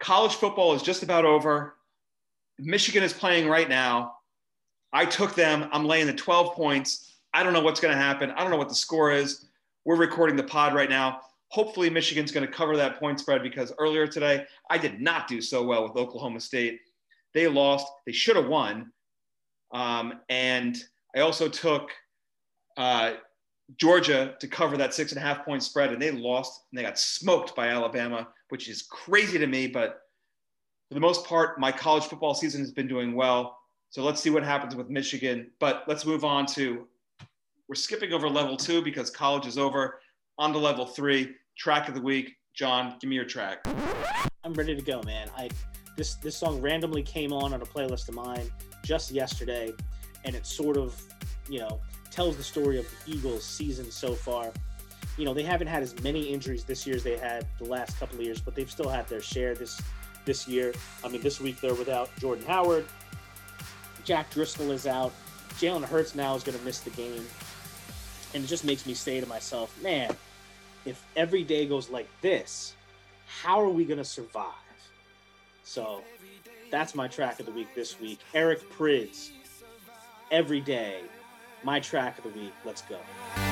college 0.00 0.34
football 0.34 0.74
is 0.74 0.82
just 0.82 1.04
about 1.04 1.24
over. 1.24 1.76
Michigan 2.58 3.04
is 3.04 3.12
playing 3.12 3.48
right 3.48 3.68
now. 3.68 4.14
I 4.92 5.04
took 5.04 5.36
them. 5.36 5.68
I'm 5.70 5.84
laying 5.84 6.08
the 6.08 6.12
12 6.12 6.56
points. 6.56 7.18
I 7.32 7.44
don't 7.44 7.52
know 7.52 7.60
what's 7.60 7.78
going 7.78 7.94
to 7.94 8.02
happen. 8.02 8.32
I 8.32 8.42
don't 8.42 8.50
know 8.50 8.56
what 8.56 8.68
the 8.68 8.74
score 8.74 9.12
is. 9.12 9.46
We're 9.84 9.94
recording 9.94 10.34
the 10.34 10.42
pod 10.42 10.74
right 10.74 10.90
now. 10.90 11.20
Hopefully, 11.50 11.88
Michigan's 11.88 12.32
going 12.32 12.44
to 12.44 12.52
cover 12.52 12.76
that 12.76 12.98
point 12.98 13.20
spread 13.20 13.44
because 13.44 13.72
earlier 13.78 14.08
today, 14.08 14.44
I 14.68 14.76
did 14.76 15.00
not 15.00 15.28
do 15.28 15.40
so 15.40 15.62
well 15.62 15.84
with 15.84 15.94
Oklahoma 15.94 16.40
State. 16.40 16.80
They 17.32 17.46
lost. 17.46 17.86
They 18.06 18.12
should 18.12 18.34
have 18.34 18.48
won. 18.48 18.90
Um, 19.72 20.14
and 20.28 20.76
I 21.14 21.20
also 21.20 21.48
took 21.48 21.92
uh, 22.76 23.12
Georgia 23.76 24.34
to 24.40 24.48
cover 24.48 24.76
that 24.76 24.94
six 24.94 25.12
and 25.12 25.18
a 25.18 25.24
half 25.24 25.44
point 25.44 25.62
spread, 25.62 25.92
and 25.92 26.00
they 26.00 26.10
lost 26.10 26.62
and 26.70 26.78
they 26.78 26.82
got 26.82 26.98
smoked 26.98 27.54
by 27.54 27.68
Alabama, 27.68 28.28
which 28.48 28.68
is 28.68 28.82
crazy 28.82 29.38
to 29.38 29.46
me. 29.46 29.66
But 29.66 30.02
for 30.88 30.94
the 30.94 31.00
most 31.00 31.24
part, 31.24 31.60
my 31.60 31.70
college 31.70 32.04
football 32.04 32.34
season 32.34 32.60
has 32.60 32.72
been 32.72 32.88
doing 32.88 33.14
well. 33.14 33.58
So 33.90 34.02
let's 34.02 34.20
see 34.20 34.30
what 34.30 34.44
happens 34.44 34.76
with 34.76 34.88
Michigan. 34.88 35.50
But 35.58 35.84
let's 35.86 36.06
move 36.06 36.24
on 36.24 36.46
to 36.46 36.86
we're 37.68 37.74
skipping 37.76 38.12
over 38.12 38.28
level 38.28 38.56
two 38.56 38.82
because 38.82 39.10
college 39.10 39.46
is 39.46 39.56
over. 39.56 40.00
On 40.38 40.52
to 40.52 40.58
level 40.58 40.86
three, 40.86 41.34
track 41.56 41.88
of 41.88 41.94
the 41.94 42.00
week. 42.00 42.36
John, 42.54 42.96
give 43.00 43.08
me 43.08 43.14
your 43.14 43.24
track. 43.24 43.64
I'm 44.42 44.54
ready 44.54 44.74
to 44.74 44.82
go, 44.82 45.02
man. 45.02 45.28
I 45.36 45.50
this 45.96 46.14
this 46.14 46.36
song 46.36 46.60
randomly 46.60 47.02
came 47.02 47.32
on 47.32 47.52
on 47.52 47.62
a 47.62 47.66
playlist 47.66 48.08
of 48.08 48.14
mine 48.14 48.50
just 48.84 49.10
yesterday, 49.12 49.72
and 50.24 50.34
it 50.34 50.46
sort 50.46 50.76
of, 50.76 51.00
you 51.48 51.60
know, 51.60 51.80
tells 52.10 52.36
the 52.36 52.42
story 52.42 52.78
of 52.78 52.86
the 53.04 53.12
Eagles' 53.12 53.44
season 53.44 53.90
so 53.90 54.14
far. 54.14 54.52
You 55.16 55.24
know, 55.24 55.34
they 55.34 55.42
haven't 55.42 55.66
had 55.66 55.82
as 55.82 56.00
many 56.02 56.22
injuries 56.22 56.64
this 56.64 56.86
year 56.86 56.96
as 56.96 57.02
they 57.02 57.16
had 57.16 57.46
the 57.58 57.64
last 57.64 57.98
couple 57.98 58.18
of 58.18 58.24
years, 58.24 58.40
but 58.40 58.54
they've 58.54 58.70
still 58.70 58.88
had 58.88 59.08
their 59.08 59.20
share 59.20 59.54
this 59.54 59.80
this 60.24 60.46
year. 60.46 60.72
I 61.02 61.08
mean, 61.08 61.22
this 61.22 61.40
week 61.40 61.60
they're 61.60 61.74
without 61.74 62.10
Jordan 62.18 62.44
Howard. 62.46 62.84
Jack 64.04 64.30
Driscoll 64.30 64.70
is 64.70 64.86
out. 64.86 65.12
Jalen 65.58 65.84
Hurts 65.84 66.14
now 66.14 66.34
is 66.34 66.42
going 66.42 66.58
to 66.58 66.64
miss 66.64 66.80
the 66.80 66.90
game. 66.90 67.24
And 68.34 68.44
it 68.44 68.46
just 68.46 68.64
makes 68.64 68.86
me 68.86 68.94
say 68.94 69.20
to 69.20 69.26
myself, 69.26 69.76
man, 69.82 70.14
if 70.84 71.04
every 71.16 71.42
day 71.42 71.66
goes 71.66 71.90
like 71.90 72.08
this, 72.20 72.74
how 73.26 73.60
are 73.60 73.68
we 73.68 73.84
going 73.84 73.98
to 73.98 74.04
survive? 74.04 74.46
So 75.64 76.02
that's 76.70 76.94
my 76.94 77.08
track 77.08 77.40
of 77.40 77.46
the 77.46 77.52
week 77.52 77.74
this 77.74 78.00
week. 78.00 78.20
Eric 78.34 78.70
Prydz, 78.72 79.30
every 80.30 80.60
day, 80.60 81.00
my 81.62 81.80
track 81.80 82.18
of 82.18 82.24
the 82.24 82.30
week. 82.30 82.54
Let's 82.64 82.82
go. 82.82 83.49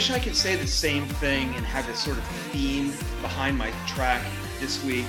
Wish 0.00 0.10
I 0.10 0.18
could 0.18 0.34
say 0.34 0.56
the 0.56 0.66
same 0.66 1.04
thing 1.04 1.54
and 1.56 1.66
have 1.66 1.86
this 1.86 1.98
sort 1.98 2.16
of 2.16 2.24
theme 2.24 2.90
behind 3.20 3.58
my 3.58 3.70
track 3.86 4.24
this 4.58 4.82
week. 4.82 5.04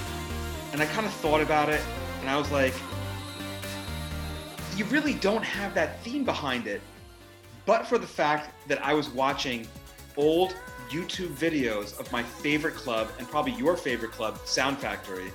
And 0.74 0.82
I 0.82 0.86
kind 0.88 1.06
of 1.06 1.14
thought 1.14 1.40
about 1.40 1.70
it 1.70 1.80
and 2.20 2.30
I 2.30 2.36
was 2.36 2.52
like, 2.52 2.74
you 4.76 4.84
really 4.84 5.14
don't 5.14 5.46
have 5.46 5.74
that 5.76 6.04
theme 6.04 6.26
behind 6.26 6.68
it. 6.68 6.82
But 7.66 7.88
for 7.88 7.98
the 7.98 8.06
fact 8.06 8.68
that 8.68 8.86
I 8.86 8.94
was 8.94 9.08
watching 9.08 9.66
old 10.18 10.58
YouTube 10.90 11.36
videos 11.36 11.98
of 11.98 12.12
my 12.12 12.22
favorite 12.22 12.76
club 12.76 13.12
and 13.18 13.26
probably 13.30 13.54
your 13.54 13.78
favorite 13.78 14.12
club, 14.12 14.40
Sound 14.44 14.78
Factory. 14.78 15.32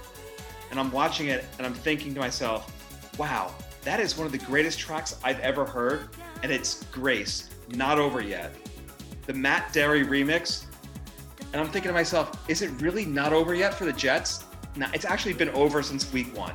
And 0.71 0.79
I'm 0.79 0.93
watching 0.93 1.29
it 1.29 1.47
and 1.57 1.67
I'm 1.67 1.73
thinking 1.73 2.13
to 2.13 2.21
myself, 2.21 2.71
wow, 3.19 3.55
that 3.85 4.01
is 4.01 4.19
one 4.19 4.27
of 4.27 4.33
the 4.33 4.45
greatest 4.45 4.79
tracks 4.79 5.17
I've 5.25 5.41
ever 5.41 5.65
heard. 5.65 6.11
And 6.43 6.53
it's 6.53 6.85
Grace, 6.93 7.49
Not 7.71 7.99
Over 7.99 8.21
Yet. 8.21 8.53
The 9.27 9.35
Matt 9.35 9.73
Darey 9.73 10.07
remix. 10.07 10.65
And 11.53 11.61
I'm 11.61 11.69
thinking 11.69 11.89
to 11.89 11.95
myself, 11.95 12.49
is 12.49 12.63
it 12.63 12.71
really 12.81 13.05
not 13.05 13.33
over 13.33 13.55
yet 13.55 13.75
for 13.75 13.85
the 13.85 13.93
Jets? 13.93 14.45
No, 14.77 14.87
it's 14.93 15.05
actually 15.05 15.33
been 15.33 15.51
over 15.51 15.83
since 15.83 16.13
week 16.13 16.37
one. 16.37 16.55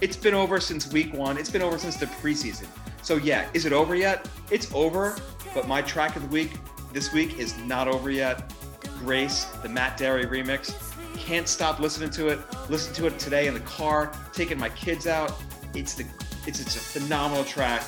It's 0.00 0.16
been 0.16 0.34
over 0.34 0.60
since 0.60 0.92
week 0.92 1.12
one. 1.14 1.38
It's 1.38 1.50
been 1.50 1.62
over 1.62 1.78
since 1.78 1.96
the 1.96 2.06
preseason. 2.06 2.66
So 3.02 3.16
yeah, 3.16 3.48
is 3.54 3.64
it 3.64 3.72
over 3.72 3.94
yet? 3.94 4.28
It's 4.50 4.72
over, 4.74 5.16
but 5.54 5.66
my 5.66 5.82
track 5.82 6.14
of 6.14 6.22
the 6.22 6.28
week 6.28 6.52
this 6.92 7.12
week 7.12 7.38
is 7.38 7.56
not 7.58 7.88
over 7.88 8.10
yet. 8.10 8.52
Grace, 8.98 9.44
the 9.62 9.68
Matt 9.68 9.98
Darey 9.98 10.26
remix. 10.26 10.74
Can't 11.16 11.48
stop 11.48 11.80
listening 11.80 12.10
to 12.10 12.28
it. 12.28 12.38
Listen 12.68 12.94
to 12.94 13.06
it 13.06 13.18
today 13.18 13.46
in 13.46 13.54
the 13.54 13.60
car, 13.60 14.12
taking 14.32 14.58
my 14.58 14.68
kids 14.70 15.06
out. 15.06 15.32
It's 15.74 15.94
the 15.94 16.04
it's 16.46 16.60
it's 16.60 16.76
a 16.76 16.80
phenomenal 16.80 17.44
track. 17.44 17.82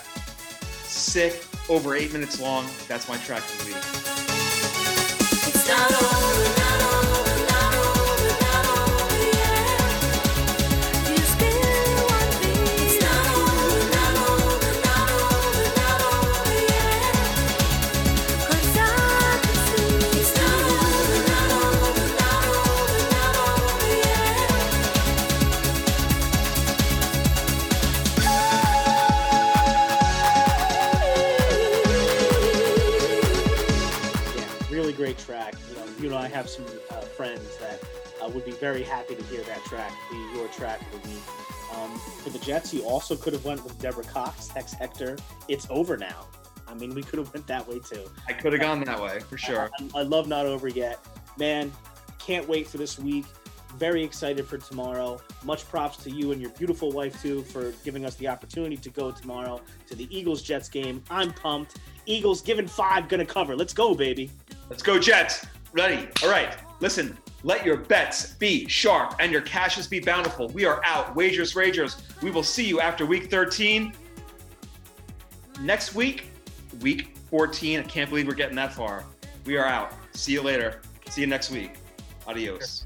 Sick, 0.83 1.45
over 1.71 1.95
eight 1.95 2.13
minutes 2.13 2.41
long. 2.41 2.67
That's 2.89 3.09
my 3.09 3.17
track 3.19 3.43
of 3.45 3.59
the 3.61 3.67
week. 6.55 6.60
Some 36.51 36.67
uh, 36.91 37.01
friends 37.01 37.57
that 37.59 37.81
uh, 38.23 38.29
would 38.29 38.45
be 38.45 38.53
very 38.53 38.83
happy 38.83 39.15
to 39.15 39.23
hear 39.25 39.43
that 39.43 39.65
track 39.65 39.93
be 40.11 40.17
your 40.35 40.49
track 40.49 40.81
of 40.93 41.03
the 41.03 41.09
week. 41.09 41.23
Um, 41.77 41.97
for 41.99 42.31
the 42.31 42.39
Jets, 42.41 42.75
you 42.75 42.83
also 42.83 43.17
could 43.17 43.33
have 43.33 43.45
went 43.45 43.63
with 43.63 43.79
Deborah 43.79 44.05
Cox, 44.05 44.49
Hex 44.49 44.73
Hector. 44.73 45.17
It's 45.49 45.67
over 45.71 45.97
now. 45.97 46.27
I 46.67 46.75
mean, 46.75 46.95
we 46.95 47.03
could 47.03 47.19
have 47.19 47.33
went 47.33 47.47
that 47.47 47.67
way 47.67 47.79
too. 47.79 48.05
I 48.29 48.33
could 48.33 48.53
have 48.53 48.61
gone 48.61 48.83
that 48.85 49.01
way 49.01 49.21
for 49.21 49.39
sure. 49.39 49.71
I, 49.79 50.01
I 50.01 50.03
love 50.03 50.29
not 50.29 50.47
over 50.47 50.69
yet, 50.69 50.99
man. 51.39 51.73
Can't 52.19 52.49
wait 52.49 52.67
for 52.67 52.79
this 52.79 52.99
week. 52.99 53.25
Very 53.77 54.03
excited 54.03 54.47
for 54.47 54.59
tomorrow. 54.59 55.21
Much 55.45 55.67
props 55.69 55.97
to 55.99 56.11
you 56.11 56.33
and 56.33 56.41
your 56.41 56.51
beautiful 56.51 56.91
wife 56.91 57.21
too 57.23 57.43
for 57.43 57.73
giving 57.85 58.05
us 58.05 58.17
the 58.17 58.27
opportunity 58.27 58.77
to 58.77 58.91
go 58.91 59.13
tomorrow 59.13 59.61
to 59.89 59.95
the 59.95 60.09
Eagles 60.17 60.43
Jets 60.43 60.69
game. 60.69 61.03
I'm 61.09 61.33
pumped. 61.33 61.79
Eagles 62.07 62.43
given 62.43 62.67
five, 62.67 63.09
gonna 63.09 63.25
cover. 63.25 63.55
Let's 63.55 63.73
go, 63.73 63.95
baby. 63.95 64.31
Let's 64.69 64.83
go, 64.83 64.99
Jets. 64.99 65.47
Ready. 65.73 66.09
All 66.23 66.31
right. 66.31 66.57
Listen, 66.81 67.17
let 67.43 67.65
your 67.65 67.77
bets 67.77 68.35
be 68.35 68.67
sharp 68.69 69.15
and 69.19 69.31
your 69.31 69.43
cashes 69.43 69.87
be 69.87 70.01
bountiful. 70.01 70.49
We 70.49 70.65
are 70.65 70.83
out. 70.85 71.15
Wagers, 71.15 71.55
Ragers. 71.55 72.01
We 72.23 72.31
will 72.31 72.43
see 72.43 72.65
you 72.65 72.81
after 72.81 73.07
week 73.07 73.31
13. 73.31 73.93
Next 75.61 75.95
week, 75.95 76.31
week 76.81 77.17
14. 77.31 77.81
I 77.81 77.83
can't 77.83 78.09
believe 78.09 78.27
we're 78.27 78.35
getting 78.35 78.57
that 78.57 78.73
far. 78.73 79.05
We 79.45 79.57
are 79.57 79.67
out. 79.67 79.93
See 80.13 80.33
you 80.33 80.43
later. 80.43 80.81
See 81.09 81.21
you 81.21 81.27
next 81.27 81.51
week. 81.51 81.75
Adios. 82.27 82.85